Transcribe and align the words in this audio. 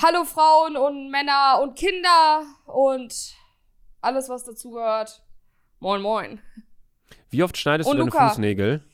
Hallo 0.00 0.22
Frauen 0.22 0.76
und 0.76 1.10
Männer 1.10 1.58
und 1.60 1.76
Kinder 1.76 2.44
und 2.66 3.34
alles, 4.00 4.28
was 4.28 4.44
dazugehört. 4.44 5.24
Moin, 5.80 6.00
moin. 6.00 6.40
Wie 7.30 7.42
oft 7.42 7.56
schneidest 7.56 7.90
Und 7.90 7.96
du 7.96 8.02
deine 8.02 8.10
Luca. 8.12 8.28
Fußnägel? 8.28 8.84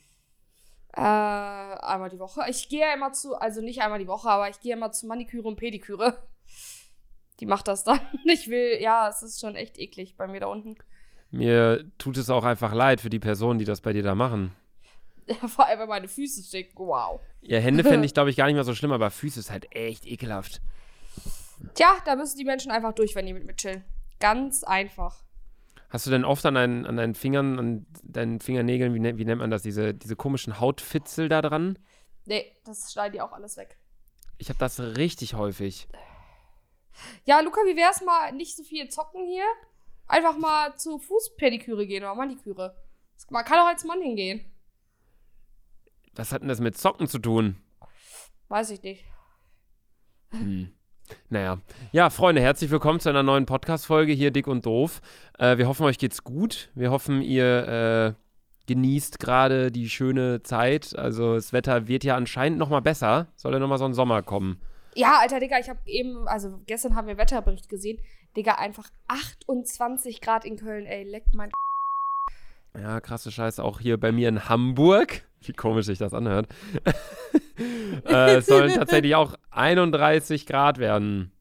Äh, 0.93 1.01
einmal 1.01 2.09
die 2.09 2.17
Woche. 2.17 2.41
Ich 2.49 2.69
gehe 2.69 2.79
ja 2.79 2.93
immer 2.95 3.11
zu, 3.11 3.35
also 3.35 3.61
nicht 3.61 3.83
einmal 3.83 3.99
die 3.99 4.07
Woche, 4.07 4.27
aber 4.27 4.49
ich 4.49 4.59
gehe 4.61 4.73
immer 4.73 4.91
zu 4.91 5.05
Maniküre 5.05 5.47
und 5.47 5.57
Pediküre. 5.57 6.17
Die 7.39 7.45
macht 7.45 7.67
das 7.67 7.83
dann. 7.83 7.99
Ich 8.25 8.49
will, 8.49 8.81
ja, 8.81 9.07
es 9.07 9.21
ist 9.21 9.39
schon 9.39 9.55
echt 9.55 9.77
eklig 9.77 10.17
bei 10.17 10.25
mir 10.25 10.39
da 10.39 10.47
unten. 10.47 10.75
Mir 11.29 11.85
tut 11.99 12.17
es 12.17 12.31
auch 12.31 12.45
einfach 12.45 12.73
leid 12.73 12.99
für 12.99 13.11
die 13.11 13.19
Personen, 13.19 13.59
die 13.59 13.65
das 13.65 13.81
bei 13.81 13.93
dir 13.93 14.01
da 14.01 14.15
machen. 14.15 14.55
Vor 15.47 15.67
allem, 15.67 15.81
wenn 15.81 15.89
meine 15.89 16.07
Füße 16.07 16.41
sticken. 16.41 16.73
Wow. 16.79 17.19
Ja, 17.41 17.59
Hände 17.59 17.83
fände 17.83 18.05
ich, 18.07 18.15
glaube 18.15 18.31
ich, 18.31 18.37
gar 18.37 18.47
nicht 18.47 18.55
mehr 18.55 18.63
so 18.63 18.73
schlimm, 18.73 18.91
aber 18.91 19.11
Füße 19.11 19.39
ist 19.39 19.51
halt 19.51 19.67
echt 19.75 20.07
ekelhaft. 20.07 20.61
Tja, 21.73 21.97
da 22.05 22.15
müssen 22.15 22.37
die 22.37 22.45
Menschen 22.45 22.71
einfach 22.71 22.93
durch, 22.93 23.15
wenn 23.15 23.25
die 23.25 23.33
mit 23.33 23.45
mir 23.45 23.55
chillen. 23.55 23.83
Ganz 24.19 24.63
einfach. 24.63 25.23
Hast 25.89 26.05
du 26.07 26.11
denn 26.11 26.25
oft 26.25 26.45
an 26.45 26.55
deinen, 26.55 26.85
an 26.85 26.97
deinen 26.97 27.15
Fingern, 27.15 27.59
an 27.59 27.85
deinen 28.03 28.39
Fingernägeln, 28.39 28.93
wie, 28.93 28.99
ne- 28.99 29.17
wie 29.17 29.25
nennt 29.25 29.39
man 29.41 29.51
das, 29.51 29.61
diese, 29.61 29.93
diese 29.93 30.15
komischen 30.15 30.59
Hautfitzel 30.59 31.29
da 31.29 31.41
dran? 31.41 31.79
Nee, 32.25 32.53
das 32.65 32.91
schneiden 32.91 33.13
die 33.13 33.21
auch 33.21 33.31
alles 33.33 33.55
weg. 33.57 33.77
Ich 34.37 34.49
habe 34.49 34.59
das 34.59 34.79
richtig 34.79 35.35
häufig. 35.35 35.87
Ja, 37.25 37.39
Luca, 37.41 37.61
wie 37.65 37.75
wär's 37.77 38.01
mal 38.01 38.31
nicht 38.33 38.55
so 38.57 38.63
viel 38.63 38.89
zocken 38.89 39.25
hier? 39.27 39.45
Einfach 40.07 40.37
mal 40.37 40.75
zu 40.75 40.99
Fußpediküre 40.99 41.87
gehen 41.87 42.03
oder 42.03 42.15
Maniküre. 42.15 42.75
Man 43.29 43.45
kann 43.45 43.59
auch 43.59 43.67
als 43.67 43.83
Mann 43.85 44.01
hingehen. 44.01 44.45
Was 46.13 46.31
hat 46.31 46.41
denn 46.41 46.49
das 46.49 46.59
mit 46.59 46.77
Socken 46.77 47.07
zu 47.07 47.19
tun? 47.19 47.61
Weiß 48.47 48.69
ich 48.69 48.81
nicht. 48.81 49.05
Hm. 50.31 50.73
Naja. 51.29 51.59
Ja, 51.91 52.09
Freunde, 52.09 52.41
herzlich 52.41 52.71
willkommen 52.71 52.99
zu 52.99 53.09
einer 53.09 53.23
neuen 53.23 53.45
Podcast-Folge 53.45 54.13
hier, 54.13 54.31
Dick 54.31 54.47
und 54.47 54.65
Doof. 54.65 55.01
Äh, 55.37 55.57
wir 55.57 55.67
hoffen, 55.67 55.85
euch 55.85 55.97
geht's 55.97 56.23
gut. 56.23 56.69
Wir 56.75 56.91
hoffen, 56.91 57.21
ihr 57.21 58.15
äh, 58.15 58.71
genießt 58.71 59.19
gerade 59.19 59.71
die 59.71 59.89
schöne 59.89 60.43
Zeit. 60.43 60.97
Also, 60.97 61.35
das 61.35 61.53
Wetter 61.53 61.87
wird 61.87 62.03
ja 62.03 62.15
anscheinend 62.15 62.57
noch 62.57 62.69
mal 62.69 62.81
besser. 62.81 63.27
Soll 63.35 63.53
ja 63.53 63.59
noch 63.59 63.67
mal 63.67 63.77
so 63.77 63.85
ein 63.85 63.93
Sommer 63.93 64.21
kommen. 64.23 64.59
Ja, 64.95 65.19
Alter, 65.19 65.39
Digga, 65.39 65.59
ich 65.59 65.69
habe 65.69 65.79
eben, 65.85 66.27
also 66.27 66.61
gestern 66.65 66.95
haben 66.95 67.07
wir 67.07 67.17
Wetterbericht 67.17 67.69
gesehen. 67.69 67.99
Digga, 68.37 68.55
einfach 68.55 68.89
28 69.07 70.21
Grad 70.21 70.45
in 70.45 70.57
Köln, 70.57 70.85
ey, 70.85 71.03
leckt 71.03 71.35
mein. 71.35 71.51
Ja, 72.77 72.99
krasse 72.99 73.31
Scheiße. 73.31 73.63
Auch 73.63 73.79
hier 73.79 73.99
bei 73.99 74.11
mir 74.11 74.29
in 74.29 74.49
Hamburg. 74.49 75.23
Wie 75.41 75.53
komisch 75.53 75.85
sich 75.85 75.99
das 75.99 76.13
anhört. 76.13 76.47
es 78.39 78.45
sollen 78.47 78.73
tatsächlich 78.75 79.15
auch 79.15 79.35
31 79.51 80.45
Grad 80.45 80.77
werden. 80.77 81.31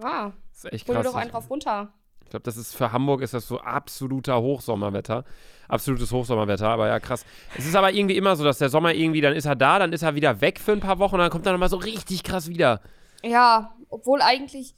Ah, 0.00 0.32
Das 0.52 0.64
ist 0.64 0.72
echt 0.72 0.88
hol 0.88 0.94
krass. 0.96 1.06
doch 1.06 1.14
einen 1.14 1.30
drauf 1.30 1.48
runter. 1.50 1.92
Ich 2.24 2.30
glaube, 2.30 2.42
das 2.44 2.56
ist 2.58 2.74
für 2.74 2.92
Hamburg 2.92 3.22
ist 3.22 3.32
das 3.34 3.48
so 3.48 3.58
absoluter 3.60 4.40
Hochsommerwetter. 4.42 5.24
Absolutes 5.66 6.12
Hochsommerwetter, 6.12 6.68
aber 6.68 6.86
ja, 6.88 7.00
krass. 7.00 7.24
Es 7.56 7.66
ist 7.66 7.74
aber 7.74 7.90
irgendwie 7.92 8.16
immer 8.16 8.36
so, 8.36 8.44
dass 8.44 8.58
der 8.58 8.68
Sommer 8.68 8.92
irgendwie, 8.94 9.20
dann 9.22 9.34
ist 9.34 9.46
er 9.46 9.56
da, 9.56 9.78
dann 9.78 9.92
ist 9.92 10.02
er 10.02 10.14
wieder 10.14 10.40
weg 10.42 10.60
für 10.60 10.72
ein 10.72 10.80
paar 10.80 10.98
Wochen 10.98 11.14
und 11.14 11.20
dann 11.20 11.30
kommt 11.30 11.46
er 11.46 11.52
nochmal 11.52 11.70
so 11.70 11.76
richtig 11.78 12.22
krass 12.24 12.48
wieder. 12.48 12.80
Ja, 13.22 13.74
obwohl 13.88 14.20
eigentlich, 14.22 14.74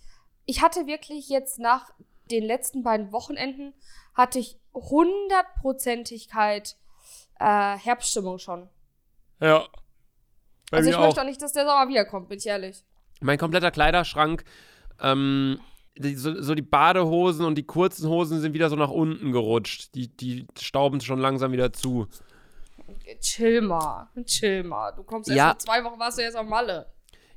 ich 0.47 0.62
hatte 0.62 0.86
wirklich 0.86 1.28
jetzt 1.28 1.58
nach 1.58 1.91
den 2.30 2.45
letzten 2.45 2.83
beiden 2.84 3.11
Wochenenden, 3.12 3.74
hatte 4.14 4.39
ich 4.39 4.56
Hundertprozentigkeit 4.74 6.77
äh, 7.39 7.77
Herbststimmung 7.77 8.39
schon. 8.39 8.69
Ja. 9.41 9.64
Bei 10.70 10.78
also 10.78 10.90
ich 10.90 10.98
möchte 10.98 11.20
auch 11.20 11.26
nicht, 11.26 11.42
dass 11.42 11.52
der 11.52 11.64
Sommer 11.66 11.88
wiederkommt, 11.88 12.28
bin 12.28 12.38
ich 12.38 12.46
ehrlich. 12.46 12.84
Mein 13.20 13.38
kompletter 13.38 13.70
Kleiderschrank, 13.70 14.44
ähm, 15.00 15.60
die, 15.98 16.14
so, 16.14 16.40
so 16.40 16.54
die 16.54 16.62
Badehosen 16.62 17.44
und 17.44 17.56
die 17.56 17.64
kurzen 17.64 18.08
Hosen 18.08 18.40
sind 18.40 18.54
wieder 18.54 18.70
so 18.70 18.77
nach 18.77 18.90
unten 18.90 19.32
gerutscht. 19.32 19.94
Die, 19.94 20.08
die 20.08 20.46
stauben 20.58 21.00
schon 21.00 21.18
langsam 21.18 21.52
wieder 21.52 21.72
zu. 21.72 22.06
Chill 23.20 23.61
mal, 23.61 24.08
chill 24.24 24.62
mal. 24.62 24.92
Du 24.92 25.02
kommst 25.02 25.28
erst 25.28 25.36
Ja. 25.36 25.50
in 25.52 25.58
zwei 25.58 25.84
Wochen, 25.84 25.98
warst 25.98 26.18
du 26.18 26.22
jetzt 26.22 26.36
auf 26.36 26.46
Malle. 26.46 26.86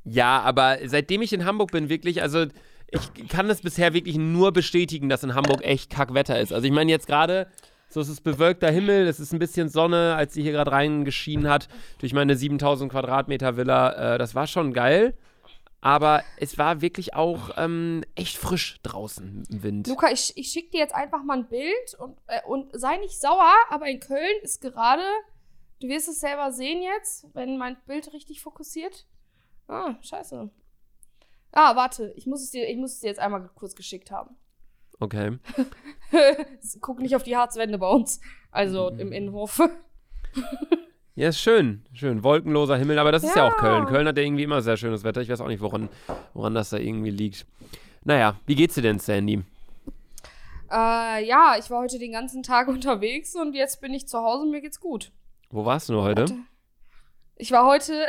Ja, 0.04 0.42
aber 0.42 0.78
seitdem 0.86 1.22
ich 1.22 1.34
in 1.34 1.46
Hamburg 1.46 1.72
bin, 1.72 1.90
wirklich, 1.90 2.22
also 2.22 2.46
ich 2.88 3.28
kann 3.28 3.48
das 3.48 3.62
bisher 3.62 3.94
wirklich 3.94 4.18
nur 4.18 4.52
bestätigen, 4.52 5.10
dass 5.10 5.24
in 5.24 5.34
Hamburg 5.34 5.64
echt 5.64 5.90
Kackwetter 5.90 6.40
ist. 6.40 6.54
Also 6.54 6.66
ich 6.68 6.72
meine 6.74 6.92
jetzt 6.92 7.08
gerade, 7.08 7.48
so 7.94 8.02
es 8.02 8.10
ist 8.10 8.22
bewölkter 8.22 8.72
Himmel, 8.72 9.08
es 9.08 9.20
ist 9.20 9.34
ein 9.34 9.40
bisschen 9.40 9.70
Sonne, 9.70 10.16
als 10.16 10.34
sie 10.34 10.42
hier 10.42 10.52
gerade 10.52 10.72
reingeschienen 10.72 11.50
hat, 11.50 11.68
durch 12.00 12.14
meine 12.14 12.36
7000 12.36 12.92
Quadratmeter 12.92 13.58
Villa. 13.58 14.16
Äh, 14.16 14.18
das 14.18 14.36
war 14.36 14.48
schon 14.48 14.74
geil. 14.74 15.16
Aber 15.84 16.24
es 16.38 16.58
war 16.58 16.80
wirklich 16.80 17.14
auch 17.14 17.58
ähm, 17.58 18.06
echt 18.16 18.38
frisch 18.38 18.80
draußen 18.84 19.44
im 19.50 19.64
Wind. 19.64 19.88
Luca, 19.88 20.10
ich, 20.10 20.32
ich 20.38 20.48
schicke 20.48 20.70
dir 20.70 20.80
jetzt 20.80 20.96
einfach 20.96 21.24
mal 21.24 21.40
ein 21.40 21.50
Bild 21.50 21.94
und, 22.00 22.18
äh, 22.28 22.40
und 22.48 22.70
sei 22.72 22.96
nicht 22.98 23.20
sauer, 23.20 23.52
aber 23.70 23.88
in 23.88 24.00
Köln 24.00 24.38
ist 24.44 24.62
gerade, 24.62 25.04
du 25.82 25.90
wirst 25.90 26.08
es 26.08 26.22
selber 26.22 26.54
sehen 26.54 26.82
jetzt, 26.82 27.28
wenn 27.34 27.58
mein 27.58 27.76
Bild 27.86 28.14
richtig 28.14 28.42
fokussiert. 28.42 29.06
Ah, 29.68 29.96
scheiße. 30.02 30.50
Ah, 31.52 31.76
warte, 31.76 32.14
ich 32.16 32.28
muss 32.28 32.42
es 32.42 32.52
dir, 32.52 32.66
ich 32.70 32.78
muss 32.78 32.94
es 32.94 33.00
dir 33.02 33.08
jetzt 33.08 33.20
einmal 33.20 33.50
kurz 33.54 33.76
geschickt 33.76 34.10
haben. 34.10 34.38
Okay. 35.04 35.38
Guck 36.80 37.00
nicht 37.00 37.16
auf 37.16 37.24
die 37.24 37.36
Harzwände 37.36 37.78
bei 37.78 37.90
uns, 37.90 38.22
also 38.52 38.88
im 38.90 39.12
Innenhof. 39.12 39.62
Ja, 41.16 41.30
ist 41.30 41.42
schön. 41.42 41.86
Schön. 41.94 42.24
Wolkenloser 42.24 42.76
Himmel, 42.76 42.98
aber 42.98 43.12
das 43.12 43.24
ist 43.24 43.36
ja 43.36 43.48
auch 43.48 43.56
Köln. 43.56 43.86
Köln 43.86 44.08
hat 44.08 44.18
ja 44.18 44.24
irgendwie 44.24 44.42
immer 44.42 44.64
sehr 44.64 44.78
schönes 44.78 45.04
Wetter. 45.04 45.22
Ich 45.22 45.30
weiß 45.30 45.42
auch 45.42 45.48
nicht, 45.48 45.62
woran, 45.62 45.88
woran 46.34 46.56
das 46.56 46.72
da 46.72 46.78
irgendwie 46.78 47.12
liegt. 47.12 47.46
Naja, 48.04 48.36
wie 48.48 48.56
geht's 48.56 48.74
dir 48.74 48.82
denn, 48.82 48.98
Sandy? 48.98 49.44
Äh, 50.72 51.24
ja, 51.24 51.54
ich 51.60 51.70
war 51.70 51.84
heute 51.84 52.00
den 52.00 52.14
ganzen 52.14 52.42
Tag 52.42 52.68
unterwegs 52.68 53.36
und 53.36 53.54
jetzt 53.54 53.80
bin 53.80 53.94
ich 53.94 54.08
zu 54.08 54.18
Hause 54.18 54.42
und 54.42 54.50
mir 54.50 54.62
geht's 54.62 54.80
gut. 54.80 55.12
Wo 55.52 55.66
warst 55.66 55.90
du 55.90 56.02
heute? 56.02 56.36
Ich 57.36 57.52
war 57.52 57.68
heute 57.68 58.08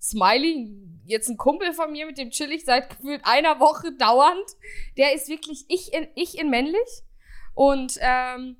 Smiley, 0.00 0.72
jetzt 1.04 1.28
ein 1.28 1.36
Kumpel 1.36 1.72
von 1.72 1.92
mir, 1.92 2.06
mit 2.06 2.18
dem 2.18 2.30
chill 2.30 2.52
ich 2.52 2.64
seit 2.64 2.90
gefühlt 2.90 3.20
einer 3.24 3.60
Woche 3.60 3.92
dauernd. 3.92 4.44
Der 4.96 5.14
ist 5.14 5.28
wirklich 5.28 5.64
ich 5.68 5.92
in, 5.92 6.06
ich 6.14 6.38
in 6.38 6.50
männlich. 6.50 7.02
Und 7.54 7.98
ähm, 8.00 8.56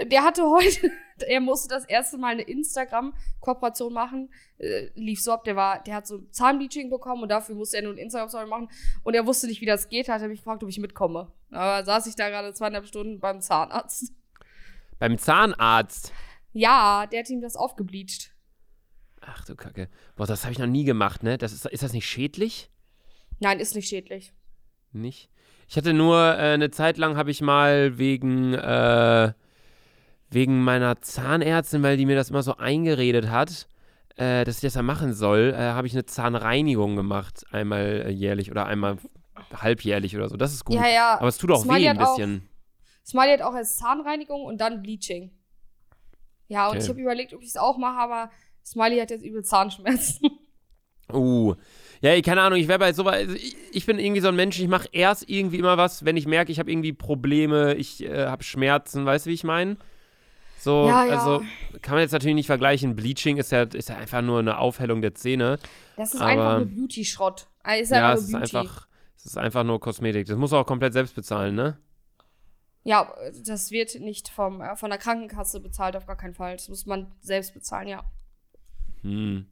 der 0.00 0.22
hatte 0.22 0.44
heute, 0.48 0.90
er 1.26 1.40
musste 1.40 1.68
das 1.68 1.84
erste 1.84 2.18
Mal 2.18 2.32
eine 2.32 2.42
Instagram-Kooperation 2.42 3.92
machen. 3.92 4.32
Äh, 4.58 4.88
lief 4.94 5.22
so 5.22 5.32
ab, 5.32 5.44
der 5.44 5.56
war, 5.56 5.82
der 5.82 5.94
hat 5.94 6.06
so 6.06 6.18
Zahnbleaching 6.30 6.90
bekommen 6.90 7.22
und 7.22 7.28
dafür 7.28 7.54
musste 7.54 7.76
er 7.76 7.84
nur 7.84 7.92
ein 7.92 7.98
Instagram-Story 7.98 8.46
machen. 8.46 8.68
Und 9.02 9.14
er 9.14 9.26
wusste 9.26 9.46
nicht, 9.46 9.60
wie 9.60 9.66
das 9.66 9.88
geht, 9.88 10.08
hat 10.08 10.22
er 10.22 10.28
mich 10.28 10.40
gefragt, 10.40 10.62
ob 10.62 10.68
ich 10.68 10.78
mitkomme. 10.78 11.32
Aber 11.50 11.84
saß 11.84 12.06
ich 12.06 12.16
da 12.16 12.28
gerade 12.28 12.54
zweieinhalb 12.54 12.86
Stunden 12.86 13.20
beim 13.20 13.40
Zahnarzt. 13.40 14.12
Beim 14.98 15.18
Zahnarzt. 15.18 16.12
Ja, 16.52 17.06
der 17.06 17.20
hat 17.20 17.30
ihm 17.30 17.40
das 17.40 17.56
aufgebleacht. 17.56 18.31
Ach 19.24 19.44
du 19.44 19.54
Kacke. 19.54 19.88
Boah, 20.16 20.26
das 20.26 20.42
habe 20.44 20.52
ich 20.52 20.58
noch 20.58 20.66
nie 20.66 20.84
gemacht, 20.84 21.22
ne? 21.22 21.38
Das 21.38 21.52
ist, 21.52 21.64
ist 21.66 21.82
das 21.82 21.92
nicht 21.92 22.06
schädlich? 22.06 22.70
Nein, 23.40 23.60
ist 23.60 23.74
nicht 23.74 23.88
schädlich. 23.88 24.32
Nicht? 24.92 25.30
Ich 25.68 25.76
hatte 25.76 25.92
nur 25.92 26.18
äh, 26.18 26.52
eine 26.54 26.70
Zeit 26.70 26.98
lang 26.98 27.16
habe 27.16 27.30
ich 27.30 27.40
mal 27.40 27.96
wegen 27.98 28.52
äh, 28.54 29.32
wegen 30.28 30.62
meiner 30.64 31.00
Zahnärztin, 31.00 31.82
weil 31.82 31.96
die 31.96 32.06
mir 32.06 32.16
das 32.16 32.30
immer 32.30 32.42
so 32.42 32.56
eingeredet 32.56 33.28
hat, 33.30 33.68
äh, 34.16 34.44
dass 34.44 34.56
ich 34.56 34.62
das 34.62 34.74
ja 34.74 34.82
machen 34.82 35.12
soll, 35.14 35.54
äh, 35.56 35.58
habe 35.58 35.86
ich 35.86 35.92
eine 35.92 36.04
Zahnreinigung 36.04 36.96
gemacht, 36.96 37.44
einmal 37.52 38.04
äh, 38.06 38.10
jährlich 38.10 38.50
oder 38.50 38.66
einmal 38.66 38.98
halbjährlich 39.54 40.16
oder 40.16 40.28
so. 40.28 40.36
Das 40.36 40.52
ist 40.52 40.64
gut. 40.64 40.76
Ja, 40.76 40.88
ja. 40.88 41.18
Aber 41.18 41.28
es 41.28 41.38
tut 41.38 41.50
auch 41.52 41.62
Smiley 41.62 41.84
weh 41.84 41.88
ein 41.88 41.98
hat 41.98 42.08
auch- 42.08 42.16
bisschen. 42.16 42.48
Smiley 43.06 43.32
hat 43.38 43.42
auch 43.42 43.54
erst 43.54 43.78
Zahnreinigung 43.78 44.42
und 44.44 44.60
dann 44.60 44.82
Bleaching. 44.82 45.32
Ja, 46.48 46.66
und 46.66 46.72
Okay. 46.76 46.82
ich 46.84 46.88
habe 46.90 47.00
überlegt, 47.00 47.32
ob 47.34 47.42
ich 47.42 47.48
es 47.48 47.56
auch 47.56 47.78
mache, 47.78 47.98
aber 47.98 48.30
Smiley 48.64 48.98
hat 48.98 49.10
jetzt 49.10 49.24
übel 49.24 49.44
Zahnschmerzen. 49.44 50.30
Uh. 51.12 51.54
Ja, 52.00 52.14
ich- 52.14 52.22
keine 52.22 52.40
Ahnung, 52.40 52.58
ich 52.58 52.68
wäre 52.68 52.78
bei 52.78 52.94
sowas, 52.94 53.14
also 53.16 53.34
ich, 53.34 53.54
ich 53.72 53.84
bin 53.84 53.98
irgendwie 53.98 54.22
so 54.22 54.28
ein 54.28 54.36
Mensch, 54.36 54.58
ich 54.58 54.68
mache 54.68 54.88
erst 54.92 55.28
irgendwie 55.28 55.58
immer 55.58 55.76
was, 55.76 56.06
wenn 56.06 56.16
ich 56.16 56.26
merke, 56.26 56.50
ich 56.50 56.58
habe 56.58 56.70
irgendwie 56.70 56.94
Probleme, 56.94 57.74
ich 57.74 58.02
äh, 58.02 58.26
habe 58.28 58.42
Schmerzen, 58.42 59.04
weißt 59.04 59.26
du, 59.26 59.30
wie 59.30 59.34
ich 59.34 59.44
meine? 59.44 59.76
So, 60.58 60.86
Ja, 60.88 61.04
ja. 61.04 61.18
also 61.18 61.42
kann 61.82 61.94
man 61.96 62.00
jetzt 62.02 62.12
natürlich 62.12 62.36
nicht 62.36 62.46
vergleichen. 62.46 62.96
Bleaching 62.96 63.36
ist 63.36 63.52
ja, 63.52 63.62
ist 63.64 63.90
ja 63.90 63.96
einfach 63.96 64.22
nur 64.22 64.38
eine 64.38 64.56
Aufhellung 64.58 65.02
der 65.02 65.14
Zähne. 65.14 65.58
Das 65.98 66.14
ist 66.14 66.20
Aber- 66.20 66.30
einfach 66.30 66.58
nur 66.58 66.66
Beauty-Schrott. 66.66 67.48
Also 67.62 67.82
ist 67.82 67.90
ja, 67.90 68.10
einfach 68.10 68.22
es 68.22 68.28
nur 68.30 68.42
ist 68.42 68.54
einfach, 68.54 68.86
es 69.18 69.24
ist 69.26 69.36
einfach 69.38 69.64
nur 69.64 69.80
Kosmetik. 69.80 70.26
Das 70.28 70.36
muss 70.38 70.52
auch 70.54 70.64
komplett 70.64 70.94
selbst 70.94 71.14
bezahlen, 71.14 71.54
ne? 71.56 71.78
Ja, 72.84 73.12
das 73.44 73.70
wird 73.70 74.00
nicht 74.00 74.28
vom, 74.30 74.62
äh, 74.62 74.76
von 74.76 74.88
der 74.88 74.98
Krankenkasse 74.98 75.60
bezahlt, 75.60 75.94
auf 75.96 76.06
gar 76.06 76.16
keinen 76.16 76.34
Fall. 76.34 76.56
Das 76.56 76.68
muss 76.70 76.86
man 76.86 77.12
selbst 77.20 77.52
bezahlen, 77.52 77.88
ja. 77.88 78.02
Hm. 79.02 79.46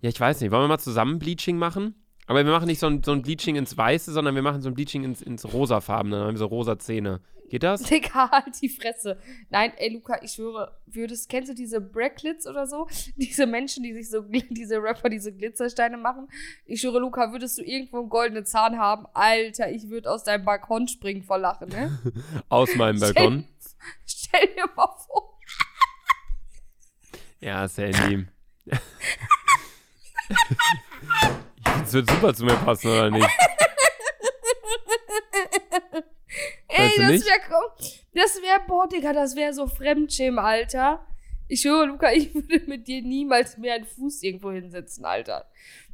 Ja, 0.00 0.10
ich 0.10 0.20
weiß 0.20 0.40
nicht. 0.40 0.50
Wollen 0.50 0.64
wir 0.64 0.68
mal 0.68 0.78
zusammen 0.78 1.18
Bleaching 1.18 1.56
machen? 1.56 1.94
Aber 2.26 2.44
wir 2.44 2.52
machen 2.52 2.66
nicht 2.66 2.78
so 2.78 2.86
ein, 2.86 3.02
so 3.02 3.12
ein 3.12 3.22
Bleaching 3.22 3.56
ins 3.56 3.76
Weiße, 3.76 4.12
sondern 4.12 4.34
wir 4.34 4.42
machen 4.42 4.62
so 4.62 4.68
ein 4.68 4.74
Bleaching 4.74 5.04
ins, 5.04 5.20
ins 5.20 5.52
Rosafarbene. 5.52 6.16
Dann 6.16 6.26
haben 6.26 6.34
wir 6.34 6.38
so 6.38 6.46
rosa 6.46 6.78
Zähne. 6.78 7.20
Geht 7.50 7.62
das? 7.62 7.82
Digga, 7.90 8.30
halt 8.30 8.60
die 8.62 8.70
Fresse. 8.70 9.18
Nein, 9.50 9.72
ey, 9.76 9.92
Luca, 9.92 10.20
ich 10.22 10.32
schwöre, 10.32 10.78
würdest, 10.86 11.28
kennst 11.28 11.50
du 11.50 11.54
diese 11.54 11.80
Bracklets 11.80 12.46
oder 12.46 12.66
so? 12.66 12.88
Diese 13.16 13.46
Menschen, 13.46 13.82
die 13.82 13.92
sich 13.92 14.10
so, 14.10 14.22
diese 14.50 14.82
Rapper, 14.82 15.08
diese 15.08 15.32
Glitzersteine 15.32 15.96
machen. 15.96 16.28
Ich 16.64 16.80
schwöre, 16.80 17.00
Luca, 17.00 17.32
würdest 17.32 17.58
du 17.58 17.62
irgendwo 17.62 17.98
einen 17.98 18.08
goldenen 18.08 18.46
Zahn 18.46 18.78
haben? 18.78 19.06
Alter, 19.12 19.70
ich 19.70 19.88
würde 19.90 20.10
aus 20.10 20.24
deinem 20.24 20.44
Balkon 20.44 20.88
springen 20.88 21.22
vor 21.22 21.38
Lachen, 21.38 21.68
ne? 21.68 21.98
Aus 22.48 22.74
meinem 22.76 22.98
Balkon? 22.98 23.44
Stell, 24.06 24.40
stell 24.40 24.54
dir 24.54 24.66
mal 24.74 24.88
vor. 25.06 25.38
Ja, 27.40 27.68
Sandy. 27.68 28.26
Das 31.64 31.92
wird 31.92 32.08
super 32.10 32.32
zu 32.34 32.44
mir 32.44 32.56
passen, 32.56 32.88
oder 32.88 33.10
nicht? 33.10 33.28
Ey, 36.68 36.78
Weißt 36.78 36.98
du 36.98 37.02
das 37.02 37.10
wäre, 37.26 37.40
das 38.14 38.42
wäre, 38.42 38.60
boah, 38.66 38.88
Digga, 38.88 39.12
das 39.12 39.36
wäre 39.36 39.52
so 39.52 39.66
Fremdschämen, 39.66 40.38
Alter. 40.38 41.06
Ich 41.46 41.60
schwöre, 41.60 41.86
Luca, 41.86 42.10
ich 42.14 42.34
würde 42.34 42.60
mit 42.66 42.88
dir 42.88 43.02
niemals 43.02 43.58
mehr 43.58 43.74
einen 43.74 43.84
Fuß 43.84 44.22
irgendwo 44.22 44.50
hinsetzen, 44.50 45.04
Alter. 45.04 45.48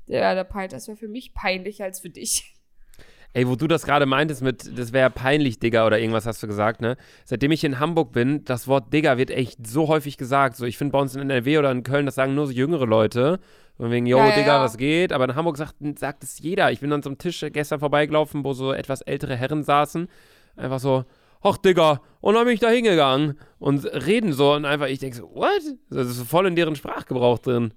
Der, 0.09 0.35
der 0.35 0.45
Pein, 0.45 0.69
das 0.71 0.89
wäre 0.89 0.97
für 0.97 1.09
mich 1.09 1.35
peinlicher 1.35 1.85
als 1.85 2.01
für 2.01 2.11
dich. 2.11 2.55
Ey, 3.33 3.47
wo 3.47 3.55
du 3.55 3.69
das 3.69 3.85
gerade 3.85 4.07
meintest 4.07 4.43
mit, 4.43 4.77
das 4.77 4.93
wäre 4.93 5.09
peinlich, 5.09 5.61
Digga, 5.61 5.87
oder 5.87 6.01
irgendwas 6.01 6.27
hast 6.27 6.43
du 6.43 6.49
gesagt, 6.49 6.81
ne? 6.81 6.97
Seitdem 7.25 7.53
ich 7.53 7.63
in 7.63 7.79
Hamburg 7.79 8.11
bin, 8.13 8.45
das 8.45 8.67
Wort 8.67 8.93
Digga 8.93 9.19
wird 9.19 9.31
echt 9.31 9.65
so 9.67 9.87
häufig 9.87 10.17
gesagt. 10.17 10.57
So, 10.57 10.65
ich 10.67 10.77
finde 10.77 10.93
bei 10.93 10.99
uns 10.99 11.15
in 11.15 11.21
NRW 11.21 11.59
oder 11.59 11.71
in 11.71 11.85
Köln, 11.85 12.07
das 12.07 12.17
sagen 12.17 12.35
nur 12.35 12.47
so 12.47 12.53
jüngere 12.53 12.87
Leute. 12.87 13.39
Von 13.77 13.93
wegen, 13.93 14.07
yo, 14.07 14.19
Ja, 14.19 14.31
Digga, 14.35 14.57
ja. 14.57 14.61
was 14.63 14.77
geht? 14.77 15.13
Aber 15.13 15.25
in 15.27 15.37
Hamburg 15.37 15.57
sagt, 15.57 15.77
sagt 15.97 16.25
es 16.25 16.41
jeder. 16.41 16.73
Ich 16.73 16.81
bin 16.81 16.93
an 16.93 17.03
so 17.03 17.09
einem 17.11 17.19
Tisch 17.19 17.45
gestern 17.53 17.79
vorbeigelaufen, 17.79 18.45
wo 18.45 18.53
so 18.53 18.73
etwas 18.73 19.01
ältere 19.01 19.37
Herren 19.37 19.63
saßen. 19.63 20.09
Einfach 20.57 20.81
so, 20.81 21.05
ach, 21.41 21.57
Digga, 21.57 22.03
und 22.21 22.35
dann 22.35 22.45
bin 22.45 22.55
ich 22.55 22.61
da 22.61 22.69
hingegangen. 22.69 23.39
Und 23.61 23.85
reden 23.85 24.33
so 24.33 24.55
und 24.55 24.65
einfach, 24.65 24.89
ich 24.89 24.99
denke 24.99 25.17
so, 25.17 25.31
what? 25.35 25.63
Das 25.89 26.09
ist 26.09 26.23
voll 26.29 26.47
in 26.47 26.57
deren 26.57 26.75
Sprachgebrauch 26.75 27.39
drin. 27.39 27.73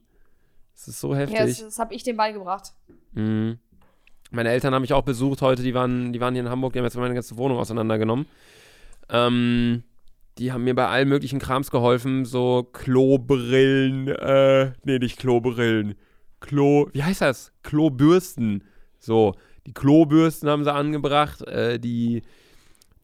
Das 0.74 0.88
ist 0.88 1.00
so 1.00 1.16
heftig. 1.16 1.38
Ja, 1.38 1.46
das, 1.46 1.60
das 1.60 1.78
habe 1.78 1.94
ich 1.94 2.02
dem 2.04 2.18
beigebracht. 2.18 2.74
Mhm. 3.14 3.60
Meine 4.34 4.50
Eltern 4.50 4.74
haben 4.74 4.82
mich 4.82 4.94
auch 4.94 5.04
besucht 5.04 5.44
heute, 5.44 5.62
die 5.62 5.76
waren, 5.76 6.12
die 6.12 6.20
waren 6.20 6.34
hier 6.34 6.42
in 6.42 6.50
Hamburg, 6.50 6.74
die 6.74 6.80
haben 6.80 6.86
jetzt 6.86 6.98
meine 6.98 7.14
ganze 7.14 7.38
Wohnung 7.38 7.60
auseinandergenommen. 7.60 8.26
Ähm, 9.10 9.84
die 10.40 10.52
haben 10.52 10.64
mir 10.64 10.74
bei 10.74 10.88
allen 10.88 11.08
möglichen 11.08 11.38
Krams 11.38 11.70
geholfen, 11.70 12.26
so 12.26 12.64
Klobrillen, 12.64 14.08
äh, 14.08 14.72
nee, 14.86 14.98
nicht 14.98 15.20
Klobrillen, 15.20 15.94
Klo, 16.40 16.90
wie 16.94 17.04
heißt 17.04 17.22
das? 17.22 17.54
Klobürsten. 17.62 18.64
So, 18.98 19.36
die 19.68 19.74
Klobürsten 19.74 20.50
haben 20.50 20.64
sie 20.64 20.74
angebracht, 20.74 21.48
äh, 21.48 21.80
die, 21.80 22.24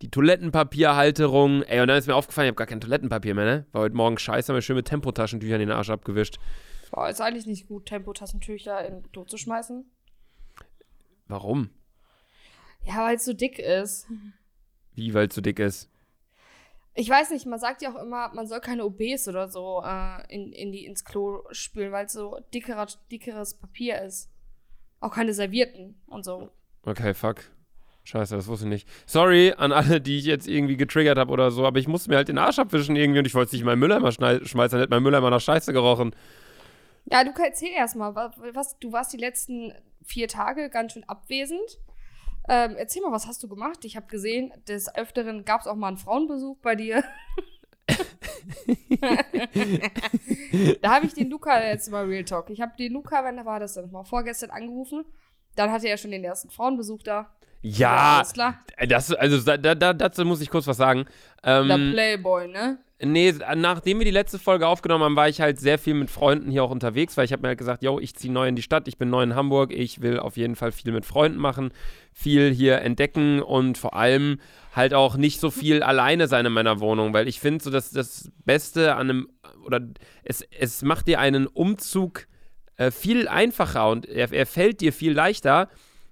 die 0.02 0.10
Toilettenpapierhalterung. 0.10 1.62
Ey, 1.62 1.80
und 1.82 1.90
dann 1.90 1.98
ist 2.00 2.08
mir 2.08 2.16
aufgefallen, 2.16 2.48
ich 2.48 2.52
habe 2.54 2.58
gar 2.58 2.68
kein 2.68 2.82
Toilettenpapier 2.82 3.36
mehr, 3.36 3.46
ne? 3.46 3.66
War 3.72 3.84
heute 3.84 3.96
Morgen 3.96 4.18
scheiße, 4.18 4.52
haben 4.52 4.56
mir 4.58 4.64
schön 4.64 4.76
mit 4.78 4.88
Tempotaschentüchern 4.88 5.60
den 5.60 5.70
Arsch 5.70 5.92
abgewischt. 5.92 6.40
Boah, 6.90 7.08
ist 7.08 7.22
eigentlich 7.22 7.46
nicht 7.46 7.68
gut, 7.68 7.86
Tempotaschentücher 7.86 8.84
in 8.88 9.04
Klo 9.12 9.26
zu 9.26 9.38
schmeißen. 9.38 9.86
Warum? 11.30 11.70
Ja, 12.84 13.06
weil 13.06 13.16
es 13.16 13.26
so 13.26 13.34
dick 13.34 13.60
ist. 13.60 14.08
Wie, 14.96 15.14
weil 15.14 15.28
es 15.28 15.36
zu 15.36 15.42
dick 15.42 15.60
ist? 15.60 15.90
Ich 16.96 17.10
weiß 17.10 17.30
nicht, 17.30 17.46
man 17.46 17.60
sagt 17.60 17.82
ja 17.82 17.94
auch 17.94 18.02
immer, 18.02 18.34
man 18.34 18.48
soll 18.48 18.60
keine 18.60 18.84
OBs 18.84 19.28
oder 19.28 19.48
so 19.48 19.82
äh, 19.86 20.34
in, 20.34 20.52
in 20.52 20.72
die, 20.72 20.86
ins 20.86 21.06
Klo 21.06 21.44
spülen, 21.52 21.92
weil 21.92 22.08
es 22.08 22.14
so 22.14 22.38
dickerer, 22.54 22.88
dickeres 23.12 23.54
Papier 23.54 24.02
ist. 24.02 24.30
Auch 25.00 25.14
keine 25.14 25.34
Servierten 25.34 25.96
und 26.08 26.26
so. 26.26 26.50
Okay, 26.84 27.14
fuck. 27.14 27.44
Scheiße, 28.04 28.36
das 28.36 28.48
wusste 28.48 28.66
ich 28.66 28.70
nicht. 28.70 28.90
Sorry 29.06 29.54
an 29.56 29.72
alle, 29.72 30.02
die 30.02 30.18
ich 30.18 30.26
jetzt 30.26 30.48
irgendwie 30.48 30.78
getriggert 30.78 31.20
habe 31.20 31.32
oder 31.32 31.52
so, 31.52 31.66
aber 31.66 31.78
ich 31.78 31.88
musste 31.88 32.10
mir 32.10 32.16
halt 32.16 32.28
den 32.28 32.40
Arsch 32.40 32.58
abwischen 32.58 32.96
irgendwie 32.96 33.20
und 33.20 33.26
ich 33.26 33.36
wollte 33.36 33.48
es 33.48 33.54
nicht 33.54 33.62
in 33.62 33.68
meinen 33.68 33.80
Mülleimer 33.80 34.12
schmeißen, 34.12 34.50
dann 34.52 34.80
hätte 34.80 34.90
mein 34.90 35.04
Mülleimer 35.04 35.30
nach 35.30 35.40
Scheiße 35.40 35.72
gerochen. 35.74 36.16
Ja, 37.06 37.24
du 37.24 37.32
erzähl 37.42 37.70
erstmal, 37.70 38.16
was, 38.16 38.78
du 38.80 38.92
warst 38.92 39.14
die 39.14 39.18
letzten 39.18 39.74
vier 40.10 40.28
Tage 40.28 40.70
ganz 40.70 40.94
schön 40.94 41.08
abwesend. 41.08 41.80
Ähm, 42.50 42.76
erzähl 42.78 43.04
mal, 43.04 43.12
was 43.12 43.28
hast 43.28 43.44
du 43.44 43.48
gemacht? 43.48 43.86
Ich 43.86 43.96
habe 43.96 44.08
gesehen, 44.08 44.52
des 44.68 44.94
Öfteren 44.96 45.46
gab 45.46 45.62
es 45.62 45.68
auch 45.68 45.76
mal 45.76 45.90
einen 45.90 45.98
Frauenbesuch 45.98 46.58
bei 46.62 46.76
dir. 46.76 47.04
da 50.82 50.96
habe 50.96 51.06
ich 51.06 51.14
den 51.14 51.30
Luca 51.30 51.64
jetzt 51.64 51.92
mal 51.92 52.06
Real 52.06 52.24
Talk. 52.24 52.50
Ich 52.50 52.62
habe 52.62 52.72
den 52.78 52.94
Luca, 52.94 53.24
wann 53.24 53.46
war 53.46 53.60
das 53.60 53.76
denn? 53.76 53.92
Mal 53.92 54.04
vorgestern 54.04 54.50
angerufen. 54.50 55.06
Dann 55.56 55.72
hatte 55.72 55.88
er 55.88 55.98
schon 55.98 56.12
den 56.12 56.24
ersten 56.24 56.50
Frauenbesuch 56.50 57.04
da. 57.04 57.30
Ja, 57.62 58.18
alles 58.18 58.34
klar. 58.34 58.60
das, 58.88 59.14
also 59.14 59.40
da, 59.42 59.58
da, 59.58 59.76
da, 59.76 59.94
dazu 59.94 60.26
muss 60.26 60.42
ich 60.42 60.50
kurz 60.50 60.66
was 60.66 60.78
sagen. 60.78 61.06
Der 61.44 61.62
Ähm, 61.62 61.92
Playboy, 61.92 62.48
ne? 62.48 62.80
Nee, 63.02 63.34
nachdem 63.56 64.00
wir 64.00 64.06
die 64.06 64.12
letzte 64.12 64.40
Folge 64.40 64.68
aufgenommen 64.68 65.04
haben, 65.04 65.16
war 65.16 65.30
ich 65.30 65.42
halt 65.42 65.60
sehr 65.60 65.78
viel 65.78 65.94
mit 65.94 66.10
Freunden 66.10 66.52
hier 66.52 66.64
auch 66.64 66.72
unterwegs, 66.72 67.16
weil 67.16 67.26
ich 67.26 67.32
habe 67.32 67.42
mir 67.42 67.50
halt 67.50 67.58
gesagt, 67.58 67.84
yo, 67.84 68.00
ich 68.00 68.16
ziehe 68.16 68.32
neu 68.32 68.48
in 68.48 68.56
die 68.56 68.62
Stadt, 68.62 68.88
ich 68.88 68.98
bin 68.98 69.10
neu 69.10 69.24
in 69.24 69.36
Hamburg, 69.36 69.72
ich 69.72 70.02
will 70.02 70.20
auf 70.20 70.38
jeden 70.38 70.56
Fall 70.56 70.72
viel 70.72 70.92
mit 70.92 71.06
Freunden 71.06 71.38
machen, 71.38 71.72
viel 72.14 72.52
hier 72.52 72.82
entdecken 72.82 73.42
und 73.42 73.78
vor 73.78 73.96
allem 73.96 74.40
halt 74.76 74.94
auch 74.94 75.16
nicht 75.16 75.40
so 75.40 75.50
viel 75.50 75.82
alleine 75.82 76.28
sein 76.28 76.46
in 76.46 76.52
meiner 76.54 76.80
Wohnung, 76.80 77.14
weil 77.14 77.28
ich 77.28 77.40
finde 77.40 77.64
so, 77.64 77.70
dass 77.70 77.92
das 77.92 78.32
Beste 78.46 78.96
an 78.96 79.10
einem, 79.10 79.30
oder 79.66 79.82
es, 80.24 80.42
es 80.58 80.82
macht 80.82 81.08
dir 81.08 81.20
einen 81.20 81.48
Umzug 81.48 82.28
äh, 82.76 82.92
viel 82.92 83.28
einfacher 83.28 83.90
und 83.90 84.08
er, 84.08 84.32
er 84.32 84.46
fällt 84.46 84.82
dir 84.82 84.94
viel 84.94 85.14
leichter, 85.14 85.70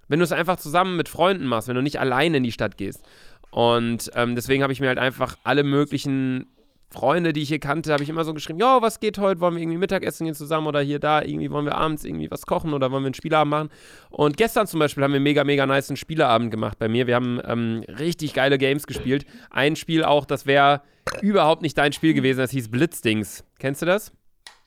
wenn 0.07 0.19
du 0.19 0.25
es 0.25 0.31
einfach 0.31 0.57
zusammen 0.57 0.95
mit 0.95 1.09
Freunden 1.09 1.45
machst, 1.45 1.67
wenn 1.67 1.75
du 1.75 1.81
nicht 1.81 1.99
alleine 1.99 2.37
in 2.37 2.43
die 2.43 2.51
Stadt 2.51 2.77
gehst. 2.77 3.03
Und 3.51 4.11
ähm, 4.15 4.35
deswegen 4.35 4.63
habe 4.63 4.73
ich 4.73 4.79
mir 4.79 4.87
halt 4.87 4.99
einfach 4.99 5.37
alle 5.43 5.63
möglichen 5.63 6.47
Freunde, 6.89 7.33
die 7.33 7.41
ich 7.41 7.49
hier 7.49 7.59
kannte, 7.59 7.91
habe 7.91 8.03
ich 8.03 8.09
immer 8.09 8.23
so 8.23 8.33
geschrieben, 8.33 8.59
jo, 8.59 8.81
was 8.81 9.01
geht 9.01 9.17
heute? 9.17 9.41
Wollen 9.41 9.55
wir 9.55 9.61
irgendwie 9.61 9.77
Mittagessen 9.77 10.25
gehen 10.25 10.35
zusammen 10.35 10.67
oder 10.67 10.79
hier, 10.79 10.99
da, 10.99 11.21
irgendwie 11.21 11.51
wollen 11.51 11.65
wir 11.65 11.75
abends 11.75 12.05
irgendwie 12.05 12.31
was 12.31 12.45
kochen 12.45 12.73
oder 12.73 12.91
wollen 12.91 13.03
wir 13.03 13.07
einen 13.07 13.13
Spieleabend 13.13 13.51
machen? 13.51 13.69
Und 14.09 14.37
gestern 14.37 14.67
zum 14.67 14.79
Beispiel 14.79 15.03
haben 15.03 15.11
wir 15.11 15.19
mega, 15.19 15.43
mega 15.43 15.65
nice 15.65 15.89
einen 15.89 15.97
Spieleabend 15.97 16.49
gemacht 16.49 16.79
bei 16.79 16.87
mir. 16.87 17.05
Wir 17.05 17.15
haben 17.15 17.41
ähm, 17.45 17.83
richtig 17.87 18.33
geile 18.33 18.57
Games 18.57 18.87
gespielt. 18.87 19.25
Ein 19.49 19.75
Spiel 19.75 20.05
auch, 20.05 20.25
das 20.25 20.45
wäre 20.45 20.81
überhaupt 21.21 21.61
nicht 21.61 21.77
dein 21.77 21.91
Spiel 21.91 22.13
gewesen, 22.13 22.39
das 22.39 22.51
hieß 22.51 22.71
Blitzdings. 22.71 23.43
Kennst 23.59 23.81
du 23.81 23.85
das? 23.85 24.13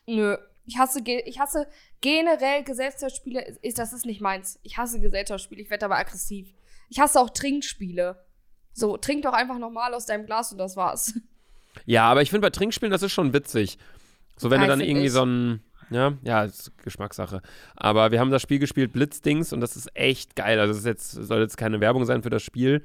Nö. 0.05 0.37
Ich 0.65 0.77
hasse, 0.77 0.99
ich 1.03 1.39
hasse 1.39 1.67
generell 2.01 2.63
Gesellschaftsspiele. 2.63 3.57
Das 3.75 3.93
ist 3.93 4.05
nicht 4.05 4.21
meins. 4.21 4.59
Ich 4.61 4.77
hasse 4.77 4.99
Gesellschaftsspiele. 4.99 5.61
Ich 5.61 5.71
werde 5.71 5.85
aber 5.85 5.97
aggressiv. 5.97 6.53
Ich 6.87 6.99
hasse 6.99 7.19
auch 7.19 7.31
Trinkspiele. 7.31 8.23
So, 8.73 8.95
trink 8.97 9.23
doch 9.23 9.33
einfach 9.33 9.57
normal 9.57 9.93
aus 9.93 10.05
deinem 10.05 10.25
Glas 10.25 10.51
und 10.51 10.59
das 10.59 10.77
war's. 10.77 11.15
Ja, 11.85 12.05
aber 12.05 12.21
ich 12.21 12.29
finde 12.29 12.45
bei 12.45 12.49
Trinkspielen, 12.51 12.91
das 12.91 13.03
ist 13.03 13.11
schon 13.11 13.33
witzig. 13.33 13.77
So, 14.37 14.49
wenn 14.49 14.61
Ja, 14.61 14.67
du 14.67 14.71
dann 14.71 14.81
irgendwie 14.81 15.07
ich. 15.07 15.11
so 15.13 15.25
ein. 15.25 15.61
Ja, 15.89 16.13
ja, 16.23 16.43
ist 16.45 16.71
Geschmackssache. 16.83 17.41
Aber 17.75 18.11
wir 18.11 18.19
haben 18.21 18.31
das 18.31 18.41
Spiel 18.41 18.59
gespielt, 18.59 18.93
Blitzdings, 18.93 19.51
und 19.51 19.59
das 19.59 19.75
ist 19.75 19.89
echt 19.93 20.37
geil. 20.37 20.57
Also, 20.59 20.73
es 20.77 20.85
jetzt, 20.85 21.11
soll 21.11 21.41
jetzt 21.41 21.57
keine 21.57 21.81
Werbung 21.81 22.05
sein 22.05 22.23
für 22.23 22.29
das 22.29 22.43
Spiel. 22.43 22.81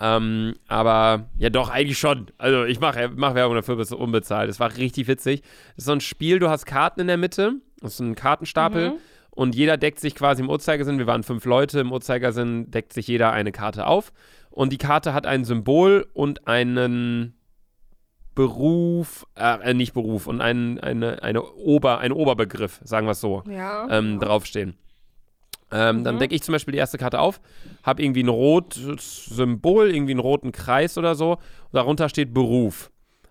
Ähm, 0.00 0.54
aber 0.68 1.28
ja, 1.36 1.50
doch, 1.50 1.68
eigentlich 1.70 1.98
schon. 1.98 2.26
Also, 2.38 2.64
ich 2.64 2.78
mache 2.80 3.10
mach 3.14 3.34
Werbung 3.34 3.56
dafür, 3.56 3.76
bis 3.76 3.92
unbezahlt. 3.92 4.48
Es 4.50 4.60
war 4.60 4.76
richtig 4.76 5.08
witzig. 5.08 5.42
Das 5.42 5.78
ist 5.78 5.84
so 5.86 5.92
ein 5.92 6.00
Spiel, 6.00 6.38
du 6.38 6.48
hast 6.48 6.64
Karten 6.64 7.00
in 7.00 7.06
der 7.08 7.16
Mitte. 7.16 7.54
Das 7.80 7.94
ist 7.94 8.00
ein 8.00 8.14
Kartenstapel. 8.14 8.90
Mhm. 8.90 8.94
Und 9.30 9.56
jeder 9.56 9.76
deckt 9.76 9.98
sich 9.98 10.14
quasi 10.14 10.42
im 10.42 10.48
Uhrzeigersinn. 10.48 10.98
Wir 10.98 11.08
waren 11.08 11.24
fünf 11.24 11.44
Leute. 11.44 11.80
Im 11.80 11.90
Uhrzeigersinn 11.90 12.70
deckt 12.70 12.92
sich 12.92 13.08
jeder 13.08 13.32
eine 13.32 13.50
Karte 13.50 13.86
auf. 13.88 14.12
Und 14.50 14.72
die 14.72 14.78
Karte 14.78 15.12
hat 15.12 15.26
ein 15.26 15.44
Symbol 15.44 16.06
und 16.12 16.46
einen 16.46 17.34
Beruf, 18.34 19.26
äh, 19.36 19.74
nicht 19.74 19.94
Beruf, 19.94 20.26
und 20.26 20.40
ein, 20.40 20.78
eine, 20.80 21.22
eine 21.22 21.42
Ober, 21.42 21.98
ein 21.98 22.12
Oberbegriff, 22.12 22.80
sagen 22.84 23.06
wir 23.06 23.12
es 23.12 23.20
so, 23.20 23.42
Ja. 23.48 23.86
ähm, 23.90 24.18
draufstehen. 24.20 24.74
Ähm, 25.72 26.04
Dann 26.04 26.16
Mhm. 26.16 26.18
decke 26.20 26.34
ich 26.34 26.42
zum 26.42 26.52
Beispiel 26.52 26.72
die 26.72 26.78
erste 26.78 26.98
Karte 26.98 27.18
auf, 27.20 27.40
habe 27.82 28.02
irgendwie 28.02 28.22
ein 28.22 28.28
rotes 28.28 29.24
Symbol, 29.26 29.90
irgendwie 29.94 30.12
einen 30.12 30.20
roten 30.20 30.52
Kreis 30.52 30.98
oder 30.98 31.14
so, 31.14 31.32
und 31.32 31.38
darunter 31.72 32.08
steht 32.08 32.32
Beruf. 32.34 32.90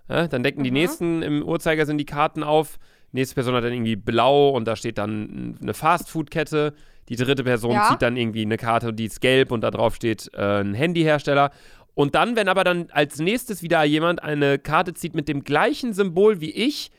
Ja, 0.09 0.27
dann 0.27 0.43
decken 0.43 0.63
die 0.63 0.71
Mhm. 0.71 0.77
nächsten 0.77 1.21
im 1.21 1.43
Uhrzeigersinn 1.43 1.97
die 1.97 2.05
Karten 2.05 2.43
auf. 2.43 2.77
Nächste 3.13 3.35
Person 3.35 3.53
hat 3.55 3.63
dann 3.63 3.71
irgendwie 3.71 3.95
blau 3.95 4.49
und 4.49 4.65
da 4.67 4.75
steht 4.75 4.97
dann 4.97 5.57
eine 5.61 5.73
Fastfood-Kette. 5.73 6.73
Die 7.09 7.15
dritte 7.15 7.43
Person 7.43 7.73
Ja. 7.75 7.83
zieht 7.83 8.01
dann 8.01 8.17
irgendwie 8.17 8.41
eine 8.41 8.57
Karte, 8.57 8.91
die 8.93 9.05
ist 9.05 9.21
gelb 9.21 9.51
und 9.51 9.61
da 9.61 9.71
drauf 9.71 9.95
steht 9.95 10.29
äh, 10.33 10.61
ein 10.61 10.73
Handyhersteller. 10.73 11.51
Und 11.95 12.15
dann, 12.15 12.35
wenn 12.35 12.47
aber 12.47 12.63
dann 12.63 12.87
als 12.91 13.19
nächstes 13.19 13.61
wieder 13.61 13.83
jemand 13.83 14.23
eine 14.23 14.57
Karte 14.57 14.93
zieht 14.93 15.15
mit 15.15 15.27
dem 15.27 15.43
gleichen 15.43 15.93
Symbol 15.93 16.41
wie 16.41 16.51
ich, 16.51 16.91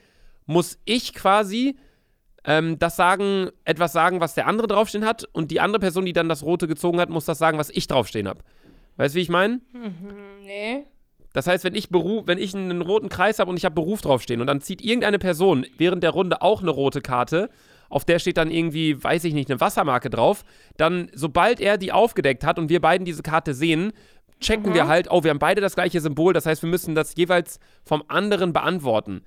muss 0.47 0.79
ich 0.85 1.15
quasi 1.15 1.77
ähm, 2.45 2.79
das 2.79 2.97
sagen, 2.97 3.51
etwas 3.65 3.93
sagen, 3.93 4.21
was 4.21 4.35
der 4.35 4.47
andere 4.47 4.69
draufstehen 4.69 5.05
hat. 5.05 5.25
Und 5.33 5.51
die 5.51 5.61
andere 5.61 5.81
Person, 5.81 6.05
die 6.05 6.13
dann 6.13 6.29
das 6.29 6.45
Rote 6.45 6.69
gezogen 6.69 7.01
hat, 7.01 7.09
muss 7.09 7.25
das 7.25 7.39
sagen, 7.39 7.59
was 7.59 7.71
ich 7.71 7.87
draufstehen 7.87 8.29
habe. 8.29 8.41
Weißt 8.97 9.15
du, 9.15 9.19
wie 9.19 9.23
ich 9.23 9.29
meine? 9.29 9.61
Mhm, 9.73 10.45
nee. 10.45 10.85
Das 11.33 11.49
heißt, 11.49 11.65
wenn 11.65 11.75
ich 11.75 11.89
Beruf, 11.89 12.27
wenn 12.27 12.39
ich 12.39 12.55
einen 12.55 12.81
roten 12.81 13.09
Kreis 13.09 13.41
habe 13.41 13.51
und 13.51 13.57
ich 13.57 13.65
habe 13.65 13.75
Beruf 13.75 14.03
draufstehen 14.03 14.41
und 14.41 14.47
dann 14.47 14.61
zieht 14.61 14.83
irgendeine 14.83 15.19
Person 15.19 15.67
während 15.77 16.05
der 16.05 16.11
Runde 16.11 16.43
auch 16.43 16.63
eine 16.63 16.71
rote 16.71 17.01
Karte, 17.01 17.51
auf 17.89 18.05
der 18.05 18.21
steht 18.21 18.37
dann 18.37 18.53
irgendwie, 18.53 19.03
weiß 19.03 19.25
ich 19.25 19.35
nicht, 19.35 19.51
eine 19.51 19.61
Wassermarke 19.61 20.11
drauf. 20.11 20.45
Dann, 20.77 21.11
sobald 21.13 21.61
er 21.61 21.77
die 21.77 21.91
aufgedeckt 21.91 22.45
hat 22.45 22.59
und 22.59 22.69
wir 22.69 22.81
beiden 22.81 23.05
diese 23.05 23.23
Karte 23.23 23.53
sehen, 23.53 23.93
checken 24.41 24.71
Mhm. 24.71 24.75
wir 24.75 24.89
halt, 24.89 25.09
oh, 25.11 25.23
wir 25.23 25.31
haben 25.31 25.39
beide 25.39 25.61
das 25.61 25.75
gleiche 25.75 26.01
Symbol. 26.01 26.33
Das 26.33 26.47
heißt, 26.47 26.63
wir 26.63 26.69
müssen 26.71 26.95
das 26.95 27.15
jeweils 27.17 27.59
vom 27.85 28.03
anderen 28.09 28.53
beantworten. 28.53 29.23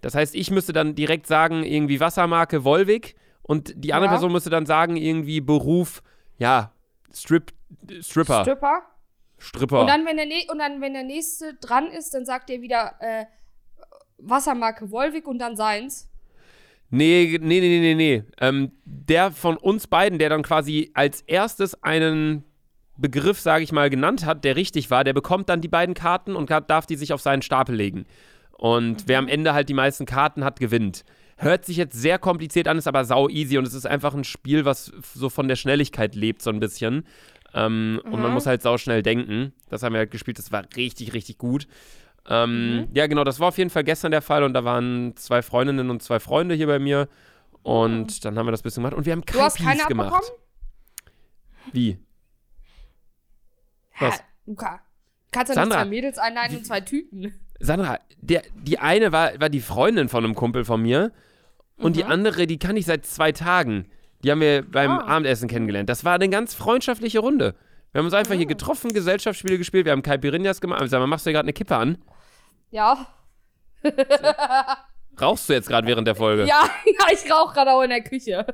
Das 0.00 0.14
heißt, 0.14 0.34
ich 0.34 0.50
müsste 0.50 0.72
dann 0.72 0.94
direkt 0.94 1.26
sagen, 1.26 1.62
irgendwie 1.62 2.00
Wassermarke 2.00 2.64
Volvic 2.64 3.16
und 3.42 3.72
die 3.76 3.92
andere 3.92 4.06
Ja. 4.06 4.12
Person 4.12 4.32
müsste 4.32 4.50
dann 4.50 4.66
sagen, 4.66 4.96
irgendwie 4.96 5.40
Beruf, 5.40 6.02
ja, 6.38 6.72
Strip, 7.12 7.52
Stripper, 8.00 8.42
Stripper. 8.42 8.82
Stripper. 9.38 9.80
Und 9.82 9.86
dann, 9.88 10.06
wenn 10.06 10.16
der, 10.16 10.26
und 10.50 10.58
dann, 10.58 10.80
wenn 10.80 10.92
der 10.94 11.02
nächste 11.02 11.54
dran 11.54 11.88
ist, 11.88 12.14
dann 12.14 12.24
sagt 12.24 12.50
er 12.50 12.60
wieder 12.62 12.94
äh, 13.00 13.24
Wassermarke 14.18 14.90
Wolwig 14.90 15.26
und 15.26 15.38
dann 15.38 15.56
seins. 15.56 16.08
Nee, 16.90 17.38
nee, 17.40 17.60
nee, 17.60 17.80
nee, 17.80 17.94
nee. 17.94 18.24
Ähm, 18.40 18.72
der 18.84 19.30
von 19.30 19.56
uns 19.56 19.86
beiden, 19.86 20.18
der 20.18 20.28
dann 20.28 20.42
quasi 20.42 20.90
als 20.94 21.22
erstes 21.22 21.80
einen 21.82 22.44
Begriff, 23.00 23.40
sage 23.40 23.64
ich 23.64 23.72
mal, 23.72 23.90
genannt 23.90 24.26
hat, 24.26 24.44
der 24.44 24.56
richtig 24.56 24.90
war, 24.90 25.04
der 25.04 25.12
bekommt 25.12 25.48
dann 25.48 25.60
die 25.60 25.68
beiden 25.68 25.94
Karten 25.94 26.36
und 26.36 26.50
darf 26.50 26.86
die 26.86 26.96
sich 26.96 27.12
auf 27.12 27.20
seinen 27.20 27.42
Stapel 27.42 27.74
legen. 27.74 28.04
Und 28.52 29.04
wer 29.06 29.18
am 29.18 29.28
Ende 29.28 29.54
halt 29.54 29.68
die 29.68 29.74
meisten 29.74 30.04
Karten 30.06 30.44
hat, 30.44 30.60
gewinnt. 30.60 31.04
Hört 31.38 31.64
sich 31.64 31.78
jetzt 31.78 31.98
sehr 31.98 32.18
kompliziert 32.18 32.68
an, 32.68 32.76
ist 32.76 32.86
aber 32.86 33.06
sau 33.06 33.28
easy 33.30 33.56
und 33.56 33.66
es 33.66 33.72
ist 33.72 33.86
einfach 33.86 34.12
ein 34.14 34.24
Spiel, 34.24 34.66
was 34.66 34.92
so 35.14 35.30
von 35.30 35.48
der 35.48 35.56
Schnelligkeit 35.56 36.14
lebt, 36.14 36.42
so 36.42 36.50
ein 36.50 36.60
bisschen. 36.60 37.06
Ähm, 37.54 38.00
Und 38.04 38.20
man 38.20 38.32
muss 38.32 38.46
halt 38.46 38.60
sau 38.60 38.76
schnell 38.76 39.02
denken. 39.02 39.54
Das 39.70 39.82
haben 39.82 39.94
wir 39.94 40.00
halt 40.00 40.10
gespielt, 40.10 40.38
das 40.38 40.52
war 40.52 40.64
richtig, 40.76 41.14
richtig 41.14 41.38
gut. 41.38 41.66
Ähm, 42.28 42.88
Ja, 42.92 43.06
genau, 43.06 43.24
das 43.24 43.40
war 43.40 43.48
auf 43.48 43.56
jeden 43.58 43.70
Fall 43.70 43.84
gestern 43.84 44.10
der 44.10 44.20
Fall 44.22 44.44
und 44.44 44.52
da 44.52 44.64
waren 44.64 45.16
zwei 45.16 45.40
Freundinnen 45.40 45.88
und 45.88 46.02
zwei 46.02 46.20
Freunde 46.20 46.54
hier 46.54 46.66
bei 46.66 46.78
mir. 46.78 47.08
Und 47.62 48.24
dann 48.24 48.38
haben 48.38 48.46
wir 48.46 48.52
das 48.52 48.62
bisschen 48.62 48.82
gemacht 48.82 48.96
und 48.96 49.06
wir 49.06 49.12
haben 49.12 49.24
keine 49.24 49.84
gemacht. 49.88 50.12
abbekommen? 50.12 50.38
Wie? 51.72 51.98
Was? 54.00 54.22
Luca. 54.46 54.80
Kannst 55.32 55.50
du 55.50 55.54
Sandra, 55.54 55.76
nicht 55.76 55.84
zwei 55.84 55.88
Mädels 55.90 56.18
einladen 56.18 56.56
und 56.56 56.66
zwei 56.66 56.80
Typen? 56.80 57.34
Sandra, 57.60 57.98
der, 58.20 58.42
die 58.54 58.78
eine 58.78 59.12
war, 59.12 59.38
war 59.40 59.48
die 59.48 59.60
Freundin 59.60 60.08
von 60.08 60.24
einem 60.24 60.34
Kumpel 60.34 60.64
von 60.64 60.82
mir 60.82 61.12
und 61.76 61.96
die 61.96 62.04
andere, 62.04 62.46
die 62.46 62.58
kann 62.58 62.76
ich 62.76 62.86
seit 62.86 63.06
zwei 63.06 63.32
Tagen. 63.32 63.86
Die 64.24 64.30
haben 64.30 64.40
wir 64.40 64.62
beim 64.62 64.90
Ah. 64.90 65.04
Abendessen 65.16 65.48
kennengelernt. 65.48 65.88
Das 65.88 66.04
war 66.04 66.14
eine 66.14 66.28
ganz 66.28 66.54
freundschaftliche 66.54 67.20
Runde. 67.20 67.54
Wir 67.92 67.98
haben 68.00 68.06
uns 68.06 68.14
einfach 68.14 68.34
hier 68.34 68.46
getroffen, 68.46 68.92
Gesellschaftsspiele 68.92 69.56
gespielt, 69.58 69.84
wir 69.84 69.92
haben 69.92 70.02
Caipirinhas 70.02 70.60
gemacht. 70.60 70.82
Sag 70.88 70.98
mal, 71.00 71.06
machst 71.06 71.26
du 71.26 71.30
dir 71.30 71.34
gerade 71.34 71.46
eine 71.46 71.52
Kippe 71.52 71.76
an? 71.76 71.98
Ja. 72.70 73.06
Rauchst 75.20 75.48
du 75.48 75.52
jetzt 75.52 75.68
gerade 75.68 75.86
während 75.86 76.06
der 76.06 76.14
Folge? 76.14 76.44
Ja, 76.44 76.62
ja, 76.86 77.06
ich 77.12 77.30
rauche 77.30 77.54
gerade 77.54 77.72
auch 77.72 77.82
in 77.82 77.90
der 77.90 78.02
Küche. 78.02 78.46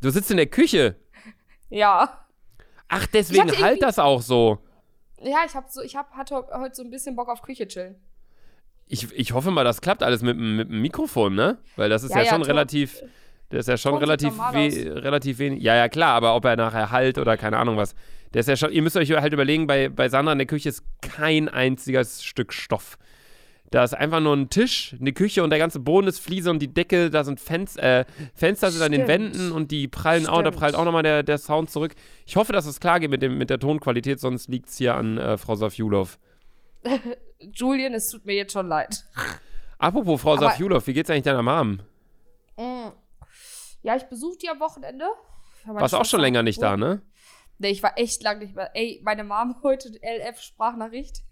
Du 0.00 0.10
sitzt 0.10 0.30
in 0.30 0.36
der 0.36 0.46
Küche. 0.46 0.96
ja. 1.70 2.18
Ach, 2.94 3.06
deswegen 3.06 3.50
halt 3.62 3.82
das 3.82 3.98
auch 3.98 4.20
so. 4.22 4.58
Ja, 5.22 5.38
ich 5.46 5.54
hab 5.54 5.68
so, 5.70 5.82
ich 5.82 5.96
hab, 5.96 6.10
hatte 6.12 6.34
heute 6.52 6.74
so 6.74 6.82
ein 6.82 6.90
bisschen 6.90 7.16
Bock 7.16 7.28
auf 7.28 7.42
Küche 7.42 7.66
chillen. 7.68 7.96
Ich, 8.86 9.10
ich 9.12 9.32
hoffe 9.32 9.50
mal, 9.50 9.64
das 9.64 9.80
klappt 9.80 10.02
alles 10.02 10.22
mit, 10.22 10.36
dem- 10.36 10.56
mit 10.56 10.68
dem 10.68 10.82
Mikrofon, 10.82 11.34
ne? 11.34 11.58
Weil 11.76 11.88
das 11.88 12.02
ist 12.02 12.10
ja, 12.10 12.18
Ja, 12.18 12.24
ja, 12.24 12.30
schon 12.30 12.42
relativ. 12.42 13.02
Der 13.50 13.60
ist 13.60 13.68
ja 13.68 13.76
schon 13.76 13.96
relativ, 13.96 14.32
we 14.38 15.02
relativ 15.02 15.38
wenig. 15.38 15.62
Ja, 15.62 15.76
ja, 15.76 15.88
klar, 15.88 16.14
aber 16.14 16.34
ob 16.34 16.44
er 16.44 16.56
nachher 16.56 16.90
halt 16.90 17.18
oder 17.18 17.36
keine 17.36 17.58
Ahnung 17.58 17.76
was. 17.76 17.94
Der 18.34 18.40
ist 18.40 18.48
ja 18.48 18.56
schon. 18.56 18.72
Ihr 18.72 18.82
müsst 18.82 18.96
euch 18.96 19.10
halt 19.12 19.32
überlegen, 19.32 19.66
bei, 19.66 19.88
bei 19.90 20.08
Sandra 20.08 20.32
in 20.32 20.38
der 20.38 20.46
Küche 20.46 20.70
ist 20.70 20.82
kein 21.02 21.48
einziges 21.48 22.24
Stück 22.24 22.52
Stoff. 22.52 22.96
Da 23.72 23.82
ist 23.84 23.94
einfach 23.94 24.20
nur 24.20 24.36
ein 24.36 24.50
Tisch, 24.50 24.94
eine 25.00 25.12
Küche 25.12 25.42
und 25.42 25.48
der 25.50 25.58
ganze 25.58 25.80
Boden 25.80 26.06
ist 26.06 26.18
Fliese 26.18 26.50
und 26.50 26.58
die 26.60 26.72
Decke, 26.72 27.08
da 27.10 27.24
sind 27.24 27.40
Fenster, 27.40 28.00
äh, 28.00 28.04
Fenster 28.34 28.70
sind 28.70 28.82
an 28.82 28.92
den 28.92 29.04
Stimmt. 29.06 29.08
Wänden 29.34 29.50
und 29.52 29.70
die 29.70 29.88
prallen 29.88 30.26
auch, 30.26 30.42
da 30.42 30.48
Stimmt. 30.48 30.56
prallt 30.58 30.74
auch 30.74 30.84
nochmal 30.84 31.02
der, 31.02 31.22
der 31.22 31.38
Sound 31.38 31.70
zurück. 31.70 31.94
Ich 32.26 32.36
hoffe, 32.36 32.52
dass 32.52 32.66
es 32.66 32.80
klar 32.80 33.00
geht 33.00 33.10
mit, 33.10 33.22
dem, 33.22 33.38
mit 33.38 33.48
der 33.48 33.58
Tonqualität, 33.58 34.20
sonst 34.20 34.48
liegt 34.48 34.68
es 34.68 34.76
hier 34.76 34.94
an 34.94 35.16
äh, 35.16 35.38
Frau 35.38 35.54
Safjulov. 35.56 36.18
Julian, 37.40 37.94
es 37.94 38.08
tut 38.08 38.26
mir 38.26 38.34
jetzt 38.34 38.52
schon 38.52 38.68
leid. 38.68 39.04
Apropos 39.78 40.20
Frau 40.20 40.32
Aber- 40.34 40.42
Safjulov, 40.50 40.86
wie 40.86 40.92
geht's 40.92 41.08
eigentlich 41.08 41.22
deiner 41.24 41.42
Mom? 41.42 41.80
Ja, 43.82 43.96
ich 43.96 44.04
besuche 44.04 44.36
die 44.36 44.48
am 44.50 44.60
Wochenende. 44.60 45.06
Warst 45.64 45.94
auch 45.94 46.04
schon 46.04 46.20
länger 46.20 46.42
nicht 46.42 46.60
da, 46.62 46.76
ne? 46.76 47.00
Nee, 47.58 47.70
ich 47.70 47.82
war 47.82 47.96
echt 47.98 48.22
lang 48.22 48.38
nicht 48.38 48.54
mehr. 48.54 48.70
Ey, 48.74 49.00
meine 49.02 49.24
Mom 49.24 49.56
heute 49.62 49.88
LF-Sprachnachricht. 49.88 51.22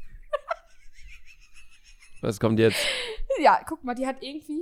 Was 2.20 2.40
kommt 2.40 2.58
jetzt? 2.58 2.78
Ja, 3.40 3.60
guck 3.66 3.84
mal, 3.84 3.94
die 3.94 4.06
hat 4.06 4.16
irgendwie. 4.20 4.60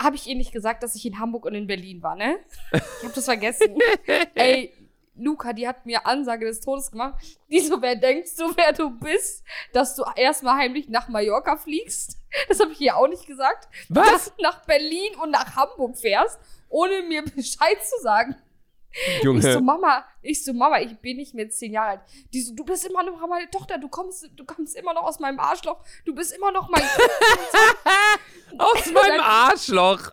Habe 0.00 0.14
ich 0.14 0.28
ihr 0.28 0.36
nicht 0.36 0.52
gesagt, 0.52 0.84
dass 0.84 0.94
ich 0.94 1.04
in 1.04 1.18
Hamburg 1.18 1.46
und 1.46 1.54
in 1.54 1.66
Berlin 1.66 2.00
war, 2.02 2.14
ne? 2.14 2.36
Ich 2.70 3.02
habe 3.02 3.14
das 3.14 3.24
vergessen. 3.24 3.76
Ey, 4.34 4.72
Luca, 5.16 5.52
die 5.52 5.66
hat 5.66 5.84
mir 5.84 6.06
Ansage 6.06 6.46
des 6.46 6.60
Todes 6.60 6.90
gemacht. 6.90 7.20
Die 7.50 7.60
so, 7.60 7.80
wer 7.82 7.96
denkst 7.96 8.36
du, 8.36 8.56
wer 8.56 8.72
du 8.72 8.90
bist, 8.90 9.42
dass 9.72 9.96
du 9.96 10.04
erstmal 10.14 10.58
heimlich 10.58 10.88
nach 10.90 11.08
Mallorca 11.08 11.56
fliegst? 11.56 12.18
Das 12.48 12.60
habe 12.60 12.72
ich 12.72 12.80
ihr 12.80 12.96
auch 12.96 13.08
nicht 13.08 13.26
gesagt. 13.26 13.68
Was? 13.88 14.10
Dass 14.10 14.36
du 14.36 14.42
nach 14.42 14.64
Berlin 14.64 15.14
und 15.22 15.30
nach 15.30 15.56
Hamburg 15.56 15.96
fährst, 15.96 16.38
ohne 16.68 17.02
mir 17.02 17.22
Bescheid 17.36 17.82
zu 17.82 18.00
sagen. 18.02 18.36
Junge. 19.22 19.38
Ich 19.38 19.52
so, 19.54 19.60
Mama, 19.60 20.04
ich 20.20 20.44
so, 20.44 20.52
Mama, 20.52 20.80
ich 20.80 20.96
bin 20.98 21.16
nicht 21.16 21.34
mehr 21.34 21.48
zehn 21.48 21.72
Jahre 21.72 21.90
alt. 21.90 22.00
Die 22.32 22.40
so, 22.40 22.54
du 22.54 22.64
bist 22.64 22.84
immer 22.86 23.02
noch 23.02 23.26
meine 23.26 23.50
Tochter, 23.50 23.78
du 23.78 23.88
kommst, 23.88 24.30
du 24.36 24.44
kommst 24.44 24.76
immer 24.76 24.92
noch 24.94 25.02
aus 25.02 25.18
meinem 25.18 25.40
Arschloch, 25.40 25.82
du 26.04 26.14
bist 26.14 26.32
immer 26.32 26.52
noch 26.52 26.68
mein 26.68 26.82
Aus 28.58 28.92
meinem 28.92 29.20
Arschloch. 29.20 30.10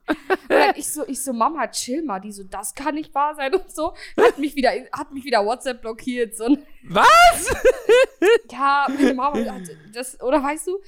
Ich 0.75 0.91
so, 0.91 1.05
ich 1.07 1.21
so, 1.21 1.33
Mama, 1.33 1.67
chill 1.67 2.03
mal. 2.03 2.19
Die 2.19 2.31
so, 2.31 2.43
das 2.43 2.73
kann 2.73 2.95
nicht 2.95 3.13
wahr 3.13 3.35
sein 3.35 3.53
und 3.53 3.69
so. 3.69 3.93
Hat 4.17 4.37
mich 4.37 4.55
wieder, 4.55 4.71
hat 4.91 5.11
mich 5.11 5.25
wieder 5.25 5.45
WhatsApp 5.45 5.81
blockiert. 5.81 6.35
So, 6.35 6.57
Was? 6.83 7.55
ja, 8.51 8.87
meine 8.89 9.13
Mama 9.13 9.59
das, 9.93 10.19
oder 10.21 10.41
weißt 10.41 10.67
du, 10.67 10.79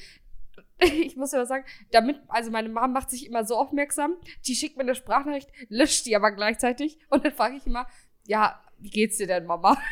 ich 1.06 1.16
muss 1.16 1.32
ja 1.32 1.46
sagen, 1.46 1.66
damit, 1.92 2.20
also 2.28 2.52
meine 2.52 2.70
Mama 2.70 2.88
macht 2.88 3.10
sich 3.10 3.26
immer 3.28 3.46
so 3.46 3.56
aufmerksam, 3.56 4.16
die 4.48 4.56
schickt 4.56 4.78
mir 4.78 4.84
eine 4.84 4.96
Sprachnachricht, 4.96 5.50
löscht 5.70 6.06
die 6.06 6.16
aber 6.16 6.32
gleichzeitig 6.32 6.98
und 7.10 7.24
dann 7.26 7.34
frage 7.34 7.56
ich 7.58 7.66
immer, 7.68 7.88
ja, 8.28 8.60
wie 8.80 8.90
geht's 8.90 9.18
dir 9.18 9.28
denn, 9.28 9.46
Mama? 9.46 9.78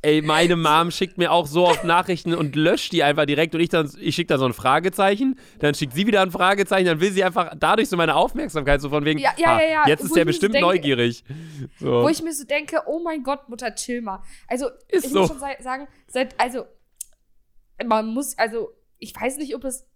Ey, 0.00 0.22
meine 0.22 0.54
Mom 0.54 0.92
schickt 0.92 1.18
mir 1.18 1.32
auch 1.32 1.46
so 1.48 1.66
oft 1.66 1.82
Nachrichten 1.82 2.32
und 2.32 2.54
löscht 2.54 2.92
die 2.92 3.02
einfach 3.02 3.26
direkt 3.26 3.52
und 3.56 3.60
ich 3.60 3.68
dann, 3.68 3.90
ich 3.98 4.14
schicke 4.14 4.28
da 4.28 4.38
so 4.38 4.44
ein 4.46 4.52
Fragezeichen, 4.52 5.36
dann 5.58 5.74
schickt 5.74 5.92
sie 5.94 6.06
wieder 6.06 6.22
ein 6.22 6.30
Fragezeichen, 6.30 6.86
dann 6.86 7.00
will 7.00 7.10
sie 7.10 7.24
einfach 7.24 7.52
dadurch 7.58 7.88
so 7.88 7.96
meine 7.96 8.14
Aufmerksamkeit 8.14 8.80
so 8.80 8.90
von 8.90 9.04
wegen, 9.04 9.18
Ja, 9.18 9.32
ja, 9.36 9.60
ja, 9.60 9.68
ja. 9.68 9.88
jetzt 9.88 10.04
ist 10.04 10.14
der 10.14 10.24
mir 10.24 10.32
so 10.32 10.36
bestimmt 10.36 10.54
denke- 10.54 10.66
neugierig. 10.68 11.24
So. 11.80 12.04
Wo 12.04 12.08
ich 12.08 12.22
mir 12.22 12.32
so 12.32 12.44
denke, 12.44 12.80
oh 12.86 13.00
mein 13.00 13.24
Gott, 13.24 13.48
Mutter, 13.48 13.74
chill 13.74 14.00
mal. 14.00 14.22
Also, 14.46 14.68
Ist 14.86 15.06
ich 15.06 15.10
so. 15.10 15.18
muss 15.22 15.28
schon 15.30 15.40
sagen, 15.40 15.88
seit, 16.06 16.38
also, 16.38 16.64
man 17.84 18.06
muss, 18.06 18.38
also, 18.38 18.70
ich 18.98 19.14
weiß 19.14 19.36
nicht, 19.38 19.54
ob 19.54 19.64
es, 19.64 19.86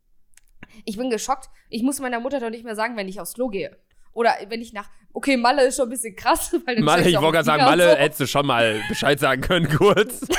ich 0.84 0.96
bin 0.96 1.10
geschockt. 1.10 1.50
Ich 1.68 1.82
muss 1.82 2.00
meiner 2.00 2.20
Mutter 2.20 2.40
doch 2.40 2.50
nicht 2.50 2.64
mehr 2.64 2.76
sagen, 2.76 2.96
wenn 2.96 3.08
ich 3.08 3.20
aufs 3.20 3.34
Klo 3.34 3.48
gehe. 3.48 3.76
Oder 4.12 4.34
wenn 4.48 4.60
ich 4.60 4.72
nach, 4.72 4.90
okay, 5.12 5.36
Malle 5.36 5.64
ist 5.64 5.76
schon 5.76 5.86
ein 5.86 5.90
bisschen 5.90 6.14
krass, 6.16 6.52
weil 6.66 6.76
dann 6.76 6.84
Malle, 6.84 7.08
ich 7.08 7.16
wollte 7.16 7.32
gerade 7.32 7.44
sagen, 7.44 7.64
Malle, 7.64 7.90
so. 7.90 7.96
hättest 7.96 8.20
du 8.20 8.26
schon 8.26 8.46
mal 8.46 8.80
Bescheid 8.88 9.18
sagen 9.18 9.42
können, 9.42 9.68
kurz. 9.76 10.26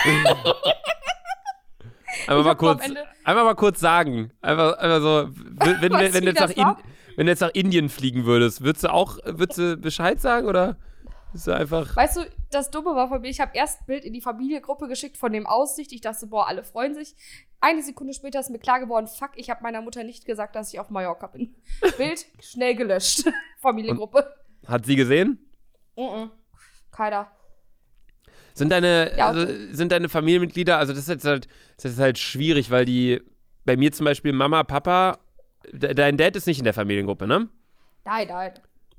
Einfach 2.28 2.46
mal 2.46 2.56
kurz, 2.56 2.84
einfach 3.24 3.44
mal 3.44 3.56
kurz 3.56 3.80
sagen. 3.80 4.32
Einfach, 4.40 4.78
einfach 4.78 5.02
so, 5.02 5.30
wenn, 5.32 5.82
wenn, 5.82 6.14
wenn, 6.14 6.26
du 6.26 6.32
jetzt 6.32 6.40
nach? 6.40 6.78
In, 6.78 6.84
wenn 7.18 7.26
du 7.26 7.32
jetzt 7.32 7.40
nach 7.42 7.50
Indien 7.54 7.90
fliegen 7.90 8.26
würdest, 8.26 8.64
würdest 8.64 8.84
du 8.86 8.94
auch, 8.94 9.18
würdest 9.26 9.58
du 9.58 9.78
Bescheid 9.78 10.22
sagen 10.22 10.48
oder 10.48 10.78
bist 11.34 11.48
du 11.48 11.52
einfach, 11.52 11.96
Weißt 11.96 12.18
du, 12.18 12.22
das 12.52 12.72
Dumme 12.72 12.96
war 12.96 13.10
von 13.10 13.20
mir, 13.22 13.30
ich 13.30 13.42
habe 13.42 13.52
erst 13.56 13.82
ein 13.82 13.86
Bild 13.88 14.06
in 14.06 14.14
die 14.14 14.22
Familiengruppe 14.22 14.88
geschickt 14.88 15.18
von 15.18 15.34
dem 15.34 15.46
Aussicht. 15.46 15.92
Ich 15.92 16.02
dachte, 16.02 16.28
boah, 16.28 16.48
alle 16.48 16.64
freuen 16.64 16.94
sich. 16.94 17.16
Eine 17.60 17.82
Sekunde 17.84 18.14
später 18.14 18.40
ist 18.40 18.50
mir 18.50 18.60
klar 18.60 18.80
geworden, 18.80 19.08
fuck, 19.08 19.32
ich 19.36 19.50
habe 19.50 19.62
meiner 19.64 19.82
Mutter 19.82 20.04
nicht 20.04 20.26
gesagt, 20.26 20.56
dass 20.56 20.72
ich 20.74 20.80
auf 20.80 20.90
Mallorca 20.90 21.28
bin. 21.28 21.56
Bild 21.98 22.26
schnell 22.40 22.76
gelöscht. 22.76 23.24
Familiengruppe. 23.60 24.34
hat 24.68 24.86
sie 24.86 24.96
gesehen? 24.96 25.40
Mhm. 25.98 26.32
Keiner. 26.92 27.32
Sind 28.54 28.70
deine, 28.72 29.18
Ja, 29.18 29.28
also, 29.30 29.48
sind 29.72 29.92
deine 29.92 30.10
Familienmitglieder, 30.10 30.78
also 30.78 30.94
das 30.94 31.04
ist 31.04 31.10
jetzt 31.10 31.26
halt, 31.26 31.48
das 31.78 31.94
ist 31.94 32.00
halt 32.00 32.20
schwierig, 32.20 32.70
weil 32.70 32.86
die, 32.86 33.20
bei 33.66 33.76
mir 33.78 33.92
zum 33.92 34.06
Beispiel 34.06 34.32
Mama, 34.34 34.64
Papa, 34.64 35.18
de- 35.72 35.94
dein 35.96 36.18
Dad 36.18 36.36
ist 36.36 36.46
nicht 36.46 36.60
in 36.60 36.64
der 36.66 36.74
Familiengruppe, 36.74 37.26
ne? 37.26 37.50
Nein, 38.06 38.28
nein. 38.28 38.54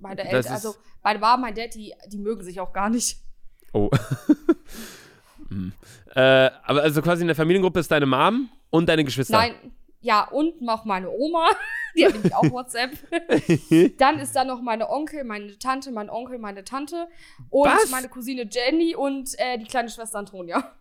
Meine 0.04 0.16
Das 0.16 0.32
Eltern, 0.32 0.52
also 0.52 0.74
meine 1.02 1.18
Mama, 1.18 1.38
mein 1.38 1.54
Dad, 1.54 1.74
die, 1.74 1.94
die 2.08 2.18
mögen 2.18 2.44
sich 2.44 2.60
auch 2.60 2.72
gar 2.72 2.90
nicht. 2.90 3.18
Oh. 3.72 3.90
Hm. 5.50 5.74
äh, 6.14 6.50
aber 6.64 6.82
also 6.82 7.02
quasi 7.02 7.20
in 7.20 7.26
der 7.26 7.36
Familiengruppe 7.36 7.78
ist 7.78 7.90
deine 7.90 8.06
Mom 8.06 8.48
und 8.70 8.88
deine 8.88 9.04
Geschwister. 9.04 9.36
Nein, 9.36 9.54
ja, 10.00 10.24
und 10.24 10.62
noch 10.62 10.86
meine 10.86 11.10
Oma, 11.10 11.50
die 11.96 12.06
hat 12.06 12.14
nämlich 12.14 12.34
auch 12.34 12.50
WhatsApp. 12.50 12.92
Dann 13.98 14.18
ist 14.18 14.34
da 14.34 14.44
noch 14.44 14.62
meine 14.62 14.88
Onkel, 14.88 15.22
meine 15.24 15.58
Tante, 15.58 15.92
mein 15.92 16.08
Onkel, 16.08 16.38
meine 16.38 16.64
Tante 16.64 17.08
und 17.50 17.68
Was? 17.68 17.90
meine 17.90 18.08
Cousine 18.08 18.48
Jenny 18.50 18.96
und 18.96 19.38
äh, 19.38 19.58
die 19.58 19.66
kleine 19.66 19.90
Schwester 19.90 20.18
Antonia. 20.18 20.72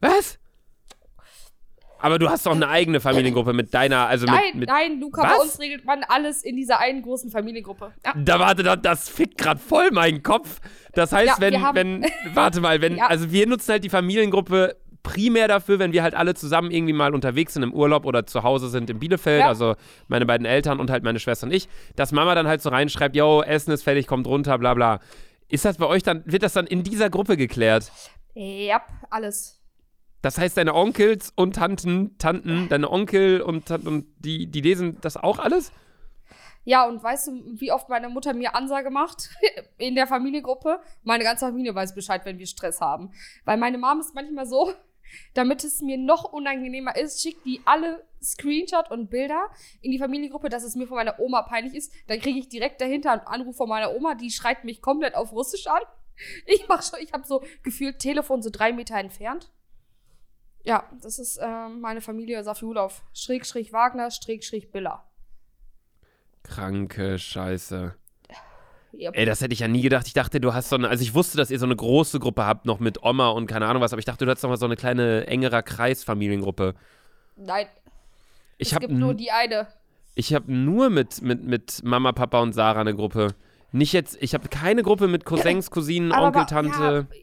Was? 0.00 0.38
Aber 2.04 2.18
du 2.18 2.28
hast 2.28 2.44
doch 2.44 2.52
eine 2.54 2.68
eigene 2.68 3.00
Familiengruppe 3.00 3.54
mit 3.54 3.72
deiner, 3.72 4.06
also 4.08 4.26
Nein, 4.26 4.40
mit, 4.58 4.68
nein, 4.68 5.00
Luca, 5.00 5.22
Was? 5.22 5.32
bei 5.32 5.42
uns 5.42 5.58
regelt 5.58 5.84
man 5.86 6.04
alles 6.06 6.42
in 6.42 6.54
dieser 6.54 6.78
einen 6.78 7.00
großen 7.00 7.30
Familiengruppe. 7.30 7.92
Ja. 8.04 8.12
Da 8.14 8.38
warte, 8.38 8.62
das, 8.62 8.78
das 8.82 9.08
fickt 9.08 9.38
gerade 9.38 9.58
voll 9.58 9.90
meinen 9.90 10.22
Kopf. 10.22 10.60
Das 10.92 11.12
heißt, 11.12 11.26
Ja, 11.26 11.36
wenn, 11.40 11.54
wenn, 11.74 12.06
warte 12.34 12.60
mal, 12.60 12.82
wenn, 12.82 12.96
Ja. 12.96 13.06
also 13.06 13.32
wir 13.32 13.46
nutzen 13.46 13.72
halt 13.72 13.84
die 13.84 13.88
Familiengruppe 13.88 14.76
primär 15.02 15.48
dafür, 15.48 15.78
wenn 15.78 15.92
wir 15.92 16.02
halt 16.02 16.14
alle 16.14 16.34
zusammen 16.34 16.70
irgendwie 16.70 16.92
mal 16.92 17.14
unterwegs 17.14 17.54
sind 17.54 17.62
im 17.62 17.72
Urlaub 17.72 18.04
oder 18.06 18.26
zu 18.26 18.42
Hause 18.42 18.68
sind 18.68 18.90
in 18.90 18.98
Bielefeld, 18.98 19.40
Ja. 19.40 19.48
also 19.48 19.74
meine 20.08 20.26
beiden 20.26 20.46
Eltern 20.46 20.80
und 20.80 20.90
halt 20.90 21.04
meine 21.04 21.18
Schwester 21.20 21.46
und 21.46 21.52
ich, 21.54 21.68
dass 21.96 22.12
Mama 22.12 22.34
dann 22.34 22.46
halt 22.46 22.60
so 22.62 22.68
reinschreibt, 22.70 23.16
yo, 23.16 23.42
Essen 23.42 23.70
ist 23.72 23.82
fertig, 23.82 24.06
kommt 24.06 24.26
runter, 24.26 24.58
bla 24.58 24.74
bla. 24.74 25.00
Ist 25.48 25.64
das 25.64 25.78
bei 25.78 25.86
euch 25.86 26.02
dann, 26.02 26.22
wird 26.26 26.42
das 26.42 26.52
dann 26.52 26.66
in 26.66 26.82
dieser 26.84 27.08
Gruppe 27.10 27.36
geklärt? 27.36 27.90
Ja, 28.34 28.82
alles. 29.10 29.60
Das 30.24 30.38
heißt, 30.38 30.56
deine 30.56 30.74
Onkels 30.74 31.34
und 31.36 31.56
Tanten, 31.56 32.16
Tanten, 32.16 32.70
deine 32.70 32.90
Onkel 32.90 33.42
und, 33.42 33.66
Tanten, 33.66 34.10
die, 34.20 34.46
die 34.46 34.62
lesen 34.62 34.96
das 35.02 35.18
auch 35.18 35.38
alles? 35.38 35.70
Ja, 36.64 36.86
und 36.88 37.02
weißt 37.02 37.26
du, 37.26 37.60
wie 37.60 37.70
oft 37.70 37.90
meine 37.90 38.08
Mutter 38.08 38.32
mir 38.32 38.54
Ansage 38.54 38.88
macht 38.88 39.28
in 39.76 39.94
der 39.94 40.06
Familiengruppe? 40.06 40.80
Meine 41.02 41.24
ganze 41.24 41.44
Familie 41.44 41.74
weiß 41.74 41.94
Bescheid, 41.94 42.22
wenn 42.24 42.38
wir 42.38 42.46
Stress 42.46 42.80
haben. 42.80 43.12
Weil 43.44 43.58
meine 43.58 43.76
Mom 43.76 44.00
ist 44.00 44.14
manchmal 44.14 44.46
so, 44.46 44.72
damit 45.34 45.62
es 45.62 45.82
mir 45.82 45.98
noch 45.98 46.32
unangenehmer 46.32 46.96
ist, 46.96 47.20
schickt 47.20 47.44
die 47.44 47.60
alle 47.66 48.02
Screenshot 48.22 48.90
und 48.90 49.10
Bilder 49.10 49.50
in 49.82 49.90
die 49.90 49.98
Familiengruppe, 49.98 50.48
dass 50.48 50.64
es 50.64 50.74
mir 50.74 50.86
von 50.86 50.96
meiner 50.96 51.20
Oma 51.20 51.42
peinlich 51.42 51.74
ist. 51.74 51.92
Dann 52.06 52.18
kriege 52.18 52.38
ich 52.38 52.48
direkt 52.48 52.80
dahinter 52.80 53.12
einen 53.12 53.26
Anruf 53.26 53.58
von 53.58 53.68
meiner 53.68 53.94
Oma, 53.94 54.14
die 54.14 54.30
schreit 54.30 54.64
mich 54.64 54.80
komplett 54.80 55.16
auf 55.16 55.32
Russisch 55.32 55.66
an. 55.66 55.82
Ich 56.46 56.66
mach 56.68 56.82
schon, 56.82 57.00
ich 57.02 57.12
habe 57.12 57.26
so 57.26 57.42
gefühlt 57.62 57.98
Telefon 57.98 58.40
so 58.40 58.48
drei 58.48 58.72
Meter 58.72 58.96
entfernt. 58.96 59.50
Ja, 60.64 60.84
das 61.02 61.18
ist 61.18 61.38
ähm, 61.42 61.80
meine 61.80 62.00
Familie 62.00 62.42
Safiulov. 62.42 63.02
Schräg, 63.12 63.44
schräg 63.46 63.72
Wagner, 63.72 64.10
schräg, 64.10 64.44
schräg 64.44 64.72
Biller. 64.72 65.04
Kranke 66.42 67.18
Scheiße. 67.18 67.94
Ja. 68.96 69.10
Ey, 69.10 69.26
das 69.26 69.40
hätte 69.40 69.52
ich 69.52 69.58
ja 69.60 69.66
nie 69.68 69.82
gedacht. 69.82 70.06
Ich 70.06 70.12
dachte, 70.12 70.40
du 70.40 70.54
hast 70.54 70.68
so 70.68 70.76
eine, 70.76 70.88
also 70.88 71.02
ich 71.02 71.14
wusste, 71.14 71.36
dass 71.36 71.50
ihr 71.50 71.58
so 71.58 71.66
eine 71.66 71.74
große 71.74 72.20
Gruppe 72.20 72.46
habt, 72.46 72.64
noch 72.64 72.78
mit 72.78 73.02
Oma 73.02 73.28
und 73.30 73.46
keine 73.48 73.66
Ahnung 73.66 73.82
was, 73.82 73.92
aber 73.92 73.98
ich 73.98 74.04
dachte, 74.04 74.24
du 74.24 74.30
hast 74.30 74.42
noch 74.42 74.50
mal 74.50 74.56
so 74.56 74.66
eine 74.66 74.76
kleine, 74.76 75.26
engerer 75.26 75.62
Kreis-Familiengruppe. 75.62 76.74
Nein, 77.36 77.66
Ich 78.56 78.68
es 78.68 78.74
habe 78.74 78.86
gibt 78.86 78.98
nur 78.98 79.14
die 79.14 79.32
eine. 79.32 79.66
ich 80.14 80.32
hab 80.32 80.46
nur 80.46 80.90
mit, 80.90 81.22
mit, 81.22 81.42
mit 81.42 81.80
Mama, 81.82 82.12
Papa 82.12 82.40
und 82.40 82.52
Sarah 82.52 82.82
eine 82.82 82.94
Gruppe. 82.94 83.34
Nicht 83.72 83.92
jetzt, 83.92 84.16
ich 84.22 84.32
habe 84.32 84.48
keine 84.48 84.84
Gruppe 84.84 85.08
mit 85.08 85.24
Cousins, 85.24 85.72
Cousinen, 85.72 86.12
Aber 86.12 86.26
Onkel, 86.28 86.42
wa- 86.42 86.46
Tante. 86.46 87.08
Ja, 87.10 87.18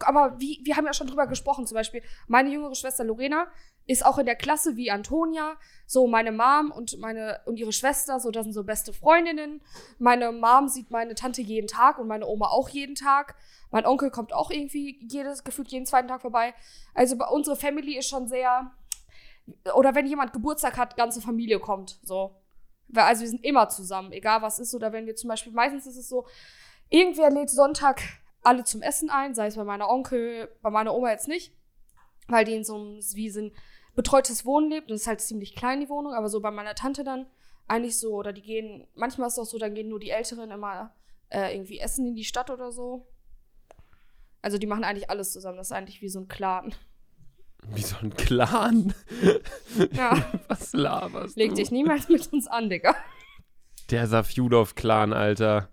aber 0.00 0.38
wie, 0.38 0.60
wir 0.64 0.76
haben 0.76 0.86
ja 0.86 0.92
schon 0.92 1.06
drüber 1.06 1.26
gesprochen, 1.26 1.66
zum 1.66 1.74
Beispiel, 1.74 2.02
meine 2.26 2.50
jüngere 2.50 2.74
Schwester 2.74 3.04
Lorena 3.04 3.46
ist 3.86 4.04
auch 4.04 4.18
in 4.18 4.26
der 4.26 4.36
Klasse 4.36 4.76
wie 4.76 4.90
Antonia. 4.90 5.56
So, 5.86 6.06
meine 6.06 6.32
Mom 6.32 6.70
und 6.70 6.98
meine 6.98 7.40
und 7.46 7.58
ihre 7.58 7.72
Schwester, 7.72 8.20
so, 8.20 8.30
das 8.30 8.44
sind 8.44 8.52
so 8.52 8.64
beste 8.64 8.92
Freundinnen. 8.92 9.60
Meine 9.98 10.32
Mom 10.32 10.68
sieht 10.68 10.90
meine 10.90 11.14
Tante 11.14 11.42
jeden 11.42 11.66
Tag 11.66 11.98
und 11.98 12.06
meine 12.06 12.26
Oma 12.26 12.46
auch 12.48 12.68
jeden 12.68 12.94
Tag. 12.94 13.34
Mein 13.70 13.86
Onkel 13.86 14.10
kommt 14.10 14.32
auch 14.32 14.50
irgendwie 14.50 14.98
jedes, 15.08 15.44
gefühlt 15.44 15.68
jeden 15.68 15.86
zweiten 15.86 16.08
Tag 16.08 16.20
vorbei. 16.22 16.54
Also 16.94 17.16
unsere 17.32 17.56
Family 17.56 17.98
ist 17.98 18.08
schon 18.08 18.28
sehr. 18.28 18.70
Oder 19.74 19.94
wenn 19.94 20.06
jemand 20.06 20.32
Geburtstag 20.32 20.78
hat, 20.78 20.96
ganze 20.96 21.20
Familie 21.20 21.58
kommt. 21.58 21.98
So. 22.02 22.36
Also 22.94 23.22
wir 23.22 23.28
sind 23.28 23.44
immer 23.44 23.68
zusammen, 23.68 24.12
egal 24.12 24.42
was 24.42 24.58
ist. 24.58 24.74
Oder 24.74 24.92
wenn 24.92 25.06
wir 25.06 25.16
zum 25.16 25.28
Beispiel, 25.28 25.52
meistens 25.52 25.86
ist 25.86 25.96
es 25.96 26.08
so, 26.08 26.26
irgendwer 26.88 27.30
lädt 27.30 27.50
Sonntag 27.50 28.00
alle 28.42 28.64
zum 28.64 28.82
Essen 28.82 29.10
ein, 29.10 29.34
sei 29.34 29.46
es 29.46 29.56
bei 29.56 29.64
meiner 29.64 29.88
Onkel, 29.88 30.48
bei 30.62 30.70
meiner 30.70 30.94
Oma 30.94 31.10
jetzt 31.10 31.28
nicht, 31.28 31.52
weil 32.28 32.44
die 32.44 32.54
in 32.54 32.64
so 32.64 32.74
einem, 32.76 33.00
wie 33.14 33.30
so 33.30 33.40
ein 33.40 33.52
betreutes 33.94 34.44
Wohnen 34.44 34.70
lebt 34.70 34.88
und 34.90 34.94
es 34.96 35.02
ist 35.02 35.06
halt 35.06 35.20
ziemlich 35.20 35.54
klein, 35.54 35.80
die 35.80 35.88
Wohnung, 35.88 36.14
aber 36.14 36.28
so 36.28 36.40
bei 36.40 36.50
meiner 36.50 36.74
Tante 36.74 37.04
dann 37.04 37.26
eigentlich 37.68 37.98
so, 37.98 38.14
oder 38.14 38.32
die 38.32 38.42
gehen, 38.42 38.86
manchmal 38.94 39.28
ist 39.28 39.34
es 39.34 39.38
auch 39.38 39.50
so, 39.50 39.58
dann 39.58 39.74
gehen 39.74 39.88
nur 39.88 40.00
die 40.00 40.10
Älteren 40.10 40.50
immer 40.50 40.94
äh, 41.28 41.54
irgendwie 41.54 41.78
essen 41.78 42.06
in 42.06 42.14
die 42.14 42.24
Stadt 42.24 42.50
oder 42.50 42.72
so. 42.72 43.06
Also 44.40 44.58
die 44.58 44.66
machen 44.66 44.84
eigentlich 44.84 45.08
alles 45.10 45.32
zusammen, 45.32 45.56
das 45.58 45.68
ist 45.68 45.72
eigentlich 45.72 46.02
wie 46.02 46.08
so 46.08 46.20
ein 46.20 46.28
Clan. 46.28 46.74
Wie 47.68 47.82
so 47.82 47.96
ein 48.02 48.12
Clan. 48.14 48.92
Ja, 49.92 50.16
Was 50.48 50.72
laberst 50.72 51.36
leg 51.36 51.50
du? 51.50 51.54
dich 51.56 51.70
niemals 51.70 52.08
mit 52.08 52.32
uns 52.32 52.46
an, 52.48 52.68
Digga. 52.68 52.94
Der 53.90 54.06
Safjudov-Clan, 54.06 55.12
Alter. 55.12 55.68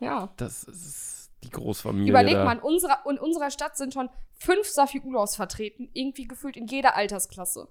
Ja. 0.00 0.32
Das 0.36 0.64
ist 0.64 1.11
die 1.44 1.50
Großfamilie. 1.50 2.10
Überleg 2.10 2.34
da. 2.34 2.44
mal, 2.44 2.56
in 2.56 2.62
unserer, 2.62 2.98
in 3.08 3.18
unserer 3.18 3.50
Stadt 3.50 3.76
sind 3.76 3.92
schon 3.94 4.08
fünf 4.38 4.66
Safi-Ulos 4.68 5.36
vertreten, 5.36 5.88
irgendwie 5.92 6.26
gefühlt 6.26 6.56
in 6.56 6.66
jeder 6.66 6.96
Altersklasse. 6.96 7.68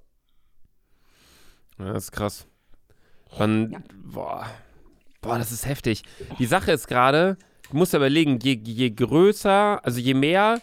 Ja, 1.79 1.93
das 1.93 2.05
ist 2.05 2.11
krass. 2.11 2.47
Wann, 3.37 3.71
Ja. 3.71 3.79
boah, 4.03 4.45
boah, 5.21 5.37
das 5.37 5.51
ist 5.51 5.65
heftig. 5.65 6.03
Die 6.37 6.45
Sache 6.45 6.71
ist 6.71 6.87
gerade, 6.87 7.37
du 7.69 7.77
musst 7.77 7.93
ja 7.93 7.97
überlegen, 7.97 8.39
je, 8.39 8.59
je 8.61 8.89
größer, 8.91 9.83
also 9.83 9.99
je 9.99 10.13
mehr 10.13 10.61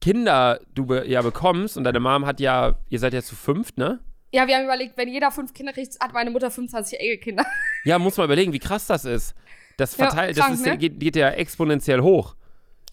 Kinder 0.00 0.60
du 0.74 0.86
be 0.86 1.06
ja 1.08 1.22
bekommst, 1.22 1.76
und 1.76 1.84
deine 1.84 1.98
Mom 1.98 2.26
hat 2.26 2.38
ja, 2.38 2.78
ihr 2.90 2.98
seid 2.98 3.14
ja 3.14 3.22
zu 3.22 3.34
fünft, 3.34 3.78
ne? 3.78 4.00
Ja, 4.32 4.46
wir 4.46 4.56
haben 4.56 4.64
überlegt, 4.64 4.96
wenn 4.96 5.08
jeder 5.08 5.30
fünf 5.30 5.54
Kinder 5.54 5.72
kriegt, 5.72 5.98
hat 6.00 6.12
meine 6.12 6.30
Mutter 6.30 6.50
25 6.50 6.98
Enkelkinder. 7.00 7.46
Ja, 7.84 7.98
muss 7.98 8.16
man 8.16 8.24
überlegen, 8.26 8.52
wie 8.52 8.58
krass 8.58 8.86
das 8.86 9.04
ist. 9.04 9.34
Das 9.76 9.96
Ja, 9.96 10.06
verteilt, 10.06 10.36
krank, 10.36 10.50
das 10.50 10.60
ist, 10.60 10.66
ne? 10.66 10.76
geht, 10.78 11.00
geht 11.00 11.16
ja 11.16 11.30
exponentiell 11.30 12.00
hoch. 12.00 12.34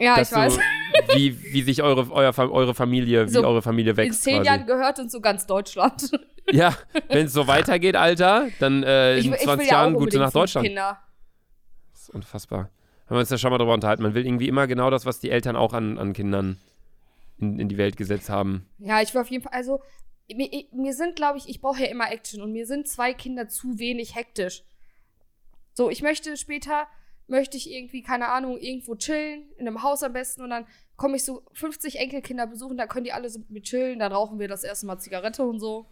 Ja, 0.01 0.21
ich 0.21 0.31
weiß. 0.31 0.57
Du, 0.57 1.15
wie, 1.15 1.53
wie 1.53 1.61
sich 1.61 1.81
eure, 1.83 2.11
euer, 2.11 2.37
eure 2.37 2.73
Familie, 2.73 3.27
wie 3.27 3.31
So, 3.31 3.45
eure 3.45 3.61
Familie 3.61 3.91
In 3.91 3.97
wächst. 3.97 4.23
zehn 4.23 4.37
quasi. 4.37 4.47
Jahren 4.47 4.65
gehört 4.65 4.99
uns 4.99 5.11
so 5.11 5.21
ganz 5.21 5.45
Deutschland. 5.45 6.11
Ja, 6.51 6.75
wenn 7.07 7.27
es 7.27 7.33
so 7.33 7.47
weitergeht, 7.47 7.95
Alter, 7.95 8.49
dann 8.59 8.83
äh, 8.83 9.19
in 9.19 9.33
20 9.33 9.69
Jahren 9.71 9.93
gut 9.93 9.99
unbedingt 10.01 10.23
nach 10.23 10.33
Deutschland. 10.33 10.67
Kinder. 10.67 10.99
Das 11.93 12.01
ist 12.01 12.09
unfassbar. 12.09 12.71
Haben 13.05 13.15
wir 13.15 13.19
uns 13.19 13.29
ja 13.29 13.37
schon 13.37 13.51
mal 13.51 13.57
drüber 13.59 13.73
unterhalten. 13.75 14.01
Man 14.03 14.15
will 14.15 14.25
irgendwie 14.25 14.47
immer 14.47 14.67
genau 14.67 14.89
das, 14.89 15.05
was 15.05 15.19
die 15.19 15.29
Eltern 15.29 15.55
auch 15.55 15.71
an, 15.71 15.97
an 15.97 16.11
Kindern 16.13 16.57
in, 17.37 17.59
in 17.59 17.69
die 17.69 17.77
Welt 17.77 17.95
gesetzt 17.95 18.29
haben. 18.29 18.67
Ja, 18.79 19.01
ich 19.01 19.13
will 19.13 19.21
auf 19.21 19.29
jeden 19.29 19.43
Fall, 19.43 19.53
also, 19.53 19.81
mir, 20.33 20.49
mir 20.73 20.93
sind, 20.93 21.15
glaube 21.15 21.37
ich, 21.37 21.47
ich 21.47 21.61
brauche 21.61 21.81
ja 21.83 21.87
immer 21.89 22.11
Action 22.11 22.41
und 22.41 22.51
mir 22.51 22.65
sind 22.65 22.87
zwei 22.87 23.13
Kinder 23.13 23.47
zu 23.47 23.77
wenig 23.79 24.15
hektisch. 24.15 24.63
So, 25.73 25.89
ich 25.89 26.01
möchte 26.01 26.35
später, 26.37 26.87
möchte 27.31 27.57
ich 27.57 27.71
irgendwie, 27.71 28.03
keine 28.03 28.27
Ahnung, 28.27 28.57
irgendwo 28.59 28.95
chillen, 28.95 29.43
in 29.57 29.67
einem 29.67 29.81
Haus 29.81 30.03
am 30.03 30.13
besten 30.13 30.43
und 30.43 30.51
dann 30.51 30.67
komme 30.97 31.15
ich 31.15 31.23
so 31.23 31.41
50 31.53 31.97
Enkelkinder 31.97 32.45
besuchen, 32.45 32.77
da 32.77 32.85
können 32.85 33.05
die 33.05 33.13
alle 33.13 33.29
so 33.29 33.39
mit 33.39 33.49
mir 33.49 33.61
chillen, 33.63 33.97
dann 33.97 34.11
rauchen 34.11 34.37
wir 34.37 34.47
das 34.47 34.63
erste 34.63 34.85
Mal 34.85 34.99
Zigarette 34.99 35.43
und 35.43 35.59
so. 35.59 35.87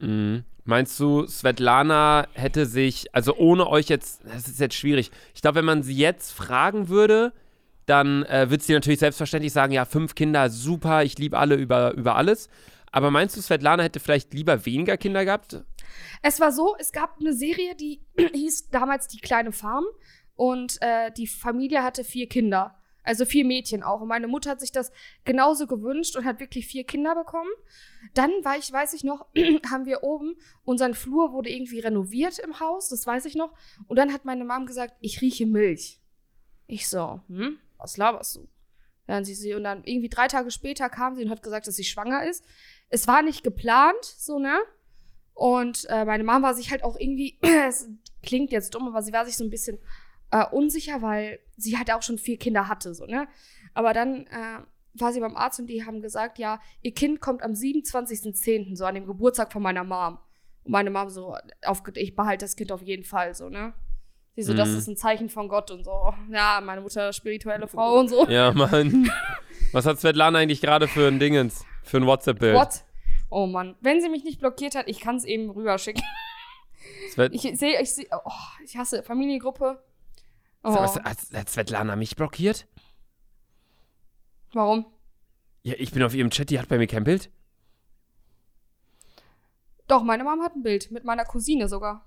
Mhm. 0.00 0.44
Meinst 0.64 0.98
du, 0.98 1.26
Svetlana 1.26 2.26
hätte 2.32 2.66
sich, 2.66 3.14
also 3.14 3.36
ohne 3.36 3.68
euch 3.68 3.88
jetzt, 3.88 4.22
das 4.24 4.48
ist 4.48 4.60
jetzt 4.60 4.74
schwierig. 4.74 5.10
Ich 5.34 5.42
glaube, 5.42 5.56
wenn 5.56 5.64
man 5.64 5.82
sie 5.82 5.96
jetzt 5.96 6.32
fragen 6.32 6.88
würde, 6.88 7.32
dann 7.86 8.24
äh, 8.24 8.50
wird 8.50 8.62
sie 8.62 8.72
natürlich 8.72 9.00
selbstverständlich 9.00 9.52
sagen, 9.52 9.72
ja, 9.72 9.84
fünf 9.84 10.14
Kinder, 10.14 10.48
super, 10.48 11.02
ich 11.04 11.18
liebe 11.18 11.38
alle 11.38 11.56
über, 11.56 11.92
über 11.94 12.16
alles. 12.16 12.48
Aber 12.92 13.10
meinst 13.10 13.36
du, 13.36 13.42
Svetlana 13.42 13.82
hätte 13.82 14.00
vielleicht 14.00 14.32
lieber 14.34 14.64
weniger 14.64 14.96
Kinder 14.96 15.24
gehabt? 15.24 15.62
Es 16.22 16.40
war 16.40 16.52
so, 16.52 16.76
es 16.78 16.92
gab 16.92 17.18
eine 17.20 17.32
Serie, 17.32 17.74
die 17.74 18.00
hieß 18.32 18.70
damals 18.70 19.08
Die 19.08 19.20
kleine 19.20 19.52
Farm 19.52 19.84
und 20.40 20.80
äh, 20.80 21.12
die 21.12 21.26
Familie 21.26 21.82
hatte 21.82 22.02
vier 22.02 22.26
Kinder. 22.26 22.74
Also 23.02 23.26
vier 23.26 23.44
Mädchen 23.44 23.82
auch. 23.82 24.00
Und 24.00 24.08
meine 24.08 24.26
Mutter 24.26 24.48
hat 24.48 24.60
sich 24.60 24.72
das 24.72 24.90
genauso 25.24 25.66
gewünscht 25.66 26.16
und 26.16 26.24
hat 26.24 26.40
wirklich 26.40 26.66
vier 26.66 26.84
Kinder 26.84 27.14
bekommen. 27.14 27.50
Dann 28.14 28.30
war 28.42 28.56
ich, 28.56 28.72
weiß 28.72 28.94
ich 28.94 29.04
noch, 29.04 29.26
haben 29.70 29.84
wir 29.84 30.02
oben, 30.02 30.36
unseren 30.64 30.94
Flur 30.94 31.34
wurde 31.34 31.50
irgendwie 31.50 31.80
renoviert 31.80 32.38
im 32.38 32.58
Haus, 32.58 32.88
das 32.88 33.06
weiß 33.06 33.26
ich 33.26 33.34
noch. 33.34 33.52
Und 33.86 33.98
dann 33.98 34.14
hat 34.14 34.24
meine 34.24 34.46
Mom 34.46 34.64
gesagt, 34.64 34.94
ich 35.00 35.20
rieche 35.20 35.44
Milch. 35.44 36.00
Ich 36.66 36.88
so, 36.88 37.20
hm, 37.28 37.58
was 37.76 37.98
laberst 37.98 38.36
du? 38.36 38.48
Dann 39.06 39.26
sie 39.26 39.34
sie 39.34 39.52
und 39.52 39.64
dann 39.64 39.84
irgendwie 39.84 40.08
drei 40.08 40.26
Tage 40.26 40.50
später 40.50 40.88
kam 40.88 41.16
sie 41.16 41.22
und 41.22 41.30
hat 41.30 41.42
gesagt, 41.42 41.66
dass 41.66 41.76
sie 41.76 41.84
schwanger 41.84 42.24
ist. 42.24 42.46
Es 42.88 43.06
war 43.06 43.20
nicht 43.20 43.44
geplant, 43.44 44.04
so 44.04 44.38
ne? 44.38 44.58
Und 45.34 45.84
äh, 45.90 46.06
meine 46.06 46.24
Mom 46.24 46.40
war 46.40 46.54
sich 46.54 46.70
halt 46.70 46.82
auch 46.82 46.96
irgendwie, 46.98 47.38
es 47.42 47.90
klingt 48.22 48.52
jetzt 48.52 48.74
dumm, 48.74 48.88
aber 48.88 49.02
sie 49.02 49.12
war 49.12 49.26
sich 49.26 49.36
so 49.36 49.44
ein 49.44 49.50
bisschen 49.50 49.78
äh, 50.30 50.44
unsicher, 50.50 51.02
weil 51.02 51.40
sie 51.56 51.76
halt 51.78 51.92
auch 51.92 52.02
schon 52.02 52.18
vier 52.18 52.38
Kinder 52.38 52.68
hatte, 52.68 52.94
so, 52.94 53.06
ne? 53.06 53.26
Aber 53.74 53.92
dann 53.92 54.26
äh, 54.26 54.58
war 54.94 55.12
sie 55.12 55.20
beim 55.20 55.36
Arzt 55.36 55.60
und 55.60 55.66
die 55.68 55.84
haben 55.86 56.02
gesagt, 56.02 56.38
ja, 56.38 56.60
ihr 56.82 56.92
Kind 56.92 57.20
kommt 57.20 57.42
am 57.42 57.52
27.10., 57.52 58.76
so 58.76 58.84
an 58.84 58.94
dem 58.94 59.06
Geburtstag 59.06 59.52
von 59.52 59.62
meiner 59.62 59.84
Mom. 59.84 60.18
Und 60.64 60.72
meine 60.72 60.90
Mom 60.90 61.08
so, 61.08 61.36
auf, 61.64 61.82
ich 61.94 62.14
behalte 62.16 62.44
das 62.44 62.56
Kind 62.56 62.72
auf 62.72 62.82
jeden 62.82 63.04
Fall, 63.04 63.34
so, 63.34 63.48
ne? 63.48 63.72
Sie 64.36 64.42
so, 64.42 64.54
das 64.54 64.68
Mhm. 64.70 64.76
ist 64.78 64.86
ein 64.88 64.96
Zeichen 64.96 65.28
von 65.28 65.48
Gott 65.48 65.70
und 65.70 65.84
so. 65.84 66.14
Ja, 66.30 66.60
meine 66.64 66.80
Mutter 66.80 67.12
spirituelle 67.12 67.66
Frau 67.68 67.98
und 67.98 68.08
so. 68.08 68.26
Ja, 68.28 68.52
Mann. 68.52 69.10
Was 69.72 69.86
hat 69.86 69.98
Svetlana 70.00 70.38
eigentlich 70.38 70.60
gerade 70.60 70.88
für 70.88 71.08
ein 71.08 71.18
Dingens? 71.18 71.64
Für 71.82 71.98
ein 71.98 72.06
WhatsApp-Bild? 72.06 72.54
What? 72.54 72.84
Oh 73.28 73.46
Mann. 73.46 73.76
Wenn 73.80 74.00
sie 74.00 74.08
mich 74.08 74.24
nicht 74.24 74.38
blockiert 74.40 74.74
hat, 74.76 74.88
ich 74.88 75.00
kann 75.00 75.16
es 75.16 75.24
eben 75.24 75.50
rüberschicken. 75.50 76.02
Svet 77.10 77.34
Ich 77.34 77.42
sehe, 77.42 77.80
ich 77.82 77.94
sehe, 77.94 78.06
oh, 78.24 78.30
ich 78.64 78.76
hasse 78.76 79.02
Familiengruppe. 79.02 79.82
Oh, 80.62 80.74
Was, 80.74 80.96
hat, 80.96 81.18
hat 81.34 81.48
Svetlana 81.48 81.96
mich 81.96 82.16
blockiert? 82.16 82.66
warum? 84.52 84.86
Ja, 85.62 85.74
ich 85.78 85.92
bin 85.92 86.02
auf 86.02 86.14
ihrem 86.14 86.30
Chat, 86.30 86.50
die 86.50 86.58
hat 86.58 86.68
bei 86.68 86.78
mir 86.78 86.86
kein 86.86 87.04
Bild. 87.04 87.30
Doch, 89.86 90.02
meine 90.02 90.24
Mom 90.24 90.40
hat 90.42 90.54
ein 90.54 90.62
Bild. 90.62 90.90
Mit 90.90 91.04
meiner 91.04 91.24
Cousine 91.24 91.68
sogar. 91.68 92.04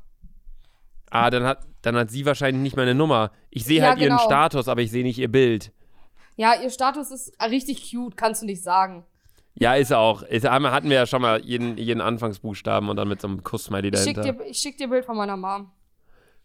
Ah, 1.10 1.30
dann 1.30 1.44
hat, 1.44 1.66
dann 1.82 1.96
hat 1.96 2.10
sie 2.10 2.26
wahrscheinlich 2.26 2.62
nicht 2.64 2.76
meine 2.78 2.96
Nummer. 2.96 3.32
Ich 3.50 3.66
sehe 3.66 3.80
Ja, 3.82 3.90
halt 3.90 4.00
ihren 4.00 4.18
genau. 4.18 4.24
Status, 4.24 4.68
aber 4.68 4.82
ich 4.82 4.90
sehe 4.92 5.04
nicht 5.04 5.20
ihr 5.20 5.32
Bild. 5.32 5.72
Ja, 6.36 6.60
ihr 6.60 6.70
Status 6.72 7.12
ist 7.12 7.34
richtig 7.44 7.92
cute, 7.92 8.18
kannst 8.18 8.42
du 8.42 8.46
nicht 8.48 8.64
sagen. 8.64 9.06
Ja, 9.56 9.76
ist 9.76 9.94
auch. 9.94 10.24
Ist, 10.24 10.46
einmal 10.48 10.72
hatten 10.72 10.90
wir 10.90 10.96
ja 10.96 11.06
schon 11.06 11.22
mal 11.22 11.40
jeden, 11.46 11.78
jeden 11.78 12.02
Anfangsbuchstaben 12.02 12.90
und 12.90 12.96
dann 12.96 13.08
mit 13.08 13.22
so 13.22 13.28
einem 13.28 13.44
Kuss-Smiley 13.44 13.90
Ich 13.94 14.00
schick, 14.02 14.16
dahinter. 14.16 14.44
dir, 14.44 14.50
ich 14.50 14.58
schick 14.58 14.78
dir 14.78 14.88
Bild 14.88 15.06
von 15.06 15.16
meiner 15.16 15.38
Mom. 15.38 15.72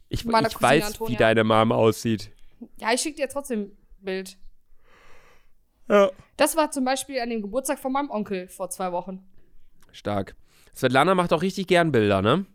Ich 0.08 0.24
ich 0.24 0.32
weiß, 0.32 0.60
wie 0.60 0.82
Antonia. 0.82 1.18
deine 1.18 1.44
Mom 1.44 1.72
aussieht. 1.72 2.30
Ja, 2.78 2.92
ich 2.92 3.00
schick 3.00 3.16
dir 3.16 3.28
trotzdem 3.28 3.60
ein 3.60 3.76
Bild. 4.00 4.36
Ja. 5.88 6.10
Das 6.36 6.56
war 6.56 6.70
zum 6.70 6.84
Beispiel 6.84 7.20
an 7.20 7.30
dem 7.30 7.42
Geburtstag 7.42 7.78
von 7.78 7.92
meinem 7.92 8.10
Onkel 8.10 8.48
vor 8.48 8.70
zwei 8.70 8.92
Wochen. 8.92 9.26
Stark. 9.92 10.36
Svetlana 10.74 11.14
macht 11.14 11.32
auch 11.32 11.42
richtig 11.42 11.66
gern 11.66 11.92
Bilder, 11.92 12.22
ne? 12.22 12.46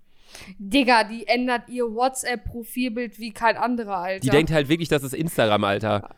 Digga, 0.57 1.03
die 1.03 1.27
ändert 1.27 1.69
ihr 1.69 1.85
WhatsApp-Profilbild 1.85 3.19
wie 3.19 3.31
kein 3.31 3.57
anderer, 3.57 3.97
Alter. 3.97 4.19
Die 4.19 4.29
denkt 4.29 4.51
halt 4.51 4.67
wirklich, 4.67 4.89
das 4.89 5.03
ist 5.03 5.13
Instagram, 5.13 5.63
Alter. 5.63 6.15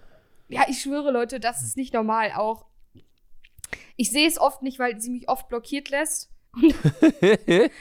Ja, 0.48 0.63
ich 0.69 0.82
schwöre, 0.82 1.12
Leute, 1.12 1.39
das 1.39 1.63
ist 1.63 1.76
nicht 1.76 1.93
normal. 1.93 2.32
Auch 2.36 2.65
ich 3.98 4.12
sehe 4.12 4.28
es 4.28 4.39
oft 4.39 4.62
nicht, 4.62 4.80
weil 4.80 5.00
sie 5.00 5.10
mich 5.10 5.30
oft 5.30 5.48
blockiert 5.48 5.89
lässt. 5.89 6.30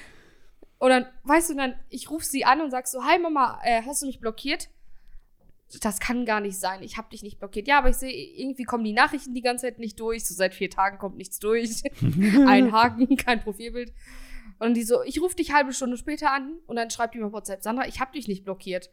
Und 0.79 0.91
dann, 0.91 1.07
weißt 1.23 1.51
du, 1.51 1.55
dann, 1.55 1.75
ich 1.89 2.11
rufe 2.11 2.25
sie 2.25 2.45
an 2.45 2.61
und 2.61 2.71
sag 2.71 2.87
so, 2.87 3.05
hi 3.05 3.19
Mama, 3.19 3.61
äh, 3.65 3.83
hast 3.83 4.03
du 4.03 4.07
mich 4.07 4.21
blockiert? 4.21 4.69
Das 5.81 5.99
kann 5.99 6.25
gar 6.25 6.41
nicht 6.41 6.59
sein. 6.59 6.83
Ich 6.83 6.99
habe 6.99 7.09
dich 7.11 7.23
nicht 7.23 7.39
blockiert. 7.39 7.67
Ja, 7.67 7.79
aber 7.79 7.89
ich 7.89 7.97
sehe, 7.97 8.13
irgendwie 8.13 8.65
kommen 8.65 8.85
die 8.85 8.93
Nachrichten 8.93 9.35
die 9.35 9.41
ganze 9.41 9.67
Zeit 9.67 9.79
nicht 9.79 9.99
durch. 9.99 10.25
So 10.25 10.35
seit 10.35 10.55
vier 10.55 10.71
Tagen 10.71 10.99
kommt 10.99 11.17
nichts 11.17 11.39
durch. 11.39 11.83
Ein 12.47 12.71
Haken, 12.71 13.17
kein 13.17 13.43
Profilbild. 13.43 13.93
Und 14.59 14.75
die 14.75 14.83
so, 14.83 15.03
ich 15.03 15.21
rufe 15.21 15.37
dich 15.37 15.53
halbe 15.53 15.73
Stunde 15.73 15.97
später 15.97 16.33
an 16.33 16.59
und 16.67 16.77
dann 16.77 16.91
schreibt 16.91 17.15
die 17.15 17.19
mir 17.19 17.33
WhatsApp, 17.33 17.63
Sandra, 17.63 17.89
ich 17.89 18.01
habe 18.01 18.13
dich 18.13 18.29
nicht 18.29 18.45
blockiert. 18.45 18.91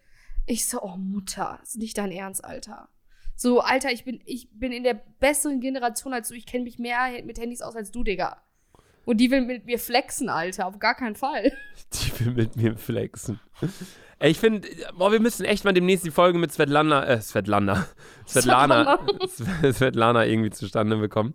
Ich 0.48 0.68
so, 0.68 0.82
oh 0.82 0.98
Mutter, 0.98 1.60
ist 1.62 1.78
nicht 1.78 1.98
dein 1.98 2.12
Ernst, 2.12 2.44
Alter. 2.44 2.90
So, 3.36 3.60
Alter, 3.60 3.92
ich 3.92 4.04
bin, 4.04 4.22
ich 4.26 4.50
bin 4.52 4.72
in 4.72 4.84
der 4.84 4.96
besseren 5.20 5.62
Generation 5.62 6.14
als 6.14 6.30
du. 6.30 6.36
Ich 6.36 6.46
kenne 6.46 6.64
mich 6.64 6.80
mehr 6.80 7.24
mit 7.24 7.40
Handys 7.40 7.62
aus 7.62 7.76
als 7.76 7.92
du, 7.92 8.04
Digga. 8.04 8.42
Und 9.06 9.18
die 9.18 9.32
will 9.32 9.42
mit 9.42 9.66
mir 9.66 9.80
flexen, 9.80 10.30
Alter. 10.30 10.68
Auf 10.68 10.80
gar 10.80 10.96
keinen 10.96 11.16
Fall. 11.16 11.52
Die 11.94 12.20
will 12.20 12.34
mit 12.34 12.56
mir 12.56 12.78
flexen. 12.78 13.40
Ich 14.20 14.40
finde, 14.40 14.68
boah, 14.96 15.12
wir 15.12 15.20
müssen 15.20 15.44
echt 15.46 15.66
mal 15.66 15.74
demnächst 15.74 16.06
die 16.06 16.12
Folge 16.12 16.38
mit 16.38 16.52
Svetlana, 16.52 17.06
äh, 17.08 17.20
Svetlana, 17.20 17.88
Svetlana, 18.28 19.00
Sve- 19.26 19.74
Svetlana 19.74 20.26
irgendwie 20.28 20.52
zustande 20.52 20.98
bekommen. 20.98 21.34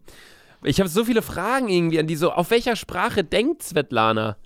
Ich 0.63 0.79
habe 0.79 0.89
so 0.89 1.05
viele 1.05 1.23
Fragen 1.23 1.69
irgendwie 1.69 1.99
an 1.99 2.07
die 2.07 2.15
so, 2.17 2.31
auf 2.33 2.51
welcher 2.51 2.77
Sprache 2.77 3.25
denkt 3.25 3.63
Svetlana? 3.65 4.37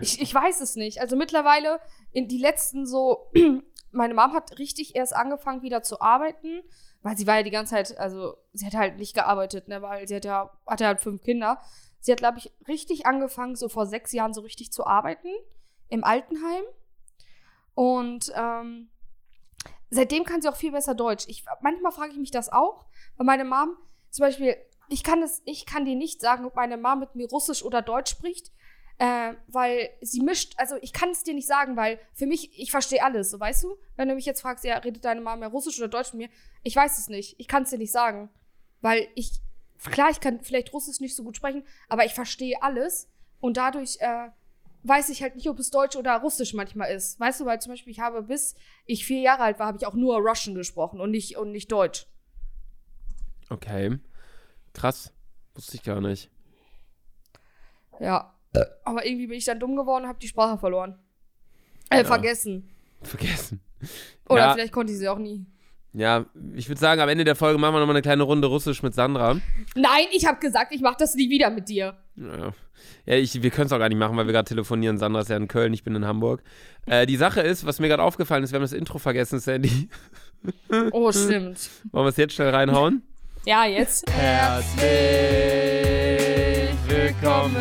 Ich, 0.00 0.20
ich 0.20 0.32
weiß 0.32 0.60
es 0.60 0.76
nicht. 0.76 1.00
Also 1.00 1.16
mittlerweile, 1.16 1.80
in 2.12 2.28
die 2.28 2.38
letzten 2.38 2.86
so, 2.86 3.30
meine 3.90 4.14
Mom 4.14 4.32
hat 4.32 4.58
richtig 4.58 4.94
erst 4.94 5.14
angefangen, 5.14 5.62
wieder 5.62 5.82
zu 5.82 6.00
arbeiten, 6.00 6.62
weil 7.02 7.16
sie 7.16 7.26
war 7.26 7.36
ja 7.36 7.42
die 7.42 7.50
ganze 7.50 7.74
Zeit, 7.74 7.98
also 7.98 8.36
sie 8.52 8.66
hat 8.66 8.74
halt 8.74 8.96
nicht 8.96 9.14
gearbeitet, 9.14 9.68
ne, 9.68 9.82
weil 9.82 10.06
sie 10.06 10.16
hat 10.16 10.24
ja, 10.24 10.50
hatte 10.66 10.86
halt 10.86 11.00
fünf 11.00 11.22
Kinder. 11.22 11.60
Sie 12.00 12.10
hat, 12.10 12.18
glaube 12.18 12.38
ich, 12.38 12.52
richtig 12.66 13.06
angefangen, 13.06 13.54
so 13.54 13.68
vor 13.68 13.86
sechs 13.86 14.12
Jahren 14.12 14.34
so 14.34 14.40
richtig 14.40 14.72
zu 14.72 14.86
arbeiten 14.86 15.28
im 15.88 16.04
Altenheim. 16.04 16.64
Und 17.74 18.32
ähm, 18.34 18.88
seitdem 19.90 20.24
kann 20.24 20.42
sie 20.42 20.48
auch 20.48 20.56
viel 20.56 20.72
besser 20.72 20.94
Deutsch. 20.94 21.26
Ich, 21.28 21.44
manchmal 21.60 21.92
frage 21.92 22.12
ich 22.12 22.18
mich 22.18 22.30
das 22.30 22.50
auch, 22.50 22.86
weil 23.16 23.26
meine 23.26 23.44
Mom, 23.44 23.76
zum 24.10 24.24
Beispiel, 24.24 24.56
ich 24.88 25.04
kann, 25.04 25.20
das, 25.20 25.42
ich 25.44 25.64
kann 25.64 25.84
dir 25.84 25.96
nicht 25.96 26.20
sagen, 26.20 26.44
ob 26.44 26.56
meine 26.56 26.76
Mom 26.76 26.98
mit 26.98 27.14
mir 27.14 27.28
Russisch 27.28 27.62
oder 27.62 27.82
Deutsch 27.82 28.10
spricht, 28.10 28.52
äh, 28.98 29.34
weil 29.48 29.90
sie 30.00 30.20
mischt, 30.20 30.54
also 30.56 30.76
ich 30.80 30.92
kann 30.92 31.10
es 31.10 31.22
dir 31.22 31.34
nicht 31.34 31.46
sagen, 31.46 31.76
weil 31.76 31.98
für 32.14 32.26
mich, 32.26 32.58
ich 32.58 32.70
verstehe 32.70 33.02
alles, 33.02 33.30
so 33.30 33.40
weißt 33.40 33.64
du? 33.64 33.76
Wenn 33.96 34.08
du 34.08 34.14
mich 34.14 34.26
jetzt 34.26 34.42
fragst, 34.42 34.64
ja, 34.64 34.78
redet 34.78 35.04
deine 35.04 35.20
Mama 35.20 35.36
mehr 35.36 35.48
Russisch 35.48 35.78
oder 35.78 35.88
Deutsch 35.88 36.12
mit 36.12 36.28
mir? 36.28 36.36
Ich 36.62 36.76
weiß 36.76 36.98
es 36.98 37.08
nicht. 37.08 37.34
Ich 37.38 37.48
kann 37.48 37.64
es 37.64 37.70
dir 37.70 37.78
nicht 37.78 37.92
sagen. 37.92 38.30
Weil 38.80 39.08
ich, 39.14 39.32
klar, 39.90 40.10
ich 40.10 40.20
kann 40.20 40.40
vielleicht 40.42 40.72
Russisch 40.72 41.00
nicht 41.00 41.16
so 41.16 41.22
gut 41.24 41.36
sprechen, 41.36 41.64
aber 41.88 42.04
ich 42.04 42.14
verstehe 42.14 42.62
alles 42.62 43.08
und 43.40 43.56
dadurch 43.56 43.96
äh, 44.00 44.28
weiß 44.84 45.08
ich 45.10 45.22
halt 45.22 45.36
nicht, 45.36 45.48
ob 45.48 45.58
es 45.58 45.70
Deutsch 45.70 45.96
oder 45.96 46.16
Russisch 46.18 46.54
manchmal 46.54 46.92
ist. 46.92 47.18
Weißt 47.20 47.40
du, 47.40 47.44
weil 47.44 47.60
zum 47.60 47.72
Beispiel 47.72 47.92
ich 47.92 48.00
habe, 48.00 48.22
bis 48.22 48.54
ich 48.86 49.04
vier 49.04 49.20
Jahre 49.20 49.42
alt 49.42 49.58
war, 49.58 49.66
habe 49.66 49.78
ich 49.78 49.86
auch 49.86 49.94
nur 49.94 50.18
Russian 50.18 50.54
gesprochen 50.54 51.00
und 51.00 51.10
nicht, 51.10 51.36
und 51.36 51.52
nicht 51.52 51.70
Deutsch. 51.70 52.06
Okay. 53.48 53.98
Krass. 54.72 55.12
Wusste 55.54 55.76
ich 55.76 55.82
gar 55.82 56.00
nicht. 56.00 56.30
Ja. 58.00 58.31
Aber 58.84 59.06
irgendwie 59.06 59.26
bin 59.26 59.38
ich 59.38 59.44
dann 59.44 59.58
dumm 59.60 59.76
geworden 59.76 60.04
und 60.04 60.08
habe 60.08 60.18
die 60.20 60.28
Sprache 60.28 60.58
verloren. 60.58 60.98
Äh, 61.90 61.98
Ja. 61.98 62.04
vergessen. 62.04 62.68
Vergessen. 63.02 63.60
Oder 64.28 64.40
Ja. 64.40 64.52
vielleicht 64.54 64.72
konnte 64.72 64.92
ich 64.92 64.98
sie 64.98 65.08
auch 65.08 65.18
nie. 65.18 65.44
Ja, 65.94 66.24
ich 66.54 66.68
würde 66.68 66.80
sagen, 66.80 67.02
am 67.02 67.08
Ende 67.10 67.24
der 67.24 67.36
Folge 67.36 67.58
machen 67.58 67.74
wir 67.74 67.80
nochmal 67.80 67.96
eine 67.96 68.02
kleine 68.02 68.22
Runde 68.22 68.46
Russisch 68.48 68.82
mit 68.82 68.94
Sandra. 68.94 69.34
Nein, 69.74 70.06
ich 70.12 70.24
habe 70.26 70.38
gesagt, 70.40 70.72
ich 70.74 70.80
mache 70.80 70.96
das 70.98 71.14
nie 71.14 71.28
wieder 71.28 71.50
mit 71.50 71.68
dir. 71.68 71.98
Ja, 72.16 72.52
ja 73.04 73.14
ich, 73.16 73.42
wir 73.42 73.50
können 73.50 73.66
es 73.66 73.72
auch 73.72 73.78
gar 73.78 73.90
nicht 73.90 73.98
machen, 73.98 74.16
weil 74.16 74.24
wir 74.26 74.32
gerade 74.32 74.48
telefonieren. 74.48 74.96
Sandra 74.96 75.20
ist 75.20 75.28
ja 75.28 75.36
in 75.36 75.48
Köln, 75.48 75.74
ich 75.74 75.84
bin 75.84 75.94
in 75.94 76.06
Hamburg. 76.06 76.42
Äh, 76.86 77.04
die 77.04 77.16
Sache 77.16 77.42
ist, 77.42 77.66
was 77.66 77.78
mir 77.78 77.88
gerade 77.88 78.02
aufgefallen 78.02 78.42
ist, 78.42 78.52
wir 78.52 78.56
haben 78.56 78.62
das 78.62 78.72
Intro 78.72 78.98
vergessen, 78.98 79.38
Sandy. 79.40 79.88
Oh, 80.92 81.12
stimmt. 81.12 81.70
Wollen 81.92 82.04
wir 82.06 82.08
es 82.08 82.16
jetzt 82.16 82.34
schnell 82.34 82.48
reinhauen? 82.50 83.02
Ja, 83.44 83.64
jetzt. 83.64 84.10
Herzlich 84.10 84.82
willkommen, 86.88 87.54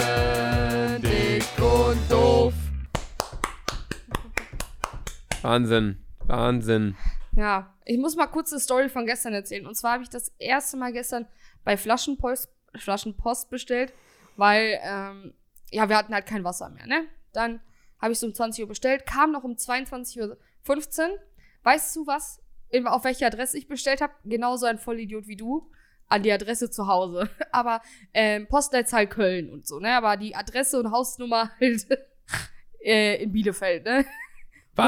Wahnsinn, 5.43 6.05
Wahnsinn. 6.27 6.95
Ja, 7.35 7.73
ich 7.85 7.97
muss 7.97 8.15
mal 8.15 8.27
kurz 8.27 8.51
eine 8.51 8.59
Story 8.59 8.89
von 8.89 9.05
gestern 9.05 9.33
erzählen. 9.33 9.65
Und 9.65 9.75
zwar 9.75 9.93
habe 9.93 10.03
ich 10.03 10.09
das 10.09 10.29
erste 10.37 10.77
Mal 10.77 10.91
gestern 10.93 11.27
bei 11.63 11.77
Flaschenpost, 11.77 12.49
Flaschenpost 12.75 13.49
bestellt, 13.49 13.93
weil, 14.37 14.79
ähm, 14.83 15.33
ja, 15.71 15.89
wir 15.89 15.97
hatten 15.97 16.13
halt 16.13 16.25
kein 16.25 16.43
Wasser 16.43 16.69
mehr, 16.69 16.85
ne? 16.85 17.07
Dann 17.33 17.61
habe 17.99 18.13
ich 18.13 18.19
so 18.19 18.27
um 18.27 18.33
20 18.33 18.63
Uhr 18.63 18.67
bestellt, 18.67 19.05
kam 19.05 19.31
noch 19.31 19.43
um 19.43 19.53
22.15 19.53 20.19
Uhr. 20.19 21.19
Weißt 21.63 21.95
du 21.95 22.07
was? 22.07 22.41
Auf 22.85 23.03
welche 23.03 23.25
Adresse 23.25 23.57
ich 23.57 23.67
bestellt 23.67 24.01
habe? 24.01 24.13
Genauso 24.25 24.65
ein 24.65 24.77
Vollidiot 24.77 25.27
wie 25.27 25.35
du. 25.35 25.71
An 26.07 26.23
die 26.23 26.31
Adresse 26.31 26.69
zu 26.69 26.87
Hause. 26.87 27.29
Aber 27.51 27.81
ähm, 28.13 28.47
Postleitzahl 28.47 29.07
Köln 29.07 29.49
und 29.49 29.67
so, 29.67 29.79
ne? 29.79 29.95
Aber 29.95 30.17
die 30.17 30.35
Adresse 30.35 30.79
und 30.79 30.91
Hausnummer 30.91 31.51
halt 31.59 31.87
äh, 32.83 33.23
in 33.23 33.31
Bielefeld, 33.31 33.85
ne? 33.85 34.05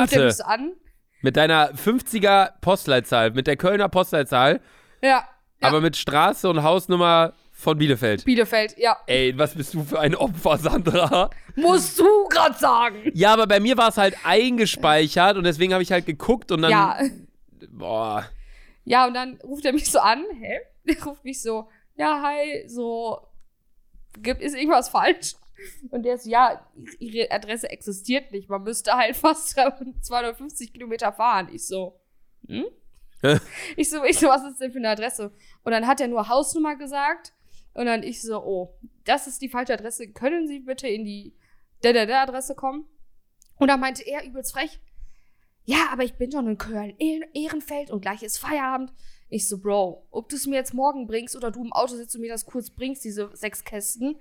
Mich 0.01 0.35
so 0.35 0.43
an. 0.43 0.73
mit 1.21 1.37
deiner 1.37 1.71
50er 1.73 2.51
Postleitzahl, 2.61 3.31
mit 3.31 3.47
der 3.47 3.57
Kölner 3.57 3.89
Postleitzahl, 3.89 4.59
Ja. 5.01 5.09
Ja. 5.09 5.27
aber 5.61 5.81
mit 5.81 5.95
Straße 5.95 6.49
und 6.49 6.63
Hausnummer 6.63 7.33
von 7.51 7.77
Bielefeld. 7.77 8.25
Bielefeld, 8.25 8.75
ja. 8.77 8.97
Ey, 9.07 9.37
was 9.37 9.55
bist 9.55 9.73
du 9.73 9.83
für 9.83 9.99
ein 9.99 10.15
Opfer, 10.15 10.57
Sandra? 10.57 11.29
Musst 11.55 11.97
du 11.99 12.05
grad 12.29 12.59
sagen. 12.59 13.09
Ja, 13.13 13.31
aber 13.33 13.47
bei 13.47 13.59
mir 13.59 13.77
war 13.77 13.89
es 13.89 13.97
halt 13.97 14.17
eingespeichert 14.25 15.37
und 15.37 15.43
deswegen 15.45 15.71
habe 15.73 15.83
ich 15.83 15.91
halt 15.91 16.05
geguckt 16.05 16.51
und 16.51 16.63
dann. 16.63 16.71
ja. 16.71 16.99
Boah. 17.69 18.25
Ja, 18.85 19.07
und 19.07 19.13
dann 19.13 19.39
ruft 19.43 19.63
er 19.65 19.71
mich 19.71 19.89
so 19.89 19.99
an. 19.99 20.23
Hä? 20.39 20.59
Der 20.85 21.01
ruft 21.05 21.23
mich 21.23 21.41
so, 21.41 21.69
ja, 21.95 22.21
hi, 22.21 22.67
so, 22.67 23.19
gibt, 24.21 24.41
ist 24.41 24.55
irgendwas 24.55 24.89
falsch? 24.89 25.35
Und 25.91 26.03
der 26.03 26.15
ist, 26.15 26.25
ja, 26.25 26.67
ihre 26.99 27.31
Adresse 27.31 27.69
existiert 27.69 28.31
nicht. 28.31 28.49
Man 28.49 28.63
müsste 28.63 28.93
halt 28.93 29.15
fast 29.15 29.49
250 30.01 30.73
Kilometer 30.73 31.13
fahren. 31.13 31.49
Ich 31.53 31.67
so, 31.67 31.99
hm? 32.47 32.65
ich 33.77 33.89
so, 33.89 34.03
ich 34.03 34.19
so, 34.19 34.27
was 34.27 34.43
ist 34.43 34.59
denn 34.59 34.71
für 34.71 34.79
eine 34.79 34.89
Adresse? 34.89 35.31
Und 35.63 35.71
dann 35.71 35.87
hat 35.87 36.01
er 36.01 36.07
nur 36.07 36.27
Hausnummer 36.27 36.75
gesagt. 36.75 37.33
Und 37.73 37.85
dann 37.85 38.03
ich 38.03 38.21
so, 38.21 38.43
oh, 38.43 38.77
das 39.05 39.27
ist 39.27 39.41
die 39.41 39.49
falsche 39.49 39.73
Adresse. 39.73 40.11
Können 40.11 40.47
Sie 40.47 40.59
bitte 40.59 40.87
in 40.87 41.05
die 41.05 41.33
der, 41.83 41.93
der, 41.93 42.05
der 42.05 42.21
Adresse 42.21 42.55
kommen? 42.55 42.85
Und 43.57 43.67
dann 43.67 43.79
meinte 43.79 44.03
er 44.05 44.25
übelst 44.25 44.53
frech, 44.53 44.79
ja, 45.65 45.87
aber 45.91 46.03
ich 46.03 46.15
bin 46.15 46.31
schon 46.31 46.47
in 46.47 46.57
Köln, 46.57 46.95
Ehren- 46.97 47.29
Ehrenfeld 47.33 47.89
und 47.91 48.01
gleich 48.01 48.23
ist 48.23 48.37
Feierabend. 48.37 48.91
Ich 49.29 49.47
so, 49.47 49.57
Bro, 49.59 50.05
ob 50.11 50.29
du 50.29 50.35
es 50.35 50.45
mir 50.45 50.55
jetzt 50.55 50.73
morgen 50.73 51.07
bringst 51.07 51.35
oder 51.35 51.51
du 51.51 51.63
im 51.63 51.73
Auto 51.73 51.95
sitzt 51.95 52.15
und 52.15 52.21
mir 52.21 52.31
das 52.31 52.45
kurz 52.45 52.69
bringst, 52.69 53.03
diese 53.03 53.35
sechs 53.35 53.63
Kästen, 53.63 54.17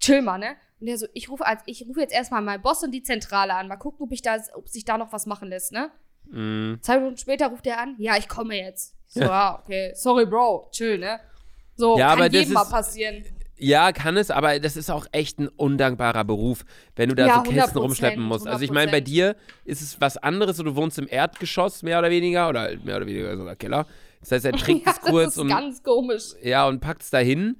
chill 0.00 0.22
mal, 0.22 0.38
ne? 0.38 0.56
Und 0.80 0.86
der 0.86 0.98
so, 0.98 1.06
ich 1.14 1.28
rufe 1.28 1.46
als, 1.46 1.62
ich 1.66 1.86
rufe 1.88 2.00
jetzt 2.00 2.12
erstmal 2.14 2.42
meinen 2.42 2.62
Boss 2.62 2.82
und 2.82 2.90
die 2.90 3.02
Zentrale 3.02 3.54
an. 3.54 3.68
Mal 3.68 3.76
gucken, 3.76 4.04
ob 4.04 4.12
ich 4.12 4.22
da, 4.22 4.36
ob 4.54 4.68
sich 4.68 4.84
da 4.84 4.98
noch 4.98 5.12
was 5.12 5.26
machen 5.26 5.48
lässt, 5.48 5.72
ne? 5.72 5.90
Mm. 6.26 6.80
Zwei 6.80 6.98
Minuten 6.98 7.16
später 7.16 7.48
ruft 7.48 7.66
er 7.66 7.80
an, 7.80 7.96
ja, 7.98 8.16
ich 8.16 8.28
komme 8.28 8.56
jetzt. 8.56 8.94
Ich 9.08 9.14
so, 9.14 9.20
ja, 9.20 9.60
okay, 9.62 9.92
sorry, 9.94 10.26
Bro, 10.26 10.70
chill, 10.72 10.98
ne? 10.98 11.20
So, 11.76 11.98
Ja, 11.98 12.16
kann 12.16 12.32
jedem 12.32 12.52
mal 12.54 12.64
passieren. 12.64 13.24
Ja, 13.56 13.92
kann 13.92 14.16
es, 14.16 14.30
aber 14.30 14.58
das 14.58 14.76
ist 14.76 14.90
auch 14.90 15.06
echt 15.12 15.38
ein 15.38 15.48
undankbarer 15.48 16.24
Beruf, 16.24 16.64
wenn 16.96 17.08
du 17.08 17.14
da 17.14 17.26
Ja, 17.26 17.42
so 17.44 17.50
Kästen 17.50 17.78
100%, 17.78 17.82
rumschleppen 17.82 18.22
musst. 18.22 18.46
Also 18.48 18.64
ich 18.64 18.72
meine, 18.72 18.90
bei 18.90 18.98
100%. 18.98 19.00
dir 19.02 19.36
ist 19.64 19.80
es 19.80 20.00
was 20.00 20.16
anderes, 20.16 20.56
so 20.56 20.64
du 20.64 20.74
wohnst 20.74 20.98
im 20.98 21.06
Erdgeschoss, 21.08 21.82
mehr 21.82 22.00
oder 22.00 22.10
weniger, 22.10 22.48
oder 22.48 22.76
mehr 22.78 22.96
oder 22.96 23.06
weniger 23.06 23.36
sogar 23.36 23.54
Keller. 23.54 23.86
Das 24.20 24.32
heißt, 24.32 24.44
er 24.46 24.52
trinkt 24.52 24.86
Ja, 24.86 24.92
es 24.92 25.00
kurz 25.00 25.24
das 25.26 25.36
ist 25.36 25.40
und, 25.42 25.48
ganz 25.48 25.82
komisch. 25.82 26.22
ja, 26.42 26.66
und 26.66 26.80
packt 26.80 27.02
es 27.02 27.10
dahin 27.10 27.56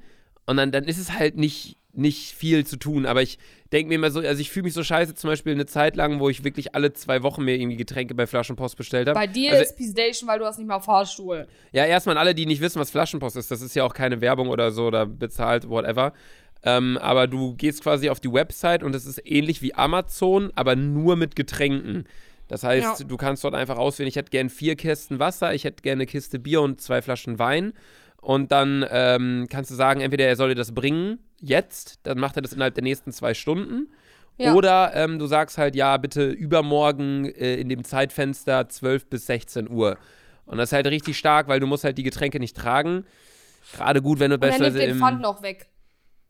und 0.47 0.57
dann, 0.57 0.73
dann 0.73 0.85
ist 0.85 0.99
es 0.99 1.13
halt 1.13 1.37
nicht 1.37 1.77
nicht 1.97 2.35
viel 2.35 2.67
zu 2.67 2.77
tun. 2.77 3.07
Aber 3.07 3.23
ich 3.23 3.39
denke 3.73 3.89
mir 3.89 3.97
immer 3.97 4.11
so, 4.11 4.21
also 4.21 4.41
ich 4.41 4.51
fühle 4.51 4.65
mich 4.65 4.75
so 4.75 4.85
scheiße, 4.85 5.15
zum 5.15 5.31
Beispiel 5.31 5.53
eine 5.53 5.67
Zeit 5.67 5.97
lang, 5.97 6.21
wo 6.21 6.29
ich 6.29 6.45
wirklich 6.45 6.75
alle 6.75 6.93
zwei 6.93 7.23
Wochen 7.23 7.45
mir 7.45 7.57
irgendwie 7.57 7.77
Getränke 7.77 8.15
bei 8.15 8.27
Flaschenpost 8.27 8.77
bestellt 8.77 9.09
habe. 9.09 9.19
Bei 9.19 9.27
dir 9.27 9.53
also, 9.53 9.63
ist 9.63 9.77
P-Station, 9.77 10.29
weil 10.29 10.39
du 10.39 10.45
hast 10.45 10.59
nicht 10.59 10.69
mal 10.69 10.81
Fahrstuhl. 10.81 11.47
Ja, 11.73 11.85
erstmal 11.85 12.19
alle, 12.19 12.35
die 12.35 12.47
nicht 12.47 12.61
wissen, 12.61 12.81
was 12.81 12.91
Flaschenpost 12.91 13.37
ist, 13.37 13.51
das 13.51 13.63
ist 13.63 13.75
ja 13.75 13.85
auch 13.85 13.95
keine 13.95 14.21
Werbung 14.21 14.49
oder 14.49 14.71
so 14.71 14.87
oder 14.87 15.07
bezahlt, 15.07 15.69
whatever. 15.69 16.13
Ähm, 16.63 16.99
aber 16.99 17.27
du 17.27 17.55
gehst 17.55 17.83
quasi 17.83 18.09
auf 18.09 18.21
die 18.21 18.33
Website 18.33 18.83
und 18.83 18.95
es 18.95 19.07
ist 19.07 19.21
ähnlich 19.25 19.61
wie 19.61 19.75
Amazon, 19.75 20.51
aber 20.55 20.77
nur 20.77 21.17
mit 21.17 21.37
Getränken. 21.37 22.07
Das 22.49 22.63
heißt, 22.63 23.01
Ja. 23.01 23.07
du 23.07 23.17
kannst 23.17 23.45
dort 23.45 23.55
einfach 23.55 23.79
auswählen, 23.79 24.09
ich 24.09 24.17
hätte 24.17 24.31
gern 24.31 24.51
vier 24.51 24.77
Kisten 24.77 25.19
Wasser, 25.19 25.55
ich 25.55 25.65
hätte 25.65 25.83
gerne 25.83 26.03
eine 26.03 26.07
Kiste 26.07 26.39
Bier 26.39 26.61
und 26.61 26.81
zwei 26.81 27.03
Flaschen 27.03 27.39
Wein. 27.39 27.73
Und 28.25 28.53
dann 28.53 28.87
ähm, 28.91 29.49
kannst 29.51 29.71
du 29.71 29.75
sagen, 29.75 30.01
entweder 30.01 30.25
er 30.27 30.37
soll 30.37 30.49
dir 30.49 30.55
das 30.55 30.73
bringen, 30.73 31.19
jetzt, 31.43 32.01
dann 32.05 32.19
macht 32.19 32.37
er 32.37 32.43
das 32.43 32.55
innerhalb 32.55 32.75
der 32.75 32.83
nächsten 32.83 33.13
zwei 33.13 33.35
Stunden. 33.35 33.93
Ja. 34.39 34.55
Oder 34.55 34.93
ähm, 34.95 35.19
du 35.19 35.27
sagst 35.27 35.59
halt, 35.59 35.77
ja, 35.77 35.99
bitte 35.99 36.31
übermorgen 36.31 37.27
äh, 37.27 37.57
in 37.57 37.69
dem 37.69 37.85
Zeitfenster 37.85 38.67
12 38.67 39.11
bis 39.11 39.27
16 39.27 39.69
Uhr. 39.69 39.99
Und 40.47 40.57
das 40.57 40.71
ist 40.71 40.73
halt 40.73 40.87
richtig 40.87 41.19
stark, 41.19 41.49
weil 41.49 41.61
du 41.61 41.67
musst 41.67 41.85
halt 41.85 41.99
die 41.99 42.03
Getränke 42.03 42.41
nicht 42.41 42.57
tragen. 42.57 43.05
Gerade 43.75 44.01
gut, 44.01 44.21
wenn 44.21 44.31
du 44.31 44.37
Und 44.37 44.43
er 44.43 44.49
nimmt 44.49 44.61
beispielsweise 44.61 44.87
den. 44.87 44.99
Pfand 44.99 45.21
noch 45.21 45.43
weg. 45.43 45.69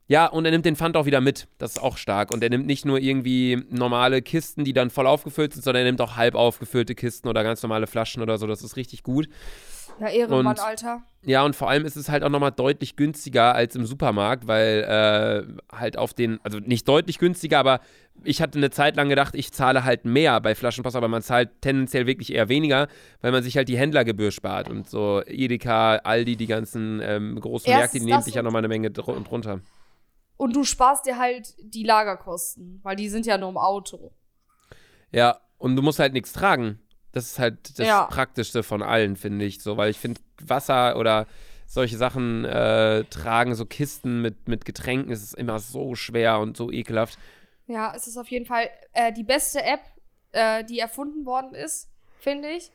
Ja, 0.09 0.27
und 0.27 0.45
er 0.45 0.51
nimmt 0.51 0.67
den 0.67 0.75
Pfand 0.75 0.97
auch 0.97 1.07
wieder 1.07 1.21
mit. 1.21 1.47
Das 1.59 1.77
ist 1.77 1.79
auch 1.83 1.97
stark. 1.97 2.33
Und 2.33 2.43
er 2.43 2.51
nimmt 2.51 2.67
nicht 2.67 2.85
nur 2.85 2.99
irgendwie 2.99 3.65
normale 3.71 4.21
Kisten, 4.21 4.65
die 4.65 4.73
dann 4.73 4.91
voll 4.91 5.07
aufgefüllt 5.07 5.53
sind, 5.55 5.63
sondern 5.63 5.83
er 5.83 5.87
nimmt 5.87 6.01
auch 6.01 6.17
halb 6.17 6.35
aufgefüllte 6.35 6.97
Kisten 6.97 7.29
oder 7.29 7.45
ganz 7.45 7.63
normale 7.63 7.87
Flaschen 7.87 8.21
oder 8.21 8.37
so. 8.37 8.49
Das 8.49 8.63
ist 8.63 8.77
richtig 8.77 9.05
gut. 9.05 9.29
Ja, 10.01 10.09
Ehrenmann, 10.09 10.47
Und- 10.47 10.61
Alter. 10.61 11.03
Ja, 11.27 11.43
und 11.43 11.57
vor 11.57 11.71
allem 11.71 11.87
ist 11.87 11.97
es 11.97 12.11
halt 12.11 12.23
auch 12.23 12.29
nochmal 12.29 12.53
deutlich 12.53 12.97
günstiger 12.97 13.55
als 13.55 13.75
im 13.77 13.87
Supermarkt, 13.87 14.47
weil 14.47 14.83
äh, 15.73 15.75
halt 15.75 15.97
auf 15.97 16.13
den, 16.13 16.39
also 16.43 16.59
nicht 16.59 16.87
deutlich 16.87 17.19
günstiger, 17.19 17.59
aber 17.59 17.81
ich 18.25 18.43
hatte 18.43 18.59
eine 18.59 18.69
Zeit 18.69 18.97
lang 18.97 19.09
gedacht, 19.09 19.35
ich 19.35 19.51
zahle 19.51 19.85
halt 19.85 20.05
mehr 20.05 20.39
bei 20.43 20.55
Flaschenpost, 20.55 20.97
aber 20.97 21.09
man 21.09 21.23
zahlt 21.23 21.63
tendenziell 21.63 22.07
wirklich 22.07 22.31
eher 22.35 22.51
weniger, 22.51 22.89
weil 23.23 23.33
man 23.33 23.43
sich 23.43 23.57
halt 23.57 23.71
die 23.71 23.79
Händlergebühr 23.79 24.33
spart. 24.33 24.69
Und 24.69 24.87
so 24.89 25.23
Edeka, 25.25 25.97
Aldi, 25.97 26.37
die 26.37 26.47
ganzen 26.47 27.01
ähm, 27.03 27.41
großen 27.41 27.71
Erstens 27.71 27.81
Märkte, 27.81 27.99
die 28.01 28.05
nehmen 28.05 28.23
sich 28.23 28.35
ja 28.35 28.43
nochmal 28.43 28.61
eine 28.61 28.69
Menge 28.69 28.91
dr 28.91 29.19
drunter. 29.23 29.61
Und 30.37 30.55
du 30.55 30.65
sparst 30.65 31.07
dir 31.07 31.19
halt 31.19 31.55
die 31.63 31.85
Lagerkosten, 31.85 32.81
weil 32.83 32.97
die 32.97 33.09
sind 33.09 33.25
ja 33.25 33.39
nur 33.39 33.49
im 33.49 33.57
Auto. 33.57 34.13
Ja, 35.11 35.39
und 35.57 35.77
du 35.77 35.81
musst 35.81 36.01
halt 36.01 36.13
nichts 36.13 36.35
tragen. 36.35 36.81
Das 37.15 37.27
ist 37.27 37.39
halt 37.39 37.79
das 37.79 37.87
Ja. 37.87 38.05
Praktischste 38.07 38.63
von 38.63 38.83
allen, 38.83 39.17
finde 39.17 39.45
ich. 39.45 39.61
So, 39.63 39.77
weil 39.77 39.91
ich 39.91 39.99
finde, 39.99 40.21
Wasser 40.43 40.97
oder 40.99 41.27
solche 41.67 41.97
Sachen 41.97 42.45
äh, 42.45 43.05
tragen, 43.05 43.55
so 43.55 43.65
Kisten 43.67 44.21
mit, 44.21 44.49
mit 44.49 44.65
Getränken, 44.65 45.11
ist 45.13 45.23
es 45.23 45.33
immer 45.33 45.59
so 45.61 45.95
schwer 45.95 46.41
und 46.41 46.57
so 46.57 46.71
ekelhaft. 46.71 47.19
Ja, 47.67 47.93
es 47.95 48.07
ist 48.07 48.17
auf 48.19 48.29
jeden 48.29 48.47
Fall 48.47 48.69
äh, 48.93 49.13
die 49.13 49.23
beste 49.23 49.63
App, 49.63 49.81
äh, 50.33 50.65
die 50.65 50.79
erfunden 50.81 51.25
worden 51.25 51.55
ist, 51.55 51.89
finde 52.19 52.51
ich. 52.51 52.71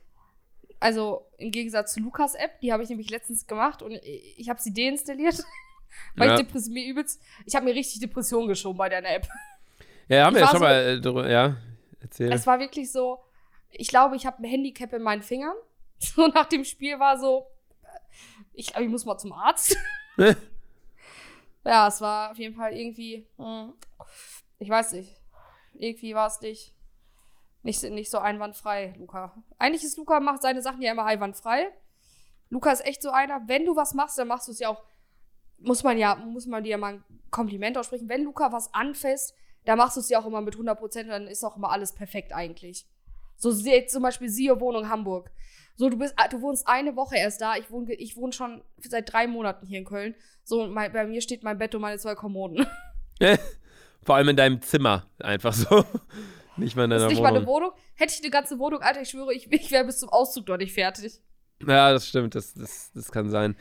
Also 0.80 1.26
im 1.38 1.52
Gegensatz 1.52 1.94
zu 1.94 2.00
Lukas 2.00 2.34
App, 2.36 2.60
die 2.62 2.72
habe 2.72 2.82
ich 2.84 2.90
nämlich 2.90 3.10
letztens 3.10 3.46
gemacht 3.46 3.82
und 3.82 3.92
ich, 3.92 4.36
ich 4.40 4.50
habe 4.50 4.62
sie 4.62 4.74
deinstalliert, 4.74 5.44
weil 6.16 6.30
Ja. 6.30 6.40
ich 6.40 6.68
mir 6.70 6.88
übelst, 6.88 7.22
ich 7.46 7.56
habe 7.56 7.66
mir 7.66 7.76
richtig 7.76 8.00
Depression 8.00 8.48
geschoben 8.48 8.78
bei 8.78 8.88
der 8.88 9.00
App. 9.16 9.28
Ja, 10.08 10.26
haben 10.26 10.36
Ich 10.36 10.40
wir 10.42 10.46
ja 10.46 10.48
schon 10.48 10.60
so- 10.60 10.66
mal 10.66 10.74
äh, 10.82 11.02
drüber, 11.02 11.30
ja. 11.30 11.58
Erzähl. 12.02 12.32
Es 12.32 12.48
war 12.48 12.60
wirklich 12.60 12.90
so, 12.92 13.20
ich 13.72 13.88
glaube, 13.88 14.16
ich 14.16 14.26
habe 14.26 14.42
ein 14.42 14.50
Handicap 14.50 14.94
in 14.94 15.02
meinen 15.02 15.24
Fingern. 15.24 15.56
So 16.02 16.28
nach 16.28 16.46
dem 16.46 16.64
Spiel 16.64 16.98
war 16.98 17.20
so, 17.20 17.46
ich 18.54 18.68
glaube, 18.68 18.86
ich 18.86 18.90
muss 18.90 19.04
mal 19.04 19.18
zum 19.18 19.34
Arzt. 19.34 19.76
ja, 21.66 21.88
es 21.88 22.00
war 22.00 22.32
auf 22.32 22.38
jeden 22.38 22.56
Fall 22.56 22.72
irgendwie, 22.72 23.28
hm, 23.36 23.74
ich 24.60 24.70
weiß 24.70 24.94
nicht, 24.94 25.20
irgendwie 25.74 26.16
war 26.16 26.28
es 26.28 26.40
nicht, 26.40 26.74
nicht, 27.64 27.84
nicht 27.84 28.10
so 28.10 28.20
einwandfrei, 28.20 28.94
Luca. 28.98 29.34
Eigentlich 29.58 29.84
ist 29.84 29.98
Luca, 29.98 30.22
macht 30.22 30.42
seine 30.42 30.62
Sachen 30.62 30.82
ja 30.82 30.94
immer 30.94 31.04
einwandfrei. 31.04 31.70
Luca 32.50 32.72
ist 32.72 32.86
echt 32.86 33.02
so 33.02 33.10
einer, 33.10 33.48
wenn 33.48 33.66
du 33.66 33.76
was 33.76 33.94
machst, 33.94 34.18
dann 34.18 34.30
machst 34.30 34.48
du 34.48 34.54
es 34.54 34.60
ja 34.60 34.70
auch, 34.70 34.84
muss 35.58 35.84
man 35.84 35.98
ja, 35.98 36.16
muss 36.16 36.46
man 36.48 36.64
dir 36.64 36.78
mal 36.78 36.94
ein 36.94 37.04
Kompliment 37.30 37.78
aussprechen. 37.78 38.10
Wenn 38.10 38.24
Luca 38.24 38.52
was 38.52 38.74
anfasst, 38.74 39.36
dann 39.66 39.78
machst 39.78 39.98
du 39.98 40.02
es 40.02 40.10
ja 40.10 40.20
auch 40.20 40.26
immer 40.26 40.42
mit 40.42 40.56
100 40.56 40.80
Prozent 40.80 41.10
dann 41.10 41.28
ist 41.28 41.44
auch 41.44 41.58
immer 41.58 41.72
alles 41.72 41.94
perfekt 41.94 42.34
eigentlich. 42.34 42.88
So 43.40 43.52
zum 43.52 44.04
Beispiel 44.04 44.30
siehe 44.30 44.60
Wohnung 44.60 44.90
Hamburg. 44.90 45.32
So, 45.76 45.90
du 45.90 45.98
bist, 45.98 46.14
ah, 46.18 46.28
du 46.28 46.42
wohnst 46.42 46.68
eine 46.68 46.98
Woche 46.98 47.16
erst 47.16 47.40
da. 47.40 47.56
Ich 47.56 47.72
wohne, 47.72 47.94
ich 47.94 48.18
wohne 48.18 48.34
schon 48.34 48.62
seit 48.82 49.12
drei 49.12 49.28
Monaten 49.28 49.66
hier 49.66 49.80
in 49.80 49.86
Köln. 49.86 50.14
So, 50.44 50.68
mein, 50.68 50.92
bei 50.92 51.06
mir 51.06 51.22
steht 51.22 51.42
mein 51.42 51.58
Bett 51.58 51.74
und 51.74 51.82
meine 51.82 51.98
zwei 51.98 52.16
Kommoden. 52.16 52.68
Vor 54.04 54.16
allem 54.16 54.30
in 54.30 54.36
deinem 54.36 54.62
Zimmer, 54.62 55.08
einfach 55.20 55.54
so. 55.54 55.86
nicht 56.58 56.76
mal 56.76 56.84
in 56.84 56.90
deiner 56.90 57.06
ist 57.06 57.12
nicht 57.12 57.22
mal 57.22 57.30
Wohnung. 57.30 57.38
eine 57.38 57.48
Wohnung. 57.48 57.72
Hätte 57.96 58.14
ich 58.14 58.22
eine 58.22 58.30
ganze 58.30 58.60
Wohnung, 58.60 58.82
Alter, 58.82 59.02
ich 59.02 59.10
schwöre, 59.10 59.34
ich, 59.34 59.50
ich 59.52 59.72
wäre 59.72 59.86
bis 59.86 60.00
zum 60.00 60.10
Auszug 60.10 60.46
dort 60.48 60.60
nicht 60.60 60.74
fertig. 60.74 61.22
Ja, 61.66 61.94
das 61.94 62.08
stimmt, 62.08 62.36
das, 62.36 62.54
das, 62.54 62.92
das 62.94 63.12
kann 63.12 63.30
sein. 63.30 63.56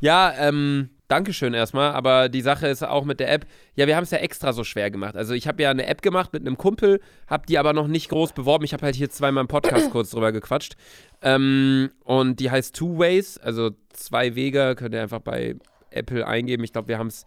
Ja, 0.00 0.32
ähm, 0.38 0.90
Dankeschön 1.08 1.52
erstmal, 1.52 1.92
aber 1.92 2.30
die 2.30 2.40
Sache 2.40 2.66
ist 2.66 2.82
auch 2.82 3.04
mit 3.04 3.20
der 3.20 3.30
App, 3.30 3.46
ja, 3.74 3.86
wir 3.86 3.94
haben 3.96 4.04
es 4.04 4.10
ja 4.10 4.18
extra 4.18 4.54
so 4.54 4.64
schwer 4.64 4.90
gemacht. 4.90 5.16
Also 5.16 5.34
ich 5.34 5.46
habe 5.46 5.62
ja 5.62 5.70
eine 5.70 5.86
App 5.86 6.00
gemacht 6.00 6.32
mit 6.32 6.46
einem 6.46 6.56
Kumpel, 6.56 7.00
habe 7.26 7.46
die 7.46 7.58
aber 7.58 7.74
noch 7.74 7.88
nicht 7.88 8.08
groß 8.08 8.32
beworben. 8.32 8.64
Ich 8.64 8.72
habe 8.72 8.84
halt 8.84 8.94
hier 8.94 9.10
zweimal 9.10 9.42
im 9.42 9.48
Podcast 9.48 9.90
kurz 9.92 10.10
drüber 10.10 10.32
gequatscht. 10.32 10.76
Ähm, 11.20 11.90
und 12.04 12.40
die 12.40 12.50
heißt 12.50 12.74
Two 12.74 12.98
Ways, 12.98 13.36
also 13.38 13.72
zwei 13.90 14.34
Wege, 14.34 14.74
könnt 14.76 14.94
ihr 14.94 15.02
einfach 15.02 15.20
bei 15.20 15.56
Apple 15.90 16.26
eingeben. 16.26 16.64
Ich 16.64 16.72
glaube, 16.72 16.88
wir 16.88 16.98
haben 16.98 17.08
es 17.08 17.26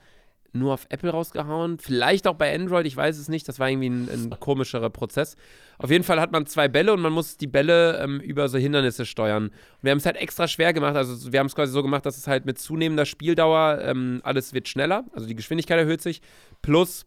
nur 0.54 0.74
auf 0.74 0.88
Apple 0.90 1.10
rausgehauen. 1.10 1.80
Vielleicht 1.80 2.28
auch 2.28 2.36
bei 2.36 2.54
Android, 2.54 2.86
ich 2.86 2.96
weiß 2.96 3.18
es 3.18 3.30
nicht. 3.30 3.48
Das 3.48 3.60
war 3.60 3.70
irgendwie 3.70 3.90
ein, 3.90 4.10
ein 4.10 4.30
komischerer 4.40 4.90
Prozess. 4.90 5.36
Auf 5.78 5.92
jeden 5.92 6.04
Fall 6.04 6.20
hat 6.20 6.32
man 6.32 6.46
zwei 6.46 6.68
Bälle 6.68 6.94
und 6.94 7.02
man 7.02 7.14
muss 7.14 7.38
die 7.38 7.48
Bälle 7.48 8.00
ähm, 8.02 8.20
über 8.20 8.50
so 8.50 8.58
Hindernisse 8.58 9.06
steuern. 9.06 9.46
Und 9.48 9.54
wir 9.82 9.92
haben 9.92 10.00
es 10.00 10.06
halt 10.06 10.18
extra 10.18 10.48
schwer 10.48 10.74
gemacht. 10.74 10.96
Also 10.96 11.32
wir 11.32 11.40
haben 11.40 11.48
es 11.48 11.56
quasi 11.56 11.72
so 11.72 11.84
gemacht, 11.84 12.06
dass 12.06 12.18
es 12.18 12.28
halt 12.28 12.46
mit 12.46 12.60
zunehmender 12.60 13.06
Spieldauer 13.06 13.80
ähm, 13.82 14.22
alles 14.24 14.54
wird 14.54 14.68
schneller. 14.68 15.06
Also 15.14 15.28
die 15.28 15.36
Geschwindigkeit 15.36 15.78
erhöht 15.78 16.02
sich. 16.02 16.22
Plus 16.62 17.06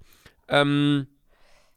ähm, 0.49 1.07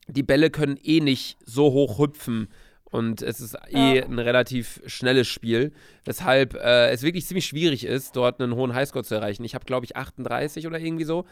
die 0.08 0.23
Bälle 0.23 0.49
können 0.49 0.78
eh 0.84 0.99
nicht 0.99 1.38
so 1.45 1.71
hoch 1.71 1.99
hüpfen. 1.99 2.49
Und 2.93 3.23
es 3.23 3.41
ist 3.41 3.56
eh 3.71 3.97
Ja. 3.97 4.03
ein 4.06 4.19
relativ 4.19 4.79
schnelles 4.86 5.27
Spiel, 5.27 5.71
weshalb 6.06 6.53
äh, 6.53 6.91
es 6.91 7.01
wirklich 7.01 7.25
ziemlich 7.25 7.47
schwierig 7.47 7.86
ist, 7.86 8.15
dort 8.15 8.39
einen 8.39 8.53
hohen 8.53 8.75
Highscore 8.75 9.03
zu 9.03 9.15
erreichen. 9.15 9.43
Ich 9.43 9.56
habe, 9.56 9.65
glaube 9.65 9.86
ich, 9.88 9.95
38 9.97 10.67
oder 10.67 10.77
irgendwie 10.79 11.03
so. 11.03 11.25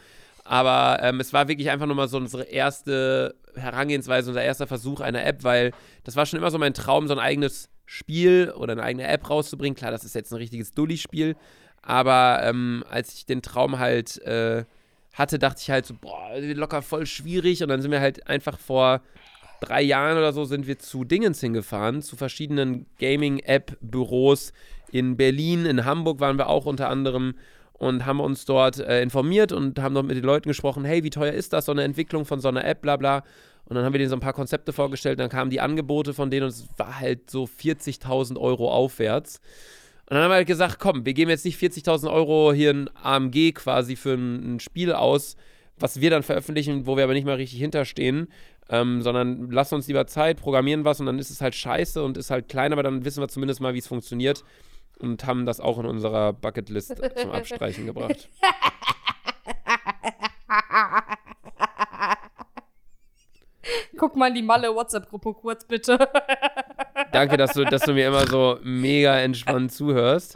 Aber 0.44 0.98
ähm, 1.04 1.20
es 1.20 1.32
war 1.32 1.46
wirklich 1.46 1.70
einfach 1.70 1.86
nur 1.86 1.94
mal 1.94 2.08
so 2.08 2.16
unsere 2.16 2.42
erste 2.42 3.36
Herangehensweise, 3.54 4.30
unser 4.30 4.42
erster 4.42 4.66
Versuch 4.66 4.98
einer 5.00 5.24
App, 5.24 5.44
weil 5.44 5.70
das 6.02 6.16
war 6.16 6.26
schon 6.26 6.40
immer 6.40 6.50
so 6.50 6.58
mein 6.58 6.74
Traum, 6.74 7.06
so 7.06 7.14
ein 7.14 7.20
eigenes 7.20 7.68
Spiel 7.86 8.52
oder 8.56 8.72
eine 8.72 8.82
eigene 8.82 9.06
App 9.06 9.30
rauszubringen. 9.30 9.76
Klar, 9.76 9.92
das 9.92 10.02
ist 10.02 10.16
jetzt 10.16 10.32
ein 10.32 10.38
richtiges 10.38 10.72
Dulli-Spiel, 10.74 11.36
aber 11.80 12.40
ähm, 12.42 12.82
als 12.90 13.14
ich 13.14 13.24
den 13.24 13.40
Traum 13.40 13.78
halt 13.78 14.20
äh, 14.22 14.64
hatte, 15.12 15.38
dachte 15.38 15.60
ich 15.62 15.70
halt 15.70 15.86
so, 15.86 15.94
boah, 15.94 16.30
locker 16.40 16.82
voll 16.82 17.06
schwierig. 17.06 17.62
Und 17.62 17.68
dann 17.68 17.82
sind 17.82 17.92
wir 17.92 18.00
halt 18.00 18.26
einfach 18.26 18.58
vor 18.58 19.00
drei 19.62 19.82
Jahren 19.82 20.18
oder 20.18 20.32
so 20.32 20.44
sind 20.44 20.66
wir 20.66 20.78
zu 20.78 21.04
Dingens 21.04 21.40
hingefahren, 21.40 22.02
zu 22.02 22.16
verschiedenen 22.16 22.86
Gaming-App-Büros 22.98 24.52
in 24.90 25.16
Berlin, 25.16 25.64
in 25.64 25.84
Hamburg 25.84 26.20
waren 26.20 26.36
wir 26.36 26.48
auch 26.48 26.66
unter 26.66 26.88
anderem 26.88 27.34
und 27.72 28.06
haben 28.06 28.20
uns 28.20 28.44
dort 28.44 28.78
äh, 28.78 29.02
informiert 29.02 29.50
und 29.50 29.78
haben 29.80 29.94
dort 29.94 30.06
mit 30.06 30.16
den 30.16 30.24
Leuten 30.24 30.48
gesprochen, 30.48 30.84
hey, 30.84 31.02
wie 31.02 31.10
teuer 31.10 31.32
ist 31.32 31.52
das, 31.52 31.64
so 31.64 31.72
eine 31.72 31.82
Entwicklung 31.82 32.24
von 32.24 32.40
so 32.40 32.48
einer 32.48 32.64
App, 32.64 32.82
bla 32.82 32.96
bla. 32.96 33.24
Und 33.64 33.76
dann 33.76 33.84
haben 33.84 33.92
wir 33.94 33.98
denen 33.98 34.10
so 34.10 34.16
ein 34.16 34.20
paar 34.20 34.34
Konzepte 34.34 34.72
vorgestellt, 34.72 35.18
dann 35.18 35.30
kamen 35.30 35.50
die 35.50 35.60
Angebote 35.60 36.14
von 36.14 36.30
denen 36.30 36.44
und 36.44 36.50
es 36.50 36.68
war 36.76 37.00
halt 37.00 37.30
so 37.30 37.44
40.000 37.44 38.38
Euro 38.38 38.70
aufwärts. 38.70 39.40
Und 40.08 40.16
dann 40.16 40.24
haben 40.24 40.30
wir 40.30 40.36
halt 40.36 40.46
gesagt, 40.46 40.78
komm, 40.78 41.06
wir 41.06 41.14
geben 41.14 41.30
jetzt 41.30 41.44
nicht 41.44 41.60
40.000 41.60 42.12
Euro 42.12 42.52
hier 42.52 42.70
ein 42.70 42.90
AMG 43.02 43.52
quasi 43.54 43.96
für 43.96 44.14
ein, 44.14 44.56
ein 44.56 44.60
Spiel 44.60 44.92
aus, 44.92 45.36
was 45.78 46.00
wir 46.00 46.10
dann 46.10 46.22
veröffentlichen, 46.22 46.86
wo 46.86 46.96
wir 46.96 47.04
aber 47.04 47.14
nicht 47.14 47.24
mal 47.24 47.36
richtig 47.36 47.58
hinterstehen, 47.58 48.28
ähm, 48.68 49.02
sondern 49.02 49.50
lass 49.50 49.72
uns 49.72 49.88
lieber 49.88 50.06
Zeit, 50.06 50.40
programmieren 50.40 50.84
was 50.84 51.00
und 51.00 51.06
dann 51.06 51.18
ist 51.18 51.30
es 51.30 51.40
halt 51.40 51.54
scheiße 51.54 52.02
und 52.02 52.16
ist 52.16 52.30
halt 52.30 52.48
klein, 52.48 52.72
aber 52.72 52.82
dann 52.82 53.04
wissen 53.04 53.20
wir 53.22 53.28
zumindest 53.28 53.60
mal, 53.60 53.74
wie 53.74 53.78
es 53.78 53.86
funktioniert 53.86 54.44
und 54.98 55.24
haben 55.26 55.46
das 55.46 55.60
auch 55.60 55.78
in 55.78 55.86
unserer 55.86 56.32
Bucketlist 56.32 56.96
zum 57.16 57.30
Abstreichen 57.30 57.86
gebracht. 57.86 58.28
Guck 63.96 64.16
mal 64.16 64.28
in 64.28 64.34
die 64.34 64.42
Malle 64.42 64.74
WhatsApp-Gruppe 64.74 65.34
kurz, 65.34 65.64
bitte. 65.64 65.98
Danke, 67.12 67.36
dass 67.36 67.52
du, 67.52 67.64
dass 67.64 67.82
du 67.82 67.92
mir 67.92 68.08
immer 68.08 68.26
so 68.26 68.58
mega 68.62 69.18
entspannt 69.20 69.72
zuhörst. 69.72 70.34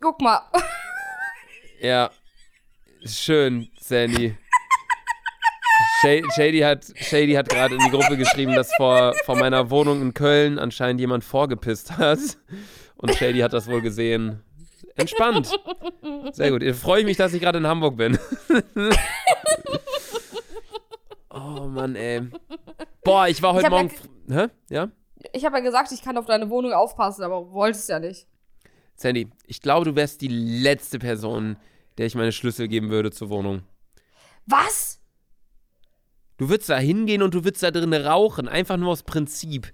Guck 0.00 0.20
mal. 0.20 0.40
Ja, 1.80 2.10
schön, 3.04 3.68
Sandy. 3.78 4.36
Sha- 6.04 6.30
Shady 6.34 6.60
hat, 6.60 6.84
Shady 6.96 7.32
hat 7.32 7.48
gerade 7.48 7.74
in 7.74 7.80
die 7.80 7.90
Gruppe 7.90 8.16
geschrieben, 8.16 8.54
dass 8.54 8.72
vor, 8.76 9.14
vor 9.24 9.36
meiner 9.36 9.70
Wohnung 9.70 10.02
in 10.02 10.14
Köln 10.14 10.58
anscheinend 10.58 11.00
jemand 11.00 11.24
vorgepisst 11.24 11.96
hat. 11.96 12.18
Und 12.96 13.14
Shady 13.14 13.40
hat 13.40 13.52
das 13.52 13.66
wohl 13.68 13.80
gesehen. 13.80 14.42
Entspannt. 14.96 15.50
Sehr 16.32 16.50
gut. 16.50 16.62
Freue 16.76 17.00
ich 17.00 17.06
mich, 17.06 17.16
dass 17.16 17.32
ich 17.34 17.40
gerade 17.40 17.58
in 17.58 17.66
Hamburg 17.66 17.96
bin. 17.96 18.18
Mann, 21.74 21.96
ey. 21.96 22.22
Boah, 23.02 23.26
ich 23.28 23.42
war 23.42 23.50
Ich 23.50 23.56
heute 23.56 23.64
ja 23.64 23.70
Morgen. 23.70 23.90
Hä? 24.30 24.46
Ja? 24.70 24.88
Ich 25.32 25.44
habe 25.44 25.56
ja 25.58 25.62
gesagt, 25.62 25.90
ich 25.92 26.02
kann 26.02 26.16
auf 26.16 26.26
deine 26.26 26.48
Wohnung 26.50 26.72
aufpassen, 26.72 27.22
aber 27.24 27.52
wolltest 27.52 27.88
ja 27.88 27.98
nicht. 27.98 28.26
Sandy, 28.96 29.28
ich 29.46 29.60
glaube, 29.60 29.84
du 29.84 29.96
wärst 29.96 30.20
die 30.20 30.28
letzte 30.28 30.98
Person, 30.98 31.56
der 31.98 32.06
ich 32.06 32.14
meine 32.14 32.30
Schlüssel 32.32 32.68
geben 32.68 32.90
würde 32.90 33.10
zur 33.10 33.28
Wohnung. 33.30 33.62
Was? 34.46 35.00
Du 36.36 36.48
würdest 36.48 36.68
da 36.68 36.78
hingehen 36.78 37.22
und 37.22 37.34
du 37.34 37.44
würdest 37.44 37.62
da 37.62 37.70
drin 37.70 37.94
rauchen, 37.94 38.48
einfach 38.48 38.76
nur 38.76 38.90
aus 38.90 39.02
Prinzip. 39.02 39.72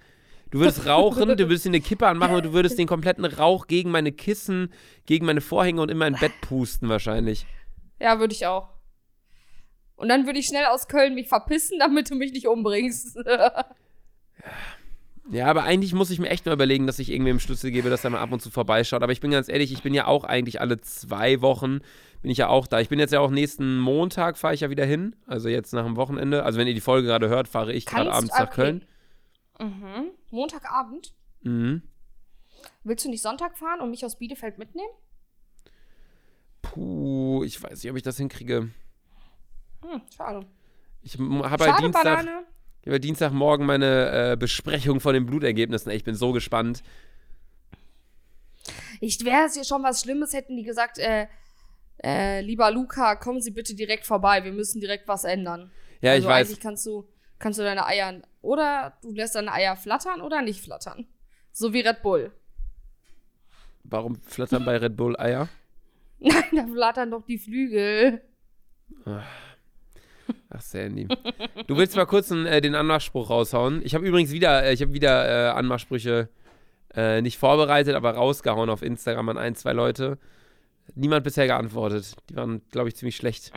Du 0.50 0.58
würdest 0.58 0.86
rauchen, 0.86 1.28
du 1.28 1.48
würdest 1.48 1.64
dir 1.64 1.70
eine 1.70 1.80
Kippe 1.80 2.06
anmachen 2.08 2.34
und 2.34 2.44
du 2.44 2.52
würdest 2.52 2.78
den 2.78 2.88
kompletten 2.88 3.24
Rauch 3.24 3.66
gegen 3.66 3.90
meine 3.90 4.10
Kissen, 4.12 4.72
gegen 5.06 5.24
meine 5.24 5.40
Vorhänge 5.40 5.80
und 5.80 5.90
in 5.90 5.96
mein 5.96 6.14
Bett 6.14 6.32
pusten 6.40 6.88
wahrscheinlich. 6.88 7.46
Ja, 8.00 8.18
würde 8.18 8.34
ich 8.34 8.46
auch. 8.46 8.68
Und 9.94 10.08
dann 10.08 10.26
würde 10.26 10.38
ich 10.38 10.46
schnell 10.46 10.64
aus 10.64 10.88
Köln 10.88 11.14
mich 11.14 11.28
verpissen, 11.28 11.78
damit 11.78 12.10
du 12.10 12.16
mich 12.16 12.32
nicht 12.32 12.48
umbringst. 12.48 13.18
Ja, 15.32 15.46
aber 15.46 15.62
eigentlich 15.62 15.92
muss 15.92 16.10
ich 16.10 16.18
mir 16.18 16.28
echt 16.28 16.44
mal 16.46 16.52
überlegen, 16.52 16.88
dass 16.88 16.98
ich 16.98 17.10
irgendwem 17.10 17.38
Schlüssel 17.38 17.70
gebe, 17.70 17.88
dass 17.88 18.02
er 18.02 18.10
mal 18.10 18.18
ab 18.18 18.32
und 18.32 18.42
zu 18.42 18.50
vorbeischaut. 18.50 19.04
Aber 19.04 19.12
ich 19.12 19.20
bin 19.20 19.30
ganz 19.30 19.48
ehrlich, 19.48 19.72
ich 19.72 19.82
bin 19.82 19.94
ja 19.94 20.06
auch 20.06 20.24
eigentlich 20.24 20.60
alle 20.60 20.80
zwei 20.80 21.40
Wochen, 21.40 21.80
bin 22.22 22.30
ich 22.30 22.38
ja 22.38 22.48
auch 22.48 22.66
da. 22.66 22.80
Ich 22.80 22.88
bin 22.88 22.98
jetzt 22.98 23.12
ja 23.12 23.20
auch 23.20 23.30
nächsten 23.30 23.78
Montag, 23.78 24.36
fahre 24.36 24.54
ich 24.54 24.60
ja 24.60 24.70
wieder 24.70 24.84
hin. 24.84 25.16
Also 25.26 25.48
jetzt 25.48 25.72
nach 25.72 25.84
dem 25.84 25.96
Wochenende. 25.96 26.44
Also 26.44 26.58
wenn 26.58 26.66
ihr 26.66 26.74
die 26.74 26.80
Folge 26.80 27.06
gerade 27.06 27.28
hört, 27.28 27.48
fahre 27.48 27.72
ich 27.72 27.86
gerade 27.86 28.12
abends 28.12 28.32
nach 28.32 28.46
okay. 28.46 28.54
Köln. 28.54 28.84
mhm. 29.58 30.10
Montagabend. 30.30 31.14
Mhm. 31.42 31.82
Willst 32.84 33.04
du 33.04 33.08
nicht 33.08 33.22
Sonntag 33.22 33.56
fahren 33.56 33.80
und 33.80 33.90
mich 33.90 34.04
aus 34.04 34.16
Bielefeld 34.16 34.58
mitnehmen? 34.58 34.90
Puh, 36.62 37.42
ich 37.44 37.62
weiß 37.62 37.82
nicht, 37.82 37.90
ob 37.90 37.96
ich 37.96 38.02
das 38.02 38.18
hinkriege. 38.18 38.70
Hm, 39.82 40.02
schade. 40.14 40.46
Ich 41.02 41.18
habe 41.18 41.72
halt 41.72 41.82
Dienstag, 41.82 42.04
Banane. 42.04 42.44
ich 42.82 42.90
halt 42.90 43.04
Dienstagmorgen 43.04 43.66
meine 43.66 44.32
äh, 44.32 44.36
Besprechung 44.36 45.00
von 45.00 45.14
den 45.14 45.24
Blutergebnissen. 45.24 45.90
Ich 45.92 46.04
bin 46.04 46.14
so 46.14 46.32
gespannt. 46.32 46.82
Ich 49.00 49.24
wäre 49.24 49.46
es 49.46 49.56
ja 49.56 49.64
schon 49.64 49.82
was 49.82 50.02
Schlimmes, 50.02 50.34
hätten 50.34 50.56
die 50.56 50.62
gesagt, 50.62 50.98
äh, 50.98 51.26
äh, 52.02 52.40
lieber 52.40 52.70
Luca, 52.70 53.16
kommen 53.16 53.40
Sie 53.40 53.50
bitte 53.50 53.74
direkt 53.74 54.06
vorbei, 54.06 54.44
wir 54.44 54.52
müssen 54.52 54.80
direkt 54.80 55.08
was 55.08 55.24
ändern. 55.24 55.70
Ja, 56.00 56.12
also 56.12 56.22
ich 56.22 56.28
weiß. 56.28 56.48
eigentlich 56.48 56.60
kannst 56.60 56.86
du, 56.86 57.08
kannst 57.38 57.58
du 57.58 57.62
deine 57.62 57.86
Eier, 57.86 58.22
oder 58.42 58.98
du 59.02 59.12
lässt 59.12 59.34
deine 59.34 59.52
Eier 59.52 59.76
flattern 59.76 60.20
oder 60.20 60.42
nicht 60.42 60.62
flattern. 60.62 61.06
So 61.52 61.72
wie 61.72 61.80
Red 61.80 62.02
Bull. 62.02 62.32
Warum 63.84 64.16
flattern 64.22 64.64
bei 64.64 64.76
Red 64.76 64.96
Bull 64.96 65.16
Eier? 65.18 65.48
Nein, 66.18 66.44
da 66.52 66.66
flattern 66.66 67.10
doch 67.10 67.24
die 67.24 67.38
Flügel. 67.38 68.20
Ach, 70.50 70.60
Sandy. 70.60 71.08
Du 71.66 71.76
willst 71.76 71.96
mal 71.96 72.06
kurz 72.06 72.30
einen, 72.30 72.46
äh, 72.46 72.60
den 72.60 72.74
Anmachspruch 72.74 73.30
raushauen. 73.30 73.80
Ich 73.84 73.94
habe 73.94 74.06
übrigens 74.06 74.30
wieder, 74.30 74.64
äh, 74.64 74.72
ich 74.72 74.82
habe 74.82 74.92
wieder 74.92 75.28
äh, 75.28 75.50
Anmachsprüche 75.50 76.28
äh, 76.94 77.22
nicht 77.22 77.38
vorbereitet, 77.38 77.94
aber 77.94 78.12
rausgehauen 78.12 78.68
auf 78.68 78.82
Instagram 78.82 79.30
an 79.30 79.38
ein, 79.38 79.54
zwei 79.54 79.72
Leute. 79.72 80.18
Niemand 80.94 81.24
bisher 81.24 81.46
geantwortet. 81.46 82.14
Die 82.28 82.36
waren, 82.36 82.62
glaube 82.70 82.88
ich, 82.88 82.96
ziemlich 82.96 83.16
schlecht. 83.16 83.52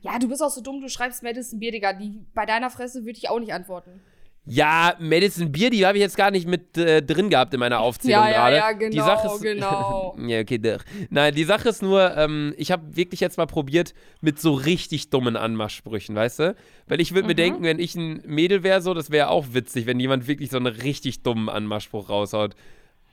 Ja, 0.00 0.18
du 0.18 0.28
bist 0.28 0.42
auch 0.42 0.50
so 0.50 0.60
dumm, 0.60 0.80
du 0.80 0.88
schreibst 0.88 1.22
Madison 1.22 1.58
Bier, 1.58 1.70
Digga. 1.72 1.92
Die, 1.92 2.24
bei 2.34 2.46
deiner 2.46 2.70
Fresse 2.70 3.04
würde 3.04 3.18
ich 3.18 3.28
auch 3.28 3.38
nicht 3.38 3.52
antworten. 3.52 4.00
Ja, 4.44 4.96
Madison 4.98 5.52
Beer, 5.52 5.70
die 5.70 5.86
habe 5.86 5.98
ich 5.98 6.02
jetzt 6.02 6.16
gar 6.16 6.32
nicht 6.32 6.48
mit 6.48 6.76
äh, 6.76 7.00
drin 7.00 7.30
gehabt 7.30 7.54
in 7.54 7.60
meiner 7.60 7.78
Aufzählung 7.78 8.24
Ja, 8.24 8.28
ja, 8.28 8.34
gerade. 8.50 8.56
ja, 8.56 8.72
die 8.72 8.96
genau, 8.96 9.04
Sache 9.06 9.26
ist, 9.28 9.40
genau. 9.40 10.16
ja, 10.26 10.40
okay, 10.40 10.58
doch. 10.58 10.82
Nein, 11.10 11.32
die 11.36 11.44
Sache 11.44 11.68
ist 11.68 11.80
nur, 11.80 12.16
ähm, 12.16 12.52
ich 12.56 12.72
habe 12.72 12.96
wirklich 12.96 13.20
jetzt 13.20 13.38
mal 13.38 13.46
probiert 13.46 13.94
mit 14.20 14.40
so 14.40 14.52
richtig 14.54 15.10
dummen 15.10 15.36
Anmachsprüchen, 15.36 16.16
weißt 16.16 16.40
du? 16.40 16.56
Weil 16.88 17.00
ich 17.00 17.14
würde 17.14 17.28
mir 17.28 17.34
Mhm. 17.34 17.36
denken, 17.36 17.62
wenn 17.62 17.78
ich 17.78 17.94
ein 17.94 18.20
Mädel 18.26 18.64
wäre, 18.64 18.82
so, 18.82 18.94
das 18.94 19.12
wäre 19.12 19.28
auch 19.28 19.46
witzig, 19.52 19.86
wenn 19.86 20.00
jemand 20.00 20.26
wirklich 20.26 20.50
so 20.50 20.56
einen 20.56 20.66
richtig 20.66 21.22
dummen 21.22 21.48
Anmachspruch 21.48 22.08
raushaut. 22.08 22.56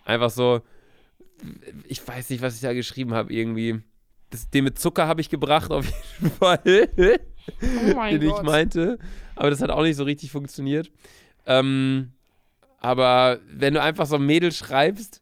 Einfach 0.05 0.31
so, 0.31 0.61
ich 1.87 2.05
weiß 2.05 2.29
nicht, 2.29 2.41
was 2.41 2.55
ich 2.55 2.61
da 2.61 2.73
geschrieben 2.73 3.13
habe, 3.13 3.33
irgendwie. 3.33 3.81
Das, 4.29 4.49
den 4.49 4.65
mit 4.65 4.77
Zucker 4.77 5.07
habe 5.07 5.21
ich 5.21 5.29
gebracht, 5.29 5.71
auf 5.71 5.85
jeden 6.19 6.31
Fall. 6.35 6.89
Oh 7.61 7.95
mein 7.95 8.19
den 8.19 8.29
ich 8.29 8.35
Gott. 8.35 8.45
meinte. 8.45 8.99
Aber 9.35 9.49
das 9.49 9.61
hat 9.61 9.71
auch 9.71 9.81
nicht 9.81 9.95
so 9.95 10.03
richtig 10.03 10.31
funktioniert. 10.31 10.91
Ähm, 11.45 12.11
aber 12.79 13.39
wenn 13.51 13.73
du 13.73 13.81
einfach 13.81 14.05
so 14.05 14.15
ein 14.15 14.25
Mädel 14.25 14.51
schreibst, 14.51 15.21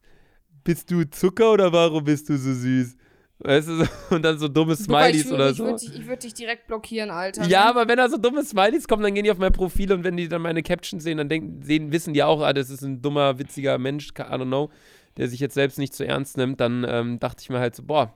bist 0.63 0.91
du 0.91 1.09
Zucker 1.09 1.53
oder 1.53 1.71
warum 1.71 2.03
bist 2.03 2.27
du 2.29 2.37
so 2.37 2.53
süß? 2.53 2.97
Weißt 3.39 3.67
du, 3.67 3.87
und 4.15 4.23
dann 4.23 4.39
so 4.39 4.47
dumme 4.47 4.75
Smileys 4.75 5.25
ich 5.25 5.27
würd- 5.27 5.33
oder 5.35 5.49
ich 5.51 5.57
so. 5.57 5.65
Würd 5.65 5.83
ich 5.83 6.07
würde 6.07 6.21
dich 6.23 6.33
direkt 6.33 6.67
blockieren, 6.67 7.11
Alter. 7.11 7.45
Ja, 7.45 7.69
aber 7.69 7.87
wenn 7.87 7.97
da 7.97 8.09
so 8.09 8.17
dumme 8.17 8.43
Smileys 8.43 8.87
kommen, 8.87 9.03
dann 9.03 9.13
gehen 9.13 9.23
die 9.23 9.31
auf 9.31 9.37
mein 9.37 9.53
Profil 9.53 9.93
und 9.93 10.03
wenn 10.03 10.17
die 10.17 10.27
dann 10.27 10.41
meine 10.41 10.63
Caption 10.63 10.99
sehen, 10.99 11.19
dann 11.19 11.29
denken, 11.29 11.61
sehen, 11.61 11.91
wissen 11.91 12.13
die 12.13 12.23
auch, 12.23 12.41
ah, 12.41 12.51
das 12.51 12.69
ist 12.71 12.81
ein 12.81 13.01
dummer, 13.01 13.37
witziger 13.37 13.77
Mensch, 13.77 14.09
I 14.09 14.21
don't 14.21 14.45
know, 14.45 14.71
der 15.17 15.27
sich 15.27 15.39
jetzt 15.39 15.55
selbst 15.55 15.77
nicht 15.77 15.93
zu 15.93 16.05
ernst 16.05 16.37
nimmt, 16.37 16.59
dann 16.59 16.85
ähm, 16.87 17.19
dachte 17.19 17.41
ich 17.41 17.49
mir 17.49 17.59
halt 17.59 17.75
so, 17.75 17.83
boah, 17.83 18.13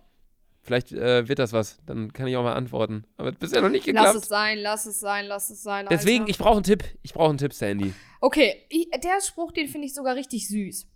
vielleicht 0.62 0.92
äh, 0.92 1.28
wird 1.28 1.40
das 1.40 1.54
was. 1.54 1.80
Dann 1.86 2.14
kann 2.14 2.28
ich 2.28 2.38
auch 2.38 2.44
mal 2.44 2.54
antworten. 2.54 3.06
Aber 3.18 3.32
bisher 3.32 3.62
noch 3.62 3.70
nicht 3.70 3.86
Lass 3.88 3.96
geklappt. 3.96 4.16
es 4.18 4.28
sein, 4.28 4.60
lass 4.60 4.86
es 4.86 5.00
sein, 5.00 5.26
lass 5.26 5.50
es 5.50 5.64
sein. 5.64 5.88
Deswegen, 5.90 6.22
Alter. 6.22 6.32
ich 6.32 6.38
brauche 6.38 6.56
einen 6.56 6.64
Tipp. 6.64 6.84
Ich 7.02 7.14
brauche 7.14 7.30
einen 7.30 7.38
Tipp, 7.38 7.54
Sandy. 7.54 7.94
Okay, 8.22 8.64
ich, 8.70 8.90
der 9.04 9.22
Spruch, 9.22 9.52
den 9.52 9.68
finde 9.68 9.88
ich 9.88 9.94
sogar 9.94 10.16
richtig 10.16 10.48
süß. 10.48 10.88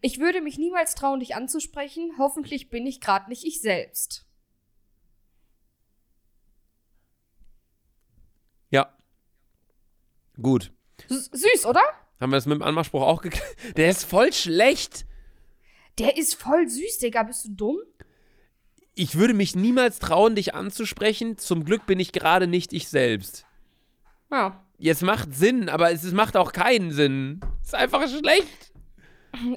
Ich 0.00 0.18
würde 0.18 0.40
mich 0.40 0.58
niemals 0.58 0.94
trauen, 0.94 1.20
dich 1.20 1.36
anzusprechen. 1.36 2.12
Hoffentlich 2.18 2.70
bin 2.70 2.86
ich 2.86 3.00
gerade 3.00 3.28
nicht 3.28 3.44
ich 3.44 3.60
selbst. 3.60 4.26
Ja. 8.70 8.96
Gut. 10.40 10.72
S 11.10 11.26
süß, 11.32 11.66
oder? 11.66 11.82
Haben 12.20 12.30
wir 12.30 12.36
das 12.36 12.46
mit 12.46 12.54
dem 12.54 12.62
Anmachspruch 12.62 13.02
auch 13.02 13.20
geklärt? 13.20 13.44
Der 13.76 13.90
ist 13.90 14.04
voll 14.04 14.32
schlecht. 14.32 15.04
Der 15.98 16.16
ist 16.16 16.34
voll 16.34 16.68
süß, 16.68 16.98
Digga. 16.98 17.22
Bist 17.22 17.44
du 17.44 17.50
dumm? 17.50 17.78
Ich 18.94 19.16
würde 19.16 19.34
mich 19.34 19.56
niemals 19.56 19.98
trauen, 19.98 20.34
dich 20.34 20.54
anzusprechen. 20.54 21.38
Zum 21.38 21.64
Glück 21.64 21.86
bin 21.86 21.98
ich 22.00 22.12
gerade 22.12 22.46
nicht 22.46 22.72
ich 22.72 22.88
selbst. 22.88 23.46
Ja. 24.30 24.64
Jetzt 24.78 25.02
macht 25.02 25.34
Sinn, 25.34 25.68
aber 25.68 25.92
es 25.92 26.02
es 26.02 26.12
macht 26.12 26.36
auch 26.36 26.52
keinen 26.52 26.90
Sinn. 26.90 27.40
Ist 27.62 27.74
einfach 27.74 28.08
schlecht. 28.08 28.72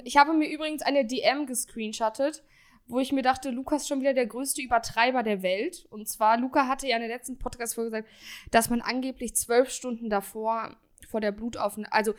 Ich 0.04 0.16
habe 0.16 0.32
mir 0.32 0.48
übrigens 0.48 0.82
eine 0.82 1.04
DM 1.04 1.46
gescreenshottet, 1.46 2.42
wo 2.86 3.00
ich 3.00 3.12
mir 3.12 3.22
dachte, 3.22 3.50
Lukas 3.50 3.82
ist 3.82 3.88
schon 3.88 4.00
wieder 4.00 4.14
der 4.14 4.26
größte 4.26 4.62
Übertreiber 4.62 5.22
der 5.22 5.42
Welt. 5.42 5.86
Und 5.90 6.08
zwar, 6.08 6.38
Luca 6.38 6.68
hatte 6.68 6.86
ja 6.86 6.96
in 6.96 7.02
der 7.02 7.10
letzten 7.10 7.38
Podcast-Folge 7.38 7.90
gesagt, 7.90 8.08
dass 8.50 8.70
man 8.70 8.80
angeblich 8.80 9.34
zwölf 9.34 9.70
Stunden 9.70 10.08
davor, 10.08 10.76
vor 11.08 11.20
der 11.20 11.32
Blutaufnahme, 11.32 11.92
also 11.92 12.14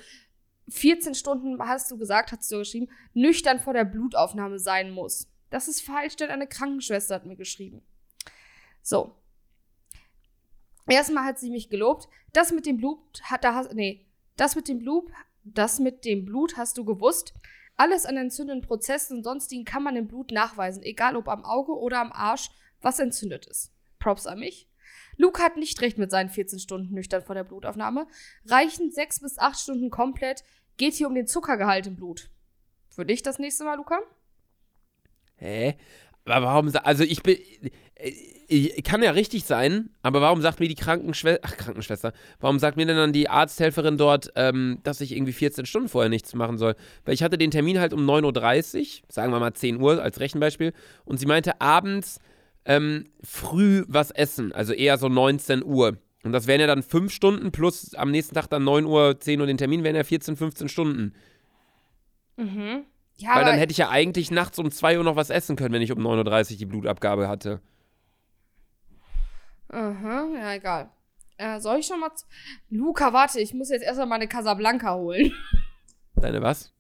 14 0.70 1.16
Stunden, 1.16 1.60
hast 1.60 1.90
du 1.92 1.98
gesagt, 1.98 2.32
hast 2.32 2.52
du 2.52 2.58
geschrieben, 2.58 2.90
nüchtern 3.14 3.60
vor 3.60 3.74
der 3.74 3.86
Blutaufnahme 3.86 4.60
sein 4.60 4.92
muss. 4.92 5.28
Das 5.50 5.68
ist 5.68 5.82
falsch, 5.82 6.16
denn 6.18 6.30
eine 6.30 6.48
Krankenschwester 6.48 7.16
hat 7.16 7.26
mir 7.26 7.38
geschrieben. 7.38 7.82
So. 8.82 9.16
Erstmal 10.88 11.26
hat 11.26 11.40
sie 11.40 11.50
mich 11.50 11.70
gelobt. 11.70 12.08
Das 12.34 12.52
mit 12.52 12.66
dem 12.66 12.78
Blut 12.78 13.00
hat 13.24 13.44
da 13.44 13.68
nee, 13.74 14.06
das 14.36 14.56
mit 14.56 14.68
dem 14.68 14.80
Blut, 14.80 15.10
das 15.44 15.80
mit 15.80 16.06
dem 16.06 16.26
Blut 16.26 16.58
hast 16.58 16.78
du 16.78 16.86
gewusst. 16.86 17.34
Alles 17.76 18.06
an 18.06 18.18
entzündenden 18.18 18.68
Prozessen 18.68 19.18
und 19.18 19.24
sonstigen 19.24 19.66
kann 19.66 19.84
man 19.84 19.96
im 19.96 20.08
Blut 20.08 20.32
nachweisen, 20.32 20.84
egal 20.84 21.16
ob 21.16 21.28
am 21.28 21.46
Auge 21.46 21.78
oder 21.78 22.00
am 22.00 22.12
Arsch, 22.12 22.50
was 22.82 23.00
entzündet 23.00 23.46
ist. 23.46 23.72
Props 24.00 24.26
an 24.26 24.40
mich. 24.40 24.68
Luke 25.18 25.42
hat 25.42 25.58
nicht 25.58 25.82
recht 25.82 25.98
mit 25.98 26.12
seinen 26.12 26.30
14 26.30 26.60
Stunden 26.60 26.94
nüchtern 26.94 27.24
vor 27.24 27.36
der 27.36 27.44
Blutaufnahme. 27.44 28.08
Reichen 28.46 28.92
6 28.92 29.22
bis 29.22 29.38
8 29.40 29.60
Stunden 29.60 29.90
komplett. 29.90 30.44
Geht 30.78 30.94
hier 30.94 31.08
um 31.08 31.16
den 31.16 31.28
Zuckergehalt 31.28 31.88
im 31.88 31.96
Blut. 31.96 32.30
Für 32.90 33.06
dich 33.06 33.24
das 33.24 33.40
nächste 33.40 33.64
Mal, 33.64 33.76
Luca? 33.76 34.00
Hä? 35.36 35.76
Aber 36.26 36.46
warum, 36.46 36.72
also 36.84 37.04
ich 37.04 37.24
bin, 37.24 37.38
äh, 37.96 38.12
ich, 38.48 38.84
kann 38.84 39.04
ja 39.04 39.12
richtig 39.12 39.46
sein, 39.46 39.90
aber 40.02 40.22
warum 40.22 40.42
sagt 40.42 40.60
mir 40.60 40.68
die 40.68 40.76
Krankenschwester, 40.76 41.42
ach 41.44 41.58
Krankenschwester, 41.58 42.14
warum 42.40 42.60
sagt 42.60 42.78
mir 42.78 42.86
denn 42.86 42.96
dann 42.96 43.14
die 43.14 43.30
Arzthelferin 43.30 43.98
dort, 43.98 44.32
ähm, 44.36 44.80
dass 44.84 45.02
ich 45.02 45.14
irgendwie 45.14 45.34
14 45.34 45.66
Stunden 45.66 45.90
vorher 45.90 46.10
nichts 46.10 46.34
machen 46.34 46.58
soll? 46.58 46.76
Weil 47.06 47.14
ich 47.14 47.24
hatte 47.24 47.38
den 47.38 47.52
Termin 47.52 47.80
halt 47.80 47.94
um 47.94 48.10
9.30 48.10 49.02
Uhr, 49.02 49.06
sagen 49.10 49.32
wir 49.32 49.40
mal 49.40 49.54
10 49.54 49.82
Uhr 49.82 50.02
als 50.02 50.20
Rechenbeispiel, 50.20 50.74
und 51.06 51.20
sie 51.20 51.26
meinte 51.26 51.60
abends 51.60 52.20
ähm, 52.66 53.06
früh 53.24 53.84
was 53.88 54.12
essen, 54.12 54.52
also 54.52 54.74
eher 54.74 54.98
so 54.98 55.10
19 55.10 55.64
Uhr. 55.64 55.98
Und 56.28 56.34
das 56.34 56.46
wären 56.48 56.62
ja 56.62 56.68
dann 56.68 56.84
5 56.84 57.12
Stunden 57.12 57.52
plus 57.52 57.94
am 57.96 58.12
nächsten 58.12 58.36
Tag 58.36 58.48
dann 58.48 58.64
9 58.64 58.86
Uhr, 58.86 59.20
10 59.20 59.40
Uhr 59.42 59.48
den 59.48 59.58
Termin, 59.58 59.84
wären 59.84 59.96
ja 59.96 60.04
14, 60.04 60.36
15 60.36 60.70
Stunden. 60.70 61.14
Mhm. 62.36 62.84
Ja, 63.18 63.36
Weil 63.36 63.46
dann 63.46 63.58
hätte 63.58 63.72
ich 63.72 63.78
ja 63.80 63.90
eigentlich 63.90 64.30
nachts 64.30 64.60
um 64.60 64.70
2 64.70 64.98
Uhr 65.00 65.04
noch 65.04 65.16
was 65.16 65.30
essen 65.32 65.56
können, 65.56 65.74
wenn 65.74 65.82
ich 65.82 65.92
um 65.92 66.00
9.30 66.00 66.52
Uhr 66.52 66.58
die 66.58 66.66
Blutabgabe 66.66 67.28
hatte. 67.28 67.62
Aha, 69.70 70.28
ja, 70.38 70.54
egal. 70.54 70.90
Äh, 71.38 71.60
soll 71.60 71.80
ich 71.80 71.88
schon 71.88 72.00
mal. 72.00 72.12
Luca, 72.70 73.14
warte, 73.14 73.40
ich 73.40 73.54
muss 73.54 73.70
jetzt 73.70 73.84
erstmal 73.84 74.08
meine 74.08 74.28
Casablanca 74.28 74.96
holen. 74.96 75.34
Deine 76.16 76.42
was? 76.42 76.74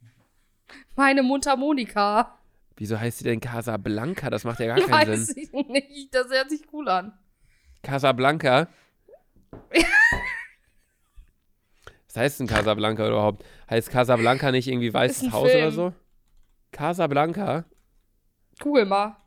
Meine 0.95 1.23
Mundharmonika. 1.23 2.37
Wieso 2.75 2.99
heißt 2.99 3.19
sie 3.19 3.23
denn 3.23 3.39
Casablanca? 3.39 4.29
Das 4.29 4.43
macht 4.43 4.59
ja 4.59 4.67
gar 4.67 4.75
keinen 4.87 5.09
Weiß 5.09 5.27
Sinn. 5.27 5.37
ich 5.37 5.51
nicht. 5.67 6.13
Das 6.13 6.29
hört 6.29 6.49
sich 6.49 6.61
cool 6.73 6.87
an. 6.89 7.13
Casablanca? 7.83 8.67
Heißt 12.17 12.39
denn 12.39 12.47
Casablanca 12.47 13.07
überhaupt? 13.07 13.45
Heißt 13.69 13.89
Casablanca 13.89 14.51
nicht 14.51 14.67
irgendwie 14.67 14.93
Weißes 14.93 15.31
Haus 15.31 15.49
Film. 15.49 15.63
oder 15.63 15.71
so? 15.71 15.93
Casablanca? 16.71 17.65
Google 18.59 18.85
mal. 18.85 19.17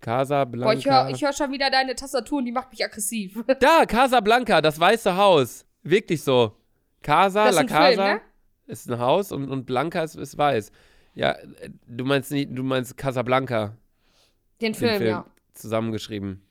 Casablanca. 0.00 0.72
Boah, 0.72 1.10
ich 1.10 1.20
höre 1.20 1.28
hör 1.28 1.32
schon 1.32 1.50
wieder 1.50 1.70
deine 1.70 1.94
Tastatur 1.94 2.38
und 2.38 2.44
die 2.44 2.52
macht 2.52 2.70
mich 2.70 2.84
aggressiv. 2.84 3.42
Da, 3.60 3.86
Casablanca, 3.86 4.60
das 4.60 4.78
Weiße 4.78 5.16
Haus. 5.16 5.66
Wirklich 5.82 6.22
so. 6.22 6.56
Casa, 7.02 7.48
La 7.50 7.60
ein 7.60 7.66
Casa 7.66 8.04
Film, 8.04 8.16
ne? 8.16 8.20
ist 8.66 8.90
ein 8.90 8.98
Haus 8.98 9.32
und, 9.32 9.48
und 9.48 9.64
Blanca 9.64 10.02
ist, 10.02 10.16
ist 10.16 10.36
weiß. 10.36 10.70
Ja, 11.14 11.32
äh, 11.32 11.70
du 11.86 12.04
meinst 12.04 12.30
nicht, 12.30 12.50
du 12.52 12.62
meinst 12.62 12.96
Casablanca, 12.96 13.76
Den 14.60 14.72
den 14.72 14.74
Film, 14.74 14.96
Film, 14.98 15.08
ja. 15.08 15.26
zusammengeschrieben. 15.54 16.42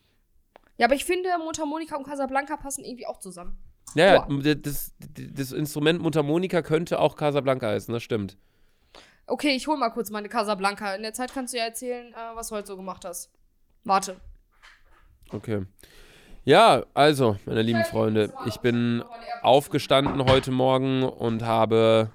Ja, 0.78 0.88
aber 0.88 0.96
ich 0.96 1.06
finde, 1.06 1.30
Mundharmonika 1.44 1.96
und 1.96 2.06
Casablanca 2.06 2.58
passen 2.58 2.84
irgendwie 2.84 3.08
auch 3.08 3.20
zusammen. 3.20 3.58
Ja, 3.94 4.26
Boah. 4.26 4.42
ja, 4.42 4.56
das, 4.56 4.94
das 5.00 5.52
Instrument 5.52 6.02
Mundharmonika 6.02 6.62
könnte 6.62 7.00
auch 7.00 7.16
Casablanca 7.16 7.68
heißen, 7.68 7.94
das 7.94 8.04
stimmt. 8.04 8.38
Okay, 9.28 9.56
ich 9.56 9.68
hol 9.68 9.78
mal 9.78 9.90
kurz 9.90 10.12
meine 10.12 10.30
Casablanca. 10.30 10.94
In 10.96 11.02
der 11.02 11.14
Zeit 11.14 11.34
kannst 11.34 11.54
du 11.54 11.58
ja 11.58 11.66
erzählen, 11.66 12.14
äh, 12.14 12.36
was 12.36 12.50
du 12.50 12.56
heute 12.56 12.68
so 12.68 12.76
gemacht 12.76 13.06
hast. 13.06 13.32
Warte. 13.84 14.20
Okay. 15.30 15.66
Ja, 16.44 16.86
also, 16.94 17.38
meine 17.46 17.64
lieben 17.64 17.84
Freunde, 17.86 18.32
ich 18.46 18.58
bin 18.58 19.04
aufgestanden 19.42 20.26
heute 20.26 20.52
Morgen 20.52 21.04
und 21.04 21.44
habe. 21.44 22.12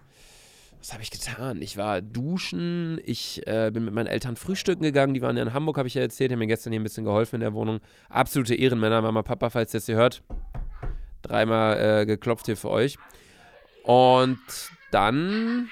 Was 0.81 0.95
habe 0.95 1.03
ich 1.03 1.11
getan? 1.11 1.61
Ich 1.61 1.77
war 1.77 2.01
duschen, 2.01 2.99
ich 3.05 3.47
äh, 3.47 3.71
bin 3.71 3.85
mit 3.85 3.93
meinen 3.93 4.07
Eltern 4.07 4.37
frühstücken 4.37 4.83
gegangen, 4.83 5.13
die 5.13 5.21
waren 5.21 5.37
ja 5.37 5.43
in 5.43 5.53
Hamburg, 5.53 5.77
habe 5.77 5.89
ich 5.89 5.95
ja 5.95 6.01
erzählt, 6.01 6.31
die 6.31 6.35
haben 6.35 6.39
mir 6.39 6.47
gestern 6.47 6.73
hier 6.73 6.81
ein 6.81 6.85
bisschen 6.85 7.05
geholfen 7.05 7.37
in 7.37 7.41
der 7.43 7.53
Wohnung. 7.53 7.81
Absolute 8.09 8.55
Ehrenmänner, 8.55 9.03
Mama, 9.03 9.23
Papa, 9.23 9.51
falls 9.51 9.75
ihr 9.75 9.79
das 9.79 9.87
hier 9.87 9.97
hört. 9.97 10.23
Dreimal 11.21 12.01
äh, 12.01 12.07
geklopft 12.07 12.47
hier 12.47 12.57
für 12.57 12.71
euch. 12.71 12.97
Und 13.85 14.39
dann 14.91 15.69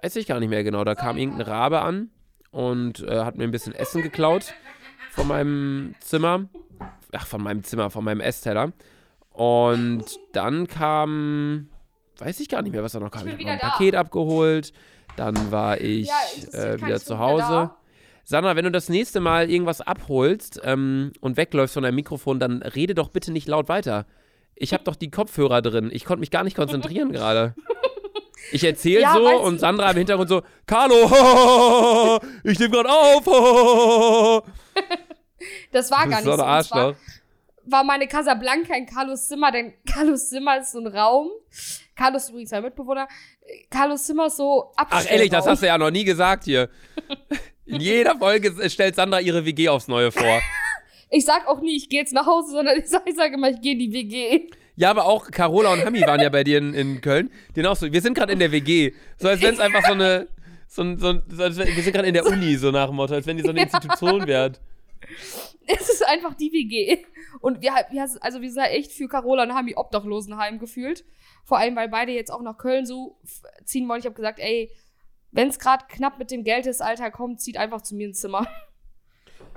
weiß 0.00 0.16
ich 0.16 0.26
gar 0.26 0.40
nicht 0.40 0.48
mehr 0.48 0.64
genau, 0.64 0.82
da 0.82 0.94
kam 0.94 1.18
irgendein 1.18 1.46
Rabe 1.46 1.82
an 1.82 2.08
und 2.50 3.00
äh, 3.00 3.24
hat 3.24 3.36
mir 3.36 3.44
ein 3.44 3.50
bisschen 3.50 3.74
Essen 3.74 4.02
geklaut 4.02 4.54
von 5.10 5.28
meinem 5.28 5.94
Zimmer. 6.00 6.48
Ach, 7.12 7.26
von 7.26 7.42
meinem 7.42 7.64
Zimmer, 7.64 7.90
von 7.90 8.02
meinem 8.02 8.20
Essteller. 8.20 8.72
Und 9.30 10.04
dann 10.32 10.66
kam, 10.66 11.68
weiß 12.18 12.40
ich 12.40 12.48
gar 12.48 12.62
nicht 12.62 12.72
mehr, 12.72 12.82
was 12.82 12.92
da 12.92 13.00
noch 13.00 13.10
kam. 13.10 13.24
bin 13.24 13.38
Ich 13.38 13.44
habe 13.46 13.52
ein 13.52 13.58
da. 13.60 13.70
Paket 13.70 13.94
abgeholt. 13.94 14.72
Dann 15.16 15.50
war 15.50 15.80
ich 15.80 16.08
Ja, 16.08 16.14
interessiert 16.36 16.80
äh, 16.80 16.86
wieder 16.86 16.96
ich 16.96 17.04
zu 17.04 17.18
Hause. 17.18 17.70
Sandra, 18.24 18.56
wenn 18.56 18.64
du 18.64 18.70
das 18.70 18.88
nächste 18.88 19.20
Mal 19.20 19.50
irgendwas 19.50 19.80
abholst 19.80 20.60
ähm, 20.62 21.12
und 21.20 21.36
wegläufst 21.36 21.74
von 21.74 21.82
deinem 21.82 21.94
Mikrofon, 21.94 22.38
dann 22.38 22.62
rede 22.62 22.94
doch 22.94 23.08
bitte 23.08 23.32
nicht 23.32 23.48
laut 23.48 23.68
weiter. 23.68 24.06
Ich 24.54 24.72
habe 24.74 24.84
doch 24.84 24.96
die 24.96 25.10
Kopfhörer 25.10 25.62
drin. 25.62 25.88
Ich 25.92 26.04
konnte 26.04 26.20
mich 26.20 26.30
gar 26.30 26.44
nicht 26.44 26.56
konzentrieren 26.56 27.10
gerade. 27.12 27.54
Ich 28.52 28.64
erzähle 28.64 29.00
Ja, 29.02 29.12
so 29.14 29.28
und 29.42 29.56
ich. 29.56 29.60
Sandra 29.60 29.90
im 29.90 29.96
Hintergrund 29.98 30.28
so, 30.28 30.42
Carlo, 30.66 32.18
ich 32.44 32.58
nehme 32.58 32.70
gerade 32.70 32.90
auf. 32.90 34.42
Das 35.72 35.90
war 35.90 35.98
gar 36.00 36.08
bist 36.08 36.24
nicht 36.24 36.24
so 36.24 36.32
ein 36.32 36.40
Arschloch. 36.40 36.94
war 37.66 37.84
meine 37.84 38.06
Casablanca 38.06 38.74
in 38.74 38.86
Carlos 38.86 39.28
Zimmer, 39.28 39.52
denn 39.52 39.74
Carlos 39.90 40.28
Zimmer 40.30 40.58
ist 40.60 40.72
so 40.72 40.78
ein 40.80 40.86
Raum. 40.86 41.28
Carlos 41.98 42.22
ist 42.22 42.30
übrigens 42.30 42.52
mein 42.52 42.62
Mitbewohner. 42.62 43.08
Carlos 43.70 44.04
Zimmer 44.04 44.26
ist 44.26 44.36
so 44.36 44.72
Ach 44.76 45.04
ehrlich, 45.10 45.30
das 45.30 45.46
hast 45.46 45.62
du 45.62 45.66
ja 45.66 45.76
noch 45.76 45.90
nie 45.90 46.04
gesagt 46.04 46.44
hier. 46.44 46.68
In 47.66 47.80
jeder 47.80 48.16
Folge 48.16 48.70
stellt 48.70 48.94
Sandra 48.94 49.20
ihre 49.20 49.44
WG 49.44 49.68
aufs 49.68 49.88
Neue 49.88 50.10
vor. 50.12 50.40
Ich 51.10 51.24
sag 51.24 51.46
auch 51.46 51.62
nie, 51.62 51.74
ich 51.74 51.88
gehe 51.88 52.00
jetzt 52.00 52.12
nach 52.12 52.26
Hause, 52.26 52.50
sondern 52.50 52.78
ich 52.78 52.86
sage 52.86 53.10
sag 53.16 53.32
immer, 53.32 53.48
ich 53.48 53.62
gehe 53.62 53.72
in 53.72 53.78
die 53.78 53.92
WG. 53.94 54.50
Ja, 54.76 54.90
aber 54.90 55.06
auch 55.06 55.30
Carola 55.30 55.72
und 55.72 55.82
Hami 55.82 56.02
waren 56.02 56.20
ja 56.20 56.28
bei 56.28 56.44
dir 56.44 56.58
in, 56.58 56.74
in 56.74 57.00
Köln. 57.00 57.30
Die 57.56 57.64
auch 57.66 57.76
so, 57.76 57.90
wir 57.90 58.02
sind 58.02 58.12
gerade 58.12 58.30
in 58.30 58.38
der 58.38 58.52
WG. 58.52 58.92
So 59.16 59.28
als 59.28 59.40
wenn 59.40 59.54
es 59.54 59.58
einfach 59.58 59.86
so 59.86 59.94
eine, 59.94 60.28
so 60.66 60.82
ein, 60.82 60.98
so 60.98 61.08
ein, 61.08 61.22
so 61.30 61.38
wir 61.38 61.82
sind 61.82 61.94
gerade 61.94 62.08
in 62.08 62.12
der 62.12 62.26
Uni, 62.26 62.56
so 62.56 62.70
nach 62.70 62.88
dem 62.88 62.96
Motto, 62.96 63.14
als 63.14 63.26
wenn 63.26 63.38
die 63.38 63.42
so 63.42 63.48
eine 63.48 63.62
Institution 63.64 64.26
wäre. 64.26 64.52
Es 65.70 65.90
ist 65.90 66.06
einfach 66.06 66.32
die 66.32 66.50
WG. 66.50 67.04
Und 67.40 67.60
wir, 67.60 67.72
wir 67.90 68.08
also 68.20 68.40
wir 68.40 68.50
sind 68.50 68.62
halt 68.62 68.72
echt 68.72 68.90
für 68.90 69.06
Carola 69.06 69.42
und 69.42 69.54
Hami 69.54 69.74
Obdachlosenheim 69.76 70.58
gefühlt. 70.58 71.04
Vor 71.44 71.58
allem, 71.58 71.76
weil 71.76 71.90
beide 71.90 72.10
jetzt 72.12 72.32
auch 72.32 72.40
nach 72.40 72.56
Köln 72.56 72.86
so 72.86 73.18
ziehen 73.64 73.86
wollen. 73.86 74.00
Ich 74.00 74.06
habe 74.06 74.14
gesagt, 74.14 74.38
ey, 74.38 74.70
wenn 75.30 75.48
es 75.48 75.58
gerade 75.58 75.84
knapp 75.88 76.18
mit 76.18 76.30
dem 76.30 76.42
Geld 76.42 76.66
ist, 76.66 76.80
Alter, 76.80 77.10
komm, 77.10 77.36
zieht 77.36 77.58
einfach 77.58 77.82
zu 77.82 77.94
mir 77.94 78.08
ins 78.08 78.20
Zimmer. 78.20 78.46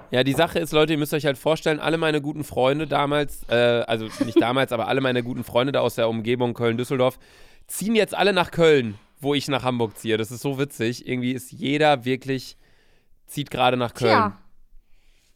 Ja, 0.09 0.25
die 0.25 0.33
Sache 0.33 0.59
ist, 0.59 0.73
Leute, 0.73 0.91
ihr 0.91 0.99
müsst 0.99 1.13
euch 1.13 1.25
halt 1.25 1.37
vorstellen, 1.37 1.79
alle 1.79 1.97
meine 1.97 2.21
guten 2.21 2.43
Freunde 2.43 2.85
damals, 2.85 3.47
äh, 3.47 3.55
also 3.87 4.09
nicht 4.25 4.41
damals, 4.41 4.73
aber 4.73 4.87
alle 4.89 4.99
meine 4.99 5.23
guten 5.23 5.45
Freunde 5.45 5.71
da 5.71 5.79
aus 5.79 5.95
der 5.95 6.09
Umgebung 6.09 6.53
Köln-Düsseldorf, 6.53 7.17
ziehen 7.67 7.95
jetzt 7.95 8.13
alle 8.13 8.33
nach 8.33 8.51
Köln, 8.51 8.97
wo 9.21 9.33
ich 9.33 9.47
nach 9.47 9.63
Hamburg 9.63 9.97
ziehe. 9.97 10.17
Das 10.17 10.29
ist 10.29 10.41
so 10.41 10.59
witzig. 10.59 11.07
Irgendwie 11.07 11.31
ist 11.31 11.53
jeder 11.53 12.03
wirklich, 12.03 12.57
zieht 13.25 13.51
gerade 13.51 13.77
nach 13.77 13.93
Köln. 13.93 14.11
Tja. 14.11 14.37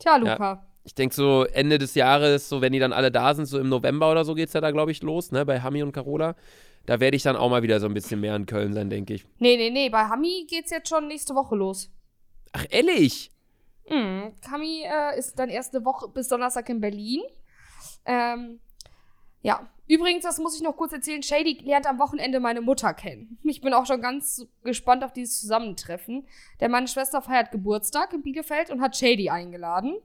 Tja, 0.05 0.17
Luca. 0.17 0.63
Ich 0.83 0.93
denke 0.93 1.15
so 1.15 1.45
Ende 1.45 1.79
des 1.79 1.95
Jahres, 1.95 2.47
so 2.47 2.61
wenn 2.61 2.71
die 2.71 2.79
dann 2.79 2.93
alle 2.93 3.11
da 3.11 3.33
sind, 3.33 3.47
so 3.47 3.57
im 3.57 3.69
November 3.69 4.11
oder 4.11 4.23
so 4.23 4.35
geht's 4.35 4.53
ja 4.53 4.61
da, 4.61 4.69
glaube 4.69 4.91
ich, 4.91 5.01
los, 5.01 5.31
ne, 5.31 5.43
bei 5.45 5.61
Hami 5.61 5.81
und 5.81 5.93
Carola. 5.93 6.35
Da 6.85 6.99
werde 6.99 7.17
ich 7.17 7.23
dann 7.23 7.35
auch 7.35 7.49
mal 7.49 7.63
wieder 7.63 7.79
so 7.79 7.87
ein 7.87 7.95
bisschen 7.95 8.21
mehr 8.21 8.35
in 8.35 8.45
Köln 8.45 8.73
sein, 8.73 8.91
denke 8.91 9.15
ich. 9.15 9.25
Nee, 9.39 9.57
nee, 9.57 9.71
nee, 9.71 9.89
bei 9.89 10.05
Hami 10.05 10.45
geht's 10.47 10.69
jetzt 10.69 10.89
schon 10.89 11.07
nächste 11.07 11.33
Woche 11.33 11.55
los. 11.55 11.89
Ach, 12.51 12.65
ehrlich? 12.69 13.31
Mhm. 13.89 14.33
Hami 14.51 14.83
äh, 14.85 15.17
ist 15.17 15.39
dann 15.39 15.49
erst 15.49 15.75
eine 15.75 15.83
Woche 15.83 16.07
bis 16.07 16.27
Donnerstag 16.27 16.69
in 16.69 16.79
Berlin. 16.79 17.21
Ähm, 18.05 18.59
ja. 19.41 19.67
Übrigens, 19.87 20.23
das 20.23 20.39
muss 20.39 20.55
ich 20.55 20.61
noch 20.61 20.75
kurz 20.75 20.93
erzählen, 20.93 21.21
Shady 21.21 21.59
lernt 21.63 21.85
am 21.85 21.99
Wochenende 21.99 22.39
meine 22.39 22.61
Mutter 22.61 22.93
kennen. 22.93 23.37
Ich 23.43 23.61
bin 23.61 23.73
auch 23.73 23.85
schon 23.85 24.01
ganz 24.01 24.47
gespannt 24.63 25.03
auf 25.03 25.13
dieses 25.13 25.41
Zusammentreffen. 25.41 26.27
Denn 26.59 26.71
meine 26.71 26.87
Schwester 26.87 27.21
feiert 27.21 27.51
Geburtstag 27.51 28.13
in 28.13 28.23
Bielefeld 28.23 28.71
und 28.71 28.81
hat 28.81 28.97
Shady 28.97 29.29
eingeladen. 29.29 29.95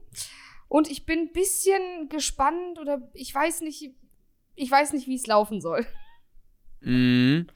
Und 0.67 0.89
ich 0.89 1.05
bin 1.05 1.19
ein 1.19 1.31
bisschen 1.31 2.09
gespannt 2.09 2.79
oder 2.79 3.09
ich 3.13 3.33
weiß 3.33 3.61
nicht, 3.61 3.91
ich 4.55 4.71
weiß 4.71 4.93
nicht, 4.93 5.07
wie 5.07 5.15
es 5.15 5.25
laufen 5.25 5.61
soll. 5.61 5.85
Mhm. 6.81 7.47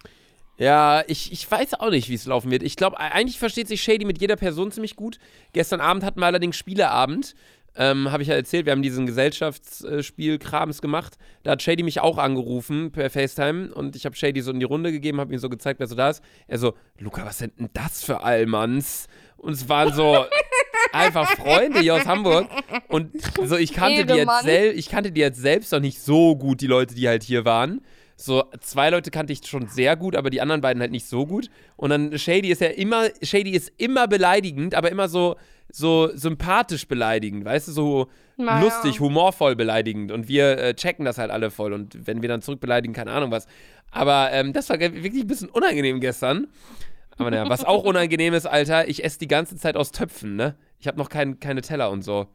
Ja, 0.57 1.03
ich, 1.07 1.31
ich 1.31 1.49
weiß 1.49 1.75
auch 1.75 1.89
nicht, 1.89 2.09
wie 2.09 2.13
es 2.13 2.25
laufen 2.25 2.49
wird. 2.49 2.63
Ich 2.63 2.75
glaube, 2.75 2.99
eigentlich 2.99 3.39
versteht 3.39 3.67
sich 3.67 3.83
Shady 3.83 4.05
mit 4.05 4.21
jeder 4.21 4.37
Person 4.37 4.71
ziemlich 4.71 4.95
gut. 4.95 5.19
Gestern 5.53 5.81
Abend 5.81 6.03
hatten 6.03 6.19
wir 6.19 6.25
allerdings 6.25 6.55
Spieleabend. 6.55 7.35
Ähm, 7.77 8.11
Habe 8.11 8.23
ich 8.23 8.29
ja 8.29 8.35
erzählt, 8.35 8.65
wir 8.65 8.71
haben 8.71 8.81
diesen 8.81 9.05
Gesellschaftsspiel-Krams 9.05 10.81
gemacht. 10.81 11.17
Da 11.43 11.51
hat 11.51 11.61
Shady 11.61 11.83
mich 11.83 11.99
auch 11.99 12.17
angerufen 12.17 12.91
per 12.91 13.09
FaceTime 13.09 13.73
und 13.73 13.95
ich 13.95 14.05
habe 14.05 14.15
Shady 14.15 14.41
so 14.41 14.51
in 14.51 14.59
die 14.59 14.65
Runde 14.65 14.91
gegeben, 14.91 15.19
habe 15.19 15.33
ihm 15.33 15.39
so 15.39 15.49
gezeigt, 15.49 15.79
wer 15.79 15.87
so 15.87 15.95
da 15.95 16.09
ist. 16.09 16.23
Er 16.47 16.57
so, 16.57 16.73
Luca, 16.99 17.25
was 17.25 17.39
sind 17.39 17.59
denn 17.59 17.69
das 17.73 18.03
für 18.03 18.23
Allmanns? 18.23 19.07
Und 19.37 19.53
es 19.53 19.67
waren 19.67 19.93
so 19.93 20.25
einfach 20.93 21.29
Freunde 21.31 21.81
hier 21.81 21.95
aus 21.95 22.05
Hamburg. 22.05 22.47
Und 22.87 23.11
so, 23.43 23.57
ich 23.57 23.73
kannte 23.73 24.05
die 24.05 24.13
jetzt 24.13 24.43
sel 24.43 24.71
ich 24.71 24.89
kannte 24.89 25.11
die 25.11 25.21
jetzt 25.21 25.41
selbst 25.41 25.71
noch 25.71 25.81
nicht 25.81 25.99
so 25.99 26.35
gut, 26.35 26.61
die 26.61 26.67
Leute, 26.67 26.95
die 26.95 27.07
halt 27.07 27.23
hier 27.23 27.43
waren. 27.45 27.81
So, 28.17 28.45
zwei 28.61 28.89
Leute 28.89 29.11
kannte 29.11 29.33
ich 29.33 29.45
schon 29.45 29.67
sehr 29.67 29.97
gut, 29.97 30.15
aber 30.15 30.29
die 30.29 30.39
anderen 30.39 30.61
beiden 30.61 30.81
halt 30.81 30.91
nicht 30.91 31.05
so 31.05 31.25
gut. 31.25 31.49
Und 31.75 31.89
dann 31.89 32.17
Shady 32.17 32.49
ist 32.49 32.61
ja 32.61 32.69
immer, 32.69 33.09
Shady 33.21 33.51
ist 33.51 33.73
immer 33.77 34.07
beleidigend, 34.07 34.73
aber 34.73 34.89
immer 34.89 35.09
so, 35.09 35.35
so 35.71 36.09
sympathisch 36.15 36.87
beleidigend, 36.87 37.43
weißt 37.45 37.67
du, 37.67 37.71
so 37.71 38.07
Naja. 38.37 38.61
lustig, 38.61 38.99
humorvoll 38.99 39.55
beleidigend. 39.55 40.11
Und 40.11 40.27
wir 40.27 40.57
äh, 40.57 40.73
checken 40.75 41.05
das 41.05 41.17
halt 41.17 41.31
alle 41.31 41.51
voll. 41.51 41.73
Und 41.73 42.07
wenn 42.07 42.21
wir 42.21 42.29
dann 42.29 42.41
zurück 42.41 42.59
beleidigen, 42.61 42.93
keine 42.93 43.11
Ahnung 43.11 43.31
was. 43.31 43.47
Aber 43.91 44.31
ähm, 44.31 44.53
das 44.53 44.69
war 44.69 44.79
wirklich 44.79 45.23
ein 45.23 45.27
bisschen 45.27 45.49
unangenehm 45.49 45.99
gestern. 45.99 46.47
Aber 47.17 47.31
naja, 47.31 47.49
was 47.49 47.63
auch 47.63 47.83
unangenehm 47.83 48.33
ist, 48.33 48.45
Alter, 48.45 48.87
ich 48.89 49.03
esse 49.03 49.19
die 49.19 49.27
ganze 49.27 49.55
Zeit 49.55 49.77
aus 49.77 49.91
Töpfen, 49.91 50.35
ne? 50.35 50.55
Ich 50.79 50.87
habe 50.87 50.97
noch 50.97 51.09
kein, 51.09 51.39
keine 51.39 51.61
Teller 51.61 51.89
und 51.89 52.01
so. 52.01 52.27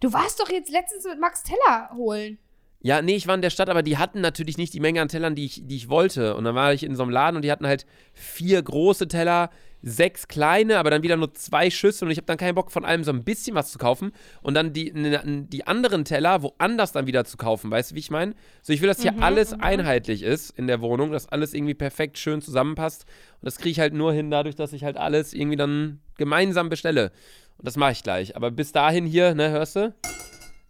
Du 0.00 0.12
warst 0.12 0.40
doch 0.40 0.48
jetzt 0.48 0.70
letztens 0.70 1.04
mit 1.04 1.20
Max 1.20 1.42
Teller 1.42 1.90
holen. 1.94 2.38
Ja, 2.80 3.02
nee, 3.02 3.16
ich 3.16 3.26
war 3.26 3.34
in 3.34 3.42
der 3.42 3.50
Stadt, 3.50 3.68
aber 3.68 3.82
die 3.82 3.98
hatten 3.98 4.20
natürlich 4.20 4.56
nicht 4.56 4.72
die 4.72 4.80
Menge 4.80 5.00
an 5.00 5.08
Tellern, 5.08 5.34
die 5.34 5.46
ich, 5.46 5.62
die 5.66 5.76
ich 5.76 5.88
wollte. 5.88 6.36
Und 6.36 6.44
dann 6.44 6.54
war 6.54 6.72
ich 6.72 6.84
in 6.84 6.94
so 6.94 7.02
einem 7.02 7.10
Laden 7.10 7.36
und 7.36 7.42
die 7.42 7.50
hatten 7.50 7.66
halt 7.66 7.86
vier 8.12 8.62
große 8.62 9.08
Teller, 9.08 9.50
sechs 9.82 10.28
kleine, 10.28 10.78
aber 10.78 10.90
dann 10.90 11.02
wieder 11.02 11.16
nur 11.16 11.32
zwei 11.34 11.70
Schüsseln 11.70 12.08
und 12.08 12.12
ich 12.12 12.18
habe 12.18 12.26
dann 12.26 12.36
keinen 12.36 12.54
Bock 12.54 12.72
von 12.72 12.84
allem 12.84 13.04
so 13.04 13.12
ein 13.12 13.22
bisschen 13.22 13.54
was 13.54 13.70
zu 13.70 13.78
kaufen 13.78 14.12
und 14.42 14.54
dann 14.54 14.72
die, 14.72 14.92
die 14.92 15.66
anderen 15.66 16.04
Teller 16.04 16.42
woanders 16.42 16.92
dann 16.92 17.06
wieder 17.06 17.24
zu 17.24 17.36
kaufen, 17.36 17.70
weißt 17.70 17.92
du, 17.92 17.94
wie 17.94 18.00
ich 18.00 18.10
meine? 18.10 18.34
So, 18.62 18.72
ich 18.72 18.80
will, 18.80 18.88
dass 18.88 19.00
hier 19.00 19.22
alles 19.22 19.52
einheitlich 19.52 20.22
ist 20.22 20.50
in 20.58 20.66
der 20.66 20.80
Wohnung, 20.80 21.12
dass 21.12 21.28
alles 21.28 21.54
irgendwie 21.54 21.74
perfekt 21.74 22.18
schön 22.18 22.42
zusammenpasst 22.42 23.04
und 23.40 23.46
das 23.46 23.58
kriege 23.58 23.70
ich 23.70 23.80
halt 23.80 23.94
nur 23.94 24.12
hin 24.12 24.30
dadurch, 24.32 24.56
dass 24.56 24.72
ich 24.72 24.82
halt 24.82 24.96
alles 24.96 25.32
irgendwie 25.32 25.56
dann 25.56 26.00
gemeinsam 26.16 26.68
bestelle. 26.68 27.12
Und 27.56 27.66
das 27.66 27.76
mache 27.76 27.92
ich 27.92 28.02
gleich. 28.02 28.36
Aber 28.36 28.50
bis 28.50 28.72
dahin 28.72 29.06
hier, 29.06 29.34
ne, 29.34 29.50
hörst 29.50 29.76
du? 29.76 29.94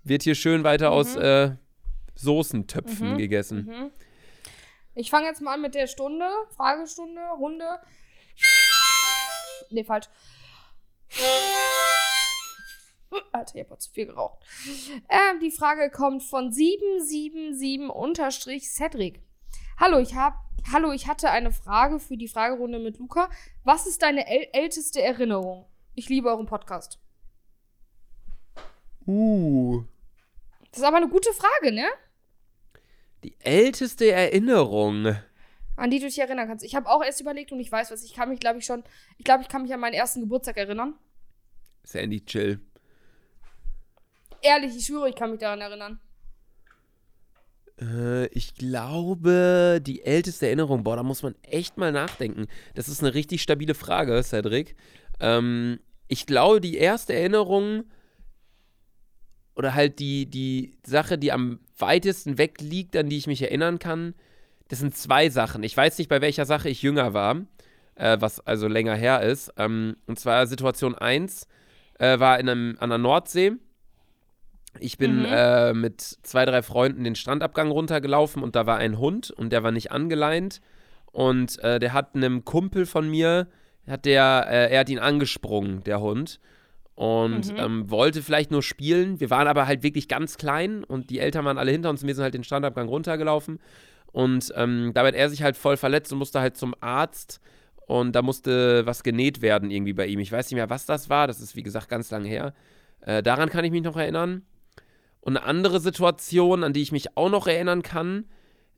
Wird 0.04 0.22
hier 0.22 0.34
schön 0.34 0.64
weiter 0.64 0.90
aus 0.90 1.16
äh, 1.16 1.52
Soßentöpfen 2.18 3.16
gegessen. 3.16 3.90
Ich 4.94 5.10
fange 5.10 5.26
jetzt 5.26 5.40
mal 5.40 5.54
an 5.54 5.62
mit 5.62 5.74
der 5.74 5.86
Stunde, 5.86 6.28
Fragestunde, 6.56 7.22
Runde. 7.38 7.64
Nee, 9.70 9.84
falsch. 9.84 10.08
Alter, 13.32 13.54
ich 13.54 13.70
hab 13.70 13.80
zu 13.80 13.90
viel 13.90 14.04
geraucht. 14.06 14.44
Ähm, 15.08 15.40
die 15.40 15.52
Frage 15.52 15.90
kommt 15.90 16.24
von 16.24 16.50
777-Cedric. 16.50 19.22
Hallo, 19.78 19.98
ich 19.98 20.14
hab, 20.14 20.34
hallo, 20.72 20.92
ich 20.92 21.06
hatte 21.06 21.30
eine 21.30 21.52
Frage 21.52 22.00
für 22.00 22.16
die 22.16 22.26
Fragerunde 22.28 22.80
mit 22.80 22.98
Luca. 22.98 23.30
Was 23.64 23.86
ist 23.86 24.02
deine 24.02 24.26
äl 24.26 24.48
älteste 24.52 25.00
Erinnerung? 25.00 25.66
Ich 25.94 26.08
liebe 26.08 26.28
euren 26.28 26.46
Podcast. 26.46 26.98
Uh. 29.06 29.84
Das 30.70 30.80
ist 30.80 30.84
aber 30.84 30.98
eine 30.98 31.08
gute 31.08 31.32
Frage, 31.32 31.72
ne? 31.72 31.86
Die 33.24 33.36
älteste 33.40 34.10
Erinnerung. 34.10 35.16
An 35.76 35.90
die 35.90 36.00
du 36.00 36.06
dich 36.06 36.18
erinnern 36.18 36.48
kannst. 36.48 36.64
Ich 36.64 36.74
habe 36.74 36.88
auch 36.88 37.04
erst 37.04 37.20
überlegt 37.20 37.52
und 37.52 37.60
ich 37.60 37.70
weiß 37.70 37.90
was. 37.90 38.02
Ich 38.04 38.14
kann 38.14 38.28
mich, 38.28 38.40
glaube 38.40 38.58
ich, 38.58 38.64
schon. 38.64 38.82
Ich 39.16 39.24
glaube, 39.24 39.42
ich 39.42 39.48
kann 39.48 39.62
mich 39.62 39.72
an 39.72 39.80
meinen 39.80 39.94
ersten 39.94 40.20
Geburtstag 40.20 40.56
erinnern. 40.56 40.94
Sandy, 41.84 42.24
chill. 42.24 42.60
Ehrlich, 44.42 44.76
ich 44.76 44.86
schwöre, 44.86 45.08
ich 45.08 45.16
kann 45.16 45.30
mich 45.30 45.40
daran 45.40 45.60
erinnern. 45.60 46.00
Äh, 47.80 48.26
ich 48.26 48.54
glaube, 48.54 49.80
die 49.82 50.02
älteste 50.02 50.46
Erinnerung, 50.46 50.84
boah, 50.84 50.96
da 50.96 51.02
muss 51.02 51.22
man 51.22 51.34
echt 51.42 51.76
mal 51.76 51.92
nachdenken. 51.92 52.46
Das 52.74 52.88
ist 52.88 53.02
eine 53.02 53.14
richtig 53.14 53.42
stabile 53.42 53.74
Frage, 53.74 54.22
Cedric. 54.22 54.76
Ähm, 55.20 55.80
ich 56.08 56.26
glaube, 56.26 56.60
die 56.60 56.76
erste 56.76 57.14
Erinnerung 57.14 57.84
oder 59.58 59.74
halt 59.74 59.98
die, 59.98 60.26
die 60.26 60.72
Sache, 60.86 61.18
die 61.18 61.32
am 61.32 61.58
weitesten 61.76 62.38
weg 62.38 62.60
liegt, 62.60 62.96
an 62.96 63.08
die 63.10 63.18
ich 63.18 63.26
mich 63.26 63.42
erinnern 63.42 63.80
kann, 63.80 64.14
das 64.68 64.78
sind 64.78 64.96
zwei 64.96 65.30
Sachen. 65.30 65.64
Ich 65.64 65.76
weiß 65.76 65.98
nicht, 65.98 66.08
bei 66.08 66.20
welcher 66.20 66.46
Sache 66.46 66.68
ich 66.68 66.80
jünger 66.80 67.12
war, 67.12 67.42
äh, 67.96 68.16
was 68.20 68.38
also 68.46 68.68
länger 68.68 68.94
her 68.94 69.22
ist. 69.22 69.52
Ähm, 69.56 69.96
und 70.06 70.18
zwar 70.20 70.46
Situation 70.46 70.94
1 70.94 71.48
äh, 71.98 72.20
war 72.20 72.38
in 72.38 72.48
einem, 72.48 72.76
an 72.78 72.90
der 72.90 72.98
Nordsee. 72.98 73.52
Ich 74.78 74.96
bin 74.96 75.20
Mhm. 75.20 75.26
äh, 75.28 75.72
mit 75.72 76.00
zwei, 76.00 76.44
drei 76.44 76.62
Freunden 76.62 77.02
den 77.02 77.16
Strandabgang 77.16 77.70
runtergelaufen 77.72 78.44
und 78.44 78.54
da 78.54 78.64
war 78.66 78.76
ein 78.78 78.98
Hund 78.98 79.32
und 79.32 79.50
der 79.52 79.64
war 79.64 79.72
nicht 79.72 79.90
angeleint. 79.90 80.60
Und 81.10 81.58
äh, 81.64 81.80
der 81.80 81.94
hat 81.94 82.14
einem 82.14 82.44
Kumpel 82.44 82.86
von 82.86 83.10
mir, 83.10 83.48
hat 83.88 84.04
der, 84.04 84.46
äh, 84.48 84.72
er 84.72 84.80
hat 84.80 84.88
ihn 84.88 85.00
angesprungen, 85.00 85.82
der 85.82 86.00
Hund. 86.00 86.38
Und 86.98 87.52
Mhm. 87.52 87.58
ähm, 87.58 87.90
wollte 87.92 88.22
vielleicht 88.22 88.50
nur 88.50 88.60
spielen. 88.60 89.20
Wir 89.20 89.30
waren 89.30 89.46
aber 89.46 89.68
halt 89.68 89.84
wirklich 89.84 90.08
ganz 90.08 90.36
klein 90.36 90.82
und 90.82 91.10
die 91.10 91.20
Eltern 91.20 91.44
waren 91.44 91.56
alle 91.56 91.70
hinter 91.70 91.90
uns 91.90 92.02
und 92.02 92.08
wir 92.08 92.14
sind 92.16 92.24
halt 92.24 92.34
den 92.34 92.42
Strandabgang 92.42 92.88
runtergelaufen. 92.88 93.60
Und 94.10 94.52
ähm, 94.56 94.90
dabei 94.94 95.08
hat 95.08 95.14
er 95.14 95.30
sich 95.30 95.44
halt 95.44 95.56
voll 95.56 95.76
verletzt 95.76 96.12
und 96.12 96.18
musste 96.18 96.40
halt 96.40 96.56
zum 96.56 96.74
Arzt. 96.80 97.40
Und 97.86 98.16
da 98.16 98.22
musste 98.22 98.84
was 98.84 99.04
genäht 99.04 99.42
werden 99.42 99.70
irgendwie 99.70 99.92
bei 99.92 100.06
ihm. 100.06 100.18
Ich 100.18 100.32
weiß 100.32 100.46
nicht 100.50 100.56
mehr, 100.56 100.70
was 100.70 100.86
das 100.86 101.08
war. 101.08 101.28
Das 101.28 101.40
ist, 101.40 101.54
wie 101.54 101.62
gesagt, 101.62 101.88
ganz 101.88 102.10
lange 102.10 102.26
her. 102.28 102.52
Äh, 103.02 103.22
daran 103.22 103.48
kann 103.48 103.64
ich 103.64 103.70
mich 103.70 103.82
noch 103.84 103.96
erinnern. 103.96 104.42
Und 105.20 105.36
eine 105.36 105.46
andere 105.46 105.78
Situation, 105.78 106.64
an 106.64 106.72
die 106.72 106.82
ich 106.82 106.90
mich 106.90 107.16
auch 107.16 107.30
noch 107.30 107.46
erinnern 107.46 107.82
kann, 107.82 108.24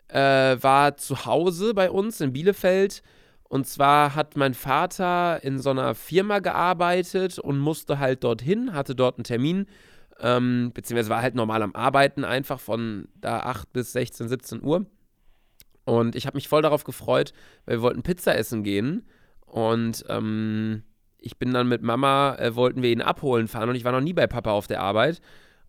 äh, 0.08 0.58
war 0.60 0.98
zu 0.98 1.24
Hause 1.24 1.72
bei 1.72 1.90
uns 1.90 2.20
in 2.20 2.34
Bielefeld. 2.34 3.02
Und 3.50 3.66
zwar 3.66 4.14
hat 4.14 4.36
mein 4.36 4.54
Vater 4.54 5.42
in 5.42 5.58
so 5.58 5.70
einer 5.70 5.96
Firma 5.96 6.38
gearbeitet 6.38 7.40
und 7.40 7.58
musste 7.58 7.98
halt 7.98 8.22
dorthin, 8.22 8.74
hatte 8.74 8.94
dort 8.94 9.18
einen 9.18 9.24
Termin, 9.24 9.66
ähm, 10.20 10.70
beziehungsweise 10.72 11.10
war 11.10 11.20
halt 11.20 11.34
normal 11.34 11.64
am 11.64 11.74
Arbeiten, 11.74 12.22
einfach 12.22 12.60
von 12.60 13.08
da 13.16 13.40
8 13.40 13.72
bis 13.72 13.90
16, 13.90 14.28
17 14.28 14.62
Uhr. 14.62 14.86
Und 15.84 16.14
ich 16.14 16.26
habe 16.26 16.36
mich 16.36 16.46
voll 16.46 16.62
darauf 16.62 16.84
gefreut, 16.84 17.32
weil 17.66 17.78
wir 17.78 17.82
wollten 17.82 18.04
Pizza 18.04 18.36
essen 18.36 18.62
gehen. 18.62 19.04
Und 19.46 20.04
ähm, 20.08 20.84
ich 21.18 21.36
bin 21.36 21.52
dann 21.52 21.66
mit 21.66 21.82
Mama, 21.82 22.36
äh, 22.36 22.54
wollten 22.54 22.82
wir 22.82 22.90
ihn 22.90 23.02
abholen 23.02 23.48
fahren 23.48 23.68
und 23.68 23.74
ich 23.74 23.82
war 23.82 23.90
noch 23.90 24.00
nie 24.00 24.12
bei 24.12 24.28
Papa 24.28 24.52
auf 24.52 24.68
der 24.68 24.80
Arbeit. 24.80 25.20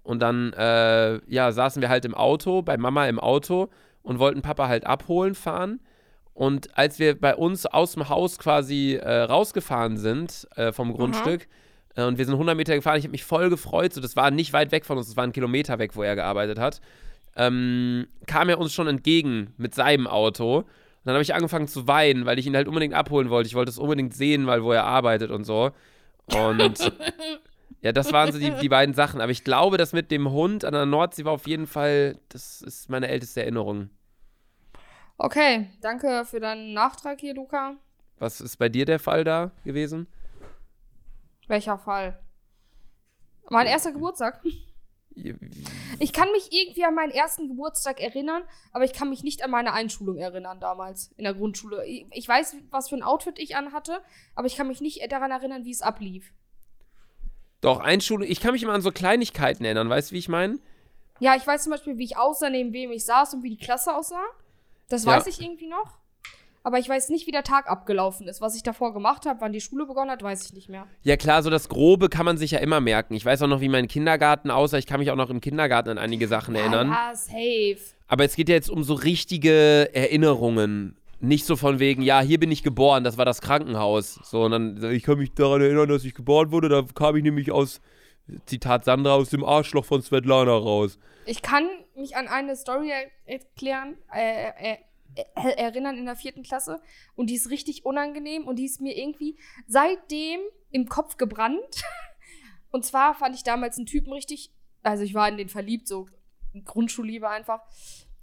Und 0.03 0.21
dann, 0.21 0.53
äh, 0.53 1.19
ja, 1.25 1.51
saßen 1.51 1.81
wir 1.81 1.89
halt 1.89 2.05
im 2.05 2.13
Auto, 2.13 2.61
bei 2.61 2.77
Mama 2.77 3.07
im 3.07 3.19
Auto 3.19 3.69
und 4.03 4.19
wollten 4.19 4.43
Papa 4.43 4.67
halt 4.67 4.85
abholen 4.85 5.33
fahren. 5.33 5.79
Und 6.33 6.77
als 6.77 6.99
wir 6.99 7.19
bei 7.19 7.35
uns 7.35 7.65
aus 7.65 7.93
dem 7.93 8.09
Haus 8.09 8.39
quasi 8.39 8.95
äh, 8.95 9.23
rausgefahren 9.23 9.97
sind 9.97 10.47
äh, 10.55 10.71
vom 10.71 10.93
Grundstück 10.93 11.47
äh, 11.95 12.03
und 12.03 12.17
wir 12.17 12.25
sind 12.25 12.35
100 12.35 12.55
Meter 12.55 12.75
gefahren, 12.75 12.97
ich 12.97 13.03
habe 13.03 13.11
mich 13.11 13.25
voll 13.25 13.49
gefreut. 13.49 13.93
So, 13.93 14.01
das 14.01 14.15
war 14.15 14.31
nicht 14.31 14.53
weit 14.53 14.71
weg 14.71 14.85
von 14.85 14.97
uns, 14.97 15.07
das 15.07 15.17
war 15.17 15.25
ein 15.25 15.33
Kilometer 15.33 15.77
weg, 15.79 15.95
wo 15.95 16.03
er 16.03 16.15
gearbeitet 16.15 16.57
hat. 16.57 16.81
Ähm, 17.35 18.07
kam 18.27 18.49
er 18.49 18.59
uns 18.59 18.73
schon 18.73 18.87
entgegen 18.87 19.53
mit 19.57 19.75
seinem 19.75 20.07
Auto. 20.07 20.57
Und 20.57 20.65
dann 21.07 21.15
habe 21.15 21.23
ich 21.23 21.33
angefangen 21.33 21.67
zu 21.67 21.87
weinen, 21.87 22.25
weil 22.25 22.37
ich 22.39 22.45
ihn 22.45 22.55
halt 22.55 22.67
unbedingt 22.67 22.93
abholen 22.93 23.29
wollte. 23.29 23.47
Ich 23.47 23.55
wollte 23.55 23.69
es 23.69 23.79
unbedingt 23.79 24.13
sehen, 24.13 24.47
weil 24.47 24.63
wo 24.63 24.71
er 24.71 24.83
arbeitet 24.83 25.31
und 25.31 25.45
so. 25.45 25.71
Und 26.27 26.93
ja, 27.81 27.91
das 27.91 28.13
waren 28.13 28.31
so 28.31 28.39
die, 28.39 28.51
die 28.51 28.69
beiden 28.69 28.93
Sachen. 28.93 29.19
Aber 29.19 29.31
ich 29.31 29.43
glaube, 29.43 29.77
das 29.77 29.93
mit 29.93 30.11
dem 30.11 30.29
Hund 30.31 30.63
an 30.63 30.73
der 30.73 30.85
Nordsee 30.85 31.25
war 31.25 31.33
auf 31.33 31.47
jeden 31.47 31.67
Fall, 31.67 32.19
das 32.29 32.61
ist 32.61 32.89
meine 32.89 33.07
älteste 33.07 33.41
Erinnerung. 33.41 33.89
Okay, 35.23 35.69
danke 35.81 36.25
für 36.25 36.39
deinen 36.39 36.73
Nachtrag 36.73 37.19
hier, 37.19 37.35
Luca. 37.35 37.75
Was 38.17 38.41
ist 38.41 38.57
bei 38.57 38.69
dir 38.69 38.85
der 38.85 38.97
Fall 38.97 39.23
da 39.23 39.51
gewesen? 39.63 40.07
Welcher 41.47 41.77
Fall? 41.77 42.19
Mein 43.47 43.67
erster 43.67 43.91
Geburtstag. 43.91 44.41
Ich 45.99 46.11
kann 46.11 46.31
mich 46.31 46.51
irgendwie 46.51 46.85
an 46.85 46.95
meinen 46.95 47.11
ersten 47.11 47.49
Geburtstag 47.49 48.01
erinnern, 48.01 48.41
aber 48.71 48.83
ich 48.83 48.93
kann 48.93 49.11
mich 49.11 49.21
nicht 49.21 49.43
an 49.43 49.51
meine 49.51 49.73
Einschulung 49.73 50.17
erinnern 50.17 50.59
damals 50.59 51.11
in 51.17 51.23
der 51.25 51.35
Grundschule. 51.35 51.85
Ich 51.85 52.27
weiß, 52.27 52.55
was 52.71 52.89
für 52.89 52.95
ein 52.95 53.03
Outfit 53.03 53.37
ich 53.37 53.55
anhatte, 53.55 54.01
aber 54.33 54.47
ich 54.47 54.55
kann 54.55 54.69
mich 54.69 54.81
nicht 54.81 55.05
daran 55.11 55.29
erinnern, 55.29 55.65
wie 55.65 55.71
es 55.71 55.83
ablief. 55.83 56.33
Doch, 57.59 57.79
Einschulung, 57.79 58.27
ich 58.27 58.41
kann 58.41 58.53
mich 58.53 58.63
immer 58.63 58.73
an 58.73 58.81
so 58.81 58.91
Kleinigkeiten 58.91 59.65
erinnern, 59.65 59.87
weißt 59.87 60.09
du, 60.09 60.15
wie 60.15 60.19
ich 60.19 60.29
meine? 60.29 60.57
Ja, 61.19 61.35
ich 61.35 61.45
weiß 61.45 61.61
zum 61.61 61.71
Beispiel, 61.73 61.99
wie 61.99 62.05
ich 62.05 62.17
aussah, 62.17 62.49
neben 62.49 62.73
wem 62.73 62.91
ich 62.91 63.05
saß 63.05 63.35
und 63.35 63.43
wie 63.43 63.51
die 63.51 63.63
Klasse 63.63 63.95
aussah. 63.95 64.23
Das 64.91 65.05
Ja. 65.05 65.11
weiß 65.11 65.27
ich 65.27 65.41
irgendwie 65.41 65.67
noch. 65.67 65.97
Aber 66.63 66.77
ich 66.77 66.87
weiß 66.87 67.09
nicht, 67.09 67.25
wie 67.25 67.31
der 67.31 67.43
Tag 67.43 67.67
abgelaufen 67.67 68.27
ist. 68.27 68.39
Was 68.39 68.55
ich 68.55 68.61
davor 68.61 68.93
gemacht 68.93 69.25
habe, 69.25 69.41
wann 69.41 69.51
die 69.51 69.61
Schule 69.61 69.87
begonnen 69.87 70.11
hat, 70.11 70.21
weiß 70.21 70.45
ich 70.45 70.53
nicht 70.53 70.69
mehr. 70.69 70.85
Ja, 71.01 71.17
klar, 71.17 71.41
so 71.41 71.49
das 71.49 71.69
Grobe 71.69 72.07
kann 72.07 72.23
man 72.23 72.37
sich 72.37 72.51
ja 72.51 72.59
immer 72.59 72.79
merken. 72.79 73.15
Ich 73.15 73.25
weiß 73.25 73.41
auch 73.41 73.47
noch, 73.47 73.61
wie 73.61 73.69
mein 73.69 73.87
Kindergarten 73.87 74.51
aussah. 74.51 74.77
Ich 74.77 74.85
kann 74.85 74.99
mich 74.99 75.09
auch 75.09 75.15
noch 75.15 75.31
im 75.31 75.41
Kindergarten 75.41 75.89
an 75.89 75.97
einige 75.97 76.27
Sachen 76.27 76.53
erinnern. 76.53 76.89
Ja, 76.89 77.15
safe. 77.15 77.77
Aber 78.07 78.25
es 78.25 78.35
geht 78.35 78.47
ja 78.47 78.53
jetzt 78.53 78.69
um 78.69 78.83
so 78.83 78.93
richtige 78.93 79.89
Erinnerungen. 79.95 80.97
Nicht 81.19 81.45
so 81.45 81.55
von 81.55 81.79
wegen, 81.79 82.03
ja, 82.03 82.21
hier 82.21 82.39
bin 82.39 82.51
ich 82.51 82.61
geboren, 82.61 83.03
das 83.03 83.17
war 83.17 83.25
das 83.25 83.41
Krankenhaus. 83.41 84.19
Sondern 84.23 84.83
ich 84.91 85.01
kann 85.03 85.17
mich 85.17 85.33
daran 85.33 85.61
erinnern, 85.61 85.89
dass 85.89 86.03
ich 86.03 86.13
geboren 86.13 86.51
wurde. 86.51 86.69
Da 86.69 86.83
kam 86.93 87.15
ich 87.15 87.23
nämlich 87.23 87.51
aus, 87.51 87.81
Zitat 88.45 88.85
Sandra, 88.85 89.15
aus 89.15 89.29
dem 89.29 89.43
Arschloch 89.43 89.85
von 89.85 90.01
Svetlana 90.03 90.51
raus. 90.51 90.99
Ich 91.25 91.41
kann 91.41 91.65
mich 92.01 92.15
an 92.15 92.27
eine 92.27 92.55
Story 92.55 92.89
er 92.89 93.09
erklären, 93.25 93.97
äh, 94.13 94.73
äh, 94.73 94.77
äh, 95.15 95.55
erinnern 95.57 95.97
in 95.97 96.05
der 96.05 96.15
vierten 96.15 96.43
Klasse. 96.43 96.81
Und 97.15 97.29
die 97.29 97.35
ist 97.35 97.49
richtig 97.49 97.85
unangenehm 97.85 98.47
und 98.47 98.57
die 98.57 98.65
ist 98.65 98.81
mir 98.81 98.97
irgendwie 98.97 99.37
seitdem 99.67 100.39
im 100.71 100.87
Kopf 100.87 101.17
gebrannt. 101.17 101.83
Und 102.73 102.85
zwar 102.85 103.13
fand 103.13 103.35
ich 103.35 103.43
damals 103.43 103.75
einen 103.75 103.85
Typen 103.85 104.13
richtig, 104.13 104.53
also 104.81 105.03
ich 105.03 105.13
war 105.13 105.27
in 105.27 105.35
den 105.35 105.49
verliebt, 105.49 105.89
so 105.89 106.07
Grundschulliebe 106.63 107.27
einfach. 107.27 107.61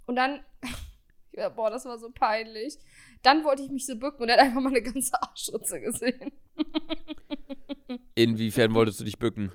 Und 0.07 0.15
dann, 0.15 0.43
ja, 1.33 1.49
boah, 1.49 1.69
das 1.69 1.85
war 1.85 1.99
so 1.99 2.09
peinlich. 2.09 2.79
Dann 3.21 3.43
wollte 3.43 3.61
ich 3.61 3.69
mich 3.69 3.85
so 3.85 3.95
bücken 3.95 4.23
und 4.23 4.29
er 4.29 4.37
hat 4.37 4.45
einfach 4.45 4.61
meine 4.61 4.81
ganze 4.81 5.21
Arschritze 5.21 5.81
gesehen. 5.81 6.31
Inwiefern 8.15 8.73
wolltest 8.73 8.99
du 8.99 9.03
dich 9.03 9.19
bücken? 9.19 9.51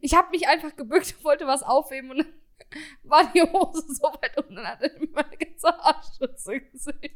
Ich 0.00 0.14
habe 0.14 0.30
mich 0.30 0.48
einfach 0.48 0.74
gebückt 0.74 1.14
und 1.16 1.24
wollte 1.24 1.46
was 1.46 1.62
aufheben 1.62 2.10
und 2.10 2.18
dann 2.18 2.32
war 3.02 3.30
die 3.32 3.42
Hose 3.42 3.82
so 3.94 4.04
weit 4.20 4.36
unten 4.36 4.50
und 4.58 4.64
dann 4.64 4.66
hat 4.66 4.82
er 4.82 4.90
meine 5.12 5.36
ganze 5.36 5.68
Arschritze 5.80 6.60
gesehen. 6.60 7.10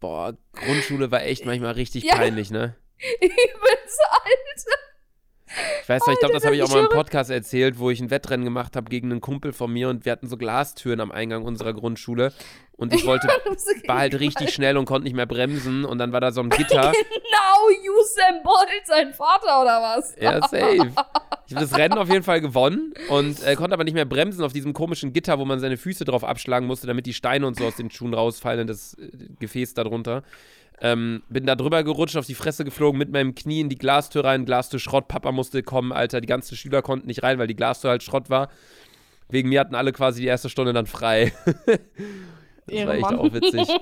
Boah, 0.00 0.36
Grundschule 0.52 1.10
war 1.10 1.22
echt 1.22 1.44
manchmal 1.44 1.72
richtig 1.72 2.04
Ja. 2.04 2.16
peinlich, 2.16 2.50
ne? 2.50 2.76
Übelst, 3.20 4.00
Alter. 4.10 4.78
Ich 5.82 5.88
weiß 5.88 6.06
noch, 6.06 6.12
ich 6.12 6.18
glaube, 6.18 6.34
das 6.34 6.44
habe 6.44 6.54
ich 6.56 6.62
auch 6.62 6.68
ich 6.68 6.74
mal 6.74 6.82
im 6.84 6.90
Podcast 6.90 7.30
erzählt, 7.30 7.78
wo 7.78 7.90
ich 7.90 8.00
ein 8.00 8.10
Wettrennen 8.10 8.44
gemacht 8.44 8.76
habe 8.76 8.90
gegen 8.90 9.10
einen 9.10 9.22
Kumpel 9.22 9.52
von 9.54 9.72
mir 9.72 9.88
und 9.88 10.04
wir 10.04 10.12
hatten 10.12 10.28
so 10.28 10.36
Glastüren 10.36 11.00
am 11.00 11.10
Eingang 11.10 11.42
unserer 11.44 11.72
Grundschule 11.72 12.32
und 12.72 12.92
ich 12.92 13.06
wollte, 13.06 13.28
war 13.86 13.98
halt 13.98 14.20
richtig 14.20 14.52
schnell 14.52 14.76
und 14.76 14.84
konnte 14.84 15.04
nicht 15.04 15.16
mehr 15.16 15.26
bremsen 15.26 15.86
und 15.86 15.98
dann 15.98 16.12
war 16.12 16.20
da 16.20 16.32
so 16.32 16.42
ein 16.42 16.50
Gitter. 16.50 16.92
Genau, 16.92 17.94
Usain 17.98 18.42
Bolt, 18.42 18.86
sein 18.86 19.14
Vater 19.14 19.62
oder 19.62 19.80
was? 19.80 20.14
Ja, 20.20 20.46
safe. 20.46 20.92
Ich 21.48 21.54
habe 21.54 21.64
das 21.66 21.78
Rennen 21.78 21.96
auf 21.96 22.10
jeden 22.10 22.24
Fall 22.24 22.42
gewonnen 22.42 22.92
und 23.08 23.42
äh, 23.42 23.54
konnte 23.54 23.72
aber 23.72 23.84
nicht 23.84 23.94
mehr 23.94 24.04
bremsen 24.04 24.44
auf 24.44 24.52
diesem 24.52 24.74
komischen 24.74 25.14
Gitter, 25.14 25.38
wo 25.38 25.46
man 25.46 25.60
seine 25.60 25.78
Füße 25.78 26.04
drauf 26.04 26.22
abschlagen 26.22 26.66
musste, 26.66 26.86
damit 26.86 27.06
die 27.06 27.14
Steine 27.14 27.46
und 27.46 27.56
so 27.56 27.64
aus 27.64 27.76
den 27.76 27.90
Schuhen 27.90 28.12
rausfallen 28.12 28.60
in 28.60 28.66
das 28.66 28.94
äh, 28.94 29.08
Gefäß 29.40 29.72
darunter. 29.72 30.24
Ähm, 30.82 31.22
bin 31.30 31.46
da 31.46 31.56
drüber 31.56 31.82
gerutscht, 31.84 32.16
auf 32.16 32.26
die 32.26 32.34
Fresse 32.34 32.66
geflogen, 32.66 32.98
mit 32.98 33.10
meinem 33.10 33.34
Knie 33.34 33.60
in 33.60 33.70
die 33.70 33.78
Glastür 33.78 34.24
rein, 34.24 34.44
Glastür 34.44 34.78
Schrott, 34.78 35.08
Papa 35.08 35.32
musste 35.32 35.62
kommen, 35.62 35.90
Alter, 35.90 36.20
die 36.20 36.28
ganzen 36.28 36.54
Schüler 36.54 36.82
konnten 36.82 37.06
nicht 37.06 37.22
rein, 37.22 37.38
weil 37.38 37.46
die 37.46 37.56
Glastür 37.56 37.90
halt 37.90 38.02
Schrott 38.02 38.28
war. 38.28 38.50
Wegen 39.30 39.48
mir 39.48 39.60
hatten 39.60 39.74
alle 39.74 39.92
quasi 39.92 40.20
die 40.20 40.26
erste 40.26 40.50
Stunde 40.50 40.74
dann 40.74 40.86
frei. 40.86 41.32
das 42.66 42.86
war 42.86 42.94
echt 42.94 43.04
auch 43.04 43.32
witzig. 43.32 43.68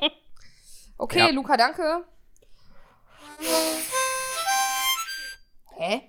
Okay, 0.99 1.19
Ja. 1.19 1.29
Luca, 1.29 1.59
danke. 1.59 2.05
Hä? 5.77 6.01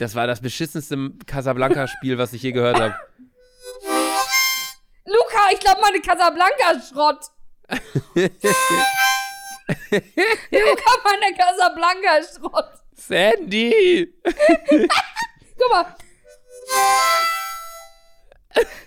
Das 0.00 0.14
war 0.14 0.26
das 0.26 0.40
beschissenste 0.40 0.96
Casablanca-Spiel, 1.26 2.16
was 2.16 2.32
ich 2.32 2.42
je 2.42 2.52
gehört 2.52 2.80
habe. 2.80 2.96
Luca, 5.04 5.50
ich 5.52 5.60
glaube, 5.60 5.82
meine 5.82 6.00
Casablanca-Schrott. 6.00 7.26
Luca 10.50 10.90
meine 11.04 11.36
Casablanca 11.36 12.22
Schrott. 12.22 12.70
Sandy! 12.94 14.14
Guck 15.58 15.70
mal. 15.70 15.94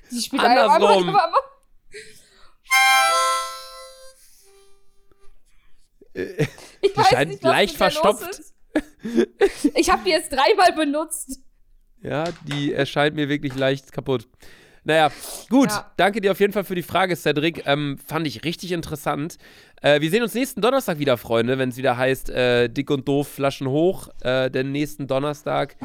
Die 0.09 0.19
spielt 0.19 0.43
einfach 0.43 0.73
Andersrum. 0.73 1.09
einmal. 1.09 1.31
Ich 6.81 6.97
weiß 6.97 7.07
scheint 7.07 7.29
nicht, 7.29 7.43
was 7.43 7.51
leicht 7.51 7.77
verstopft. 7.77 8.52
Ich 9.75 9.89
habe 9.89 10.03
die 10.05 10.11
jetzt 10.11 10.31
dreimal 10.31 10.73
benutzt. 10.73 11.41
Ja, 12.01 12.25
die 12.43 12.73
erscheint 12.73 13.15
mir 13.15 13.29
wirklich 13.29 13.55
leicht 13.55 13.91
kaputt. 13.91 14.27
Naja, 14.83 15.11
gut. 15.49 15.69
Ja. 15.69 15.91
Danke 15.95 16.19
dir 16.19 16.31
auf 16.31 16.39
jeden 16.39 16.51
Fall 16.51 16.65
für 16.65 16.75
die 16.75 16.83
Frage, 16.83 17.15
Cedric. 17.15 17.65
Ähm, 17.65 17.97
fand 18.05 18.27
ich 18.27 18.43
richtig 18.43 18.73
interessant. 18.73 19.37
Äh, 19.81 20.01
wir 20.01 20.09
sehen 20.09 20.23
uns 20.23 20.33
nächsten 20.33 20.61
Donnerstag 20.61 20.99
wieder, 20.99 21.17
Freunde, 21.17 21.57
wenn 21.57 21.69
es 21.69 21.77
wieder 21.77 21.97
heißt, 21.97 22.29
äh, 22.29 22.67
dick 22.69 22.89
und 22.89 23.07
doof, 23.07 23.27
Flaschen 23.29 23.67
hoch. 23.67 24.09
Äh, 24.21 24.49
denn 24.51 24.71
nächsten 24.71 25.07
Donnerstag 25.07 25.77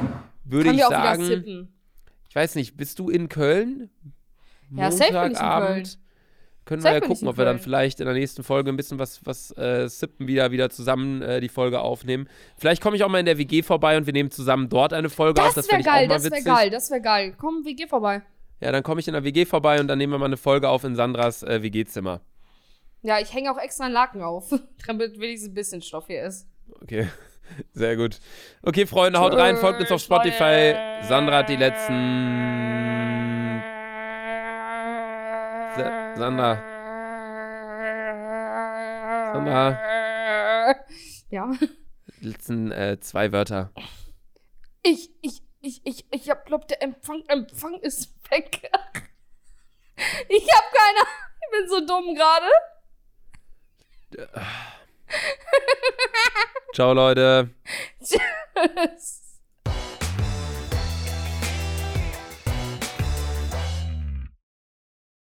würde 0.44 0.72
ich 0.72 0.82
sagen. 0.82 1.68
Ich 2.28 2.34
weiß 2.34 2.56
nicht, 2.56 2.76
bist 2.76 2.98
du 2.98 3.08
in 3.08 3.28
Köln? 3.28 3.90
Ja, 4.70 4.90
safe 4.90 5.12
bin 5.12 5.20
ich 5.20 5.26
in 5.28 5.32
Montagabend? 5.32 5.98
Können 6.68 6.84
wir 6.84 6.92
ja 6.92 7.00
gucken, 7.00 7.26
ob 7.28 7.38
wir 7.38 7.46
dann 7.46 7.58
vielleicht 7.58 7.98
in 7.98 8.04
der 8.04 8.14
nächsten 8.14 8.44
Folge 8.44 8.70
ein 8.70 8.76
bisschen 8.76 8.98
was, 8.98 9.24
was 9.24 9.56
äh, 9.56 9.88
sippen 9.88 10.26
wieder, 10.26 10.50
wieder 10.50 10.68
zusammen 10.68 11.22
äh, 11.22 11.40
die 11.40 11.48
Folge 11.48 11.80
aufnehmen. 11.80 12.28
Vielleicht 12.58 12.82
komme 12.82 12.94
ich 12.94 13.04
auch 13.04 13.08
mal 13.08 13.20
in 13.20 13.24
der 13.24 13.38
WG 13.38 13.62
vorbei 13.62 13.96
und 13.96 14.04
wir 14.04 14.12
nehmen 14.12 14.30
zusammen 14.30 14.68
dort 14.68 14.92
eine 14.92 15.08
Folge 15.08 15.42
auf. 15.42 15.54
Das 15.54 15.66
wäre 15.72 15.82
geil, 15.82 16.08
das 16.08 16.30
wäre 16.30 16.42
geil, 16.42 16.68
das 16.68 16.90
wäre 16.90 17.00
geil. 17.00 17.34
Komm, 17.38 17.64
gehen 17.64 17.88
vorbei. 17.88 18.20
Ja, 18.60 18.70
dann 18.70 18.82
komme 18.82 19.00
ich 19.00 19.08
in 19.08 19.14
der 19.14 19.24
WG 19.24 19.46
vorbei 19.46 19.80
und 19.80 19.88
dann 19.88 19.96
nehmen 19.96 20.12
wir 20.12 20.18
mal 20.18 20.26
eine 20.26 20.36
Folge 20.36 20.68
auf 20.68 20.84
in 20.84 20.94
Sandras 20.94 21.42
äh, 21.42 21.62
WG-Zimmer. 21.62 22.20
Ja, 23.00 23.18
ich 23.18 23.32
hänge 23.32 23.50
auch 23.50 23.58
extra 23.58 23.84
einen 23.84 23.94
Laken 23.94 24.20
auf, 24.20 24.50
damit 24.86 25.18
wenigstens 25.18 25.52
ein 25.52 25.54
bisschen 25.54 25.80
Stoff 25.80 26.08
hier 26.08 26.22
ist. 26.22 26.46
Okay, 26.82 27.08
sehr 27.72 27.96
gut. 27.96 28.20
Okay, 28.60 28.84
Freunde, 28.84 29.20
haut 29.20 29.32
rein, 29.32 29.56
folgt 29.56 29.80
uns 29.80 29.90
auf 29.90 30.02
Spotify. 30.02 30.74
Sandra 31.08 31.38
hat 31.38 31.48
die 31.48 31.56
letzten. 31.56 32.87
Sa- 36.18 36.24
Sandra. 36.24 36.56
Sandra. 39.32 40.74
Ja. 41.30 41.50
Letzten 42.20 42.72
äh, 42.72 42.98
zwei 43.00 43.30
Wörter. 43.32 43.70
Ich, 44.82 45.10
ich, 45.22 45.42
ich, 45.60 45.80
ich, 45.84 46.06
ich 46.10 46.30
hab, 46.30 46.44
glaub, 46.46 46.66
der 46.68 46.82
Empfang, 46.82 47.22
Empfang 47.28 47.78
ist 47.80 48.14
weg. 48.30 48.70
Ich 50.28 50.46
hab 50.54 50.72
keine 50.72 51.00
Ich 51.00 51.50
bin 51.58 51.68
so 51.68 51.84
dumm 51.84 52.14
gerade. 52.14 52.46
Ciao, 56.72 56.92
Leute. 56.92 57.50
Tschüss. 58.00 59.27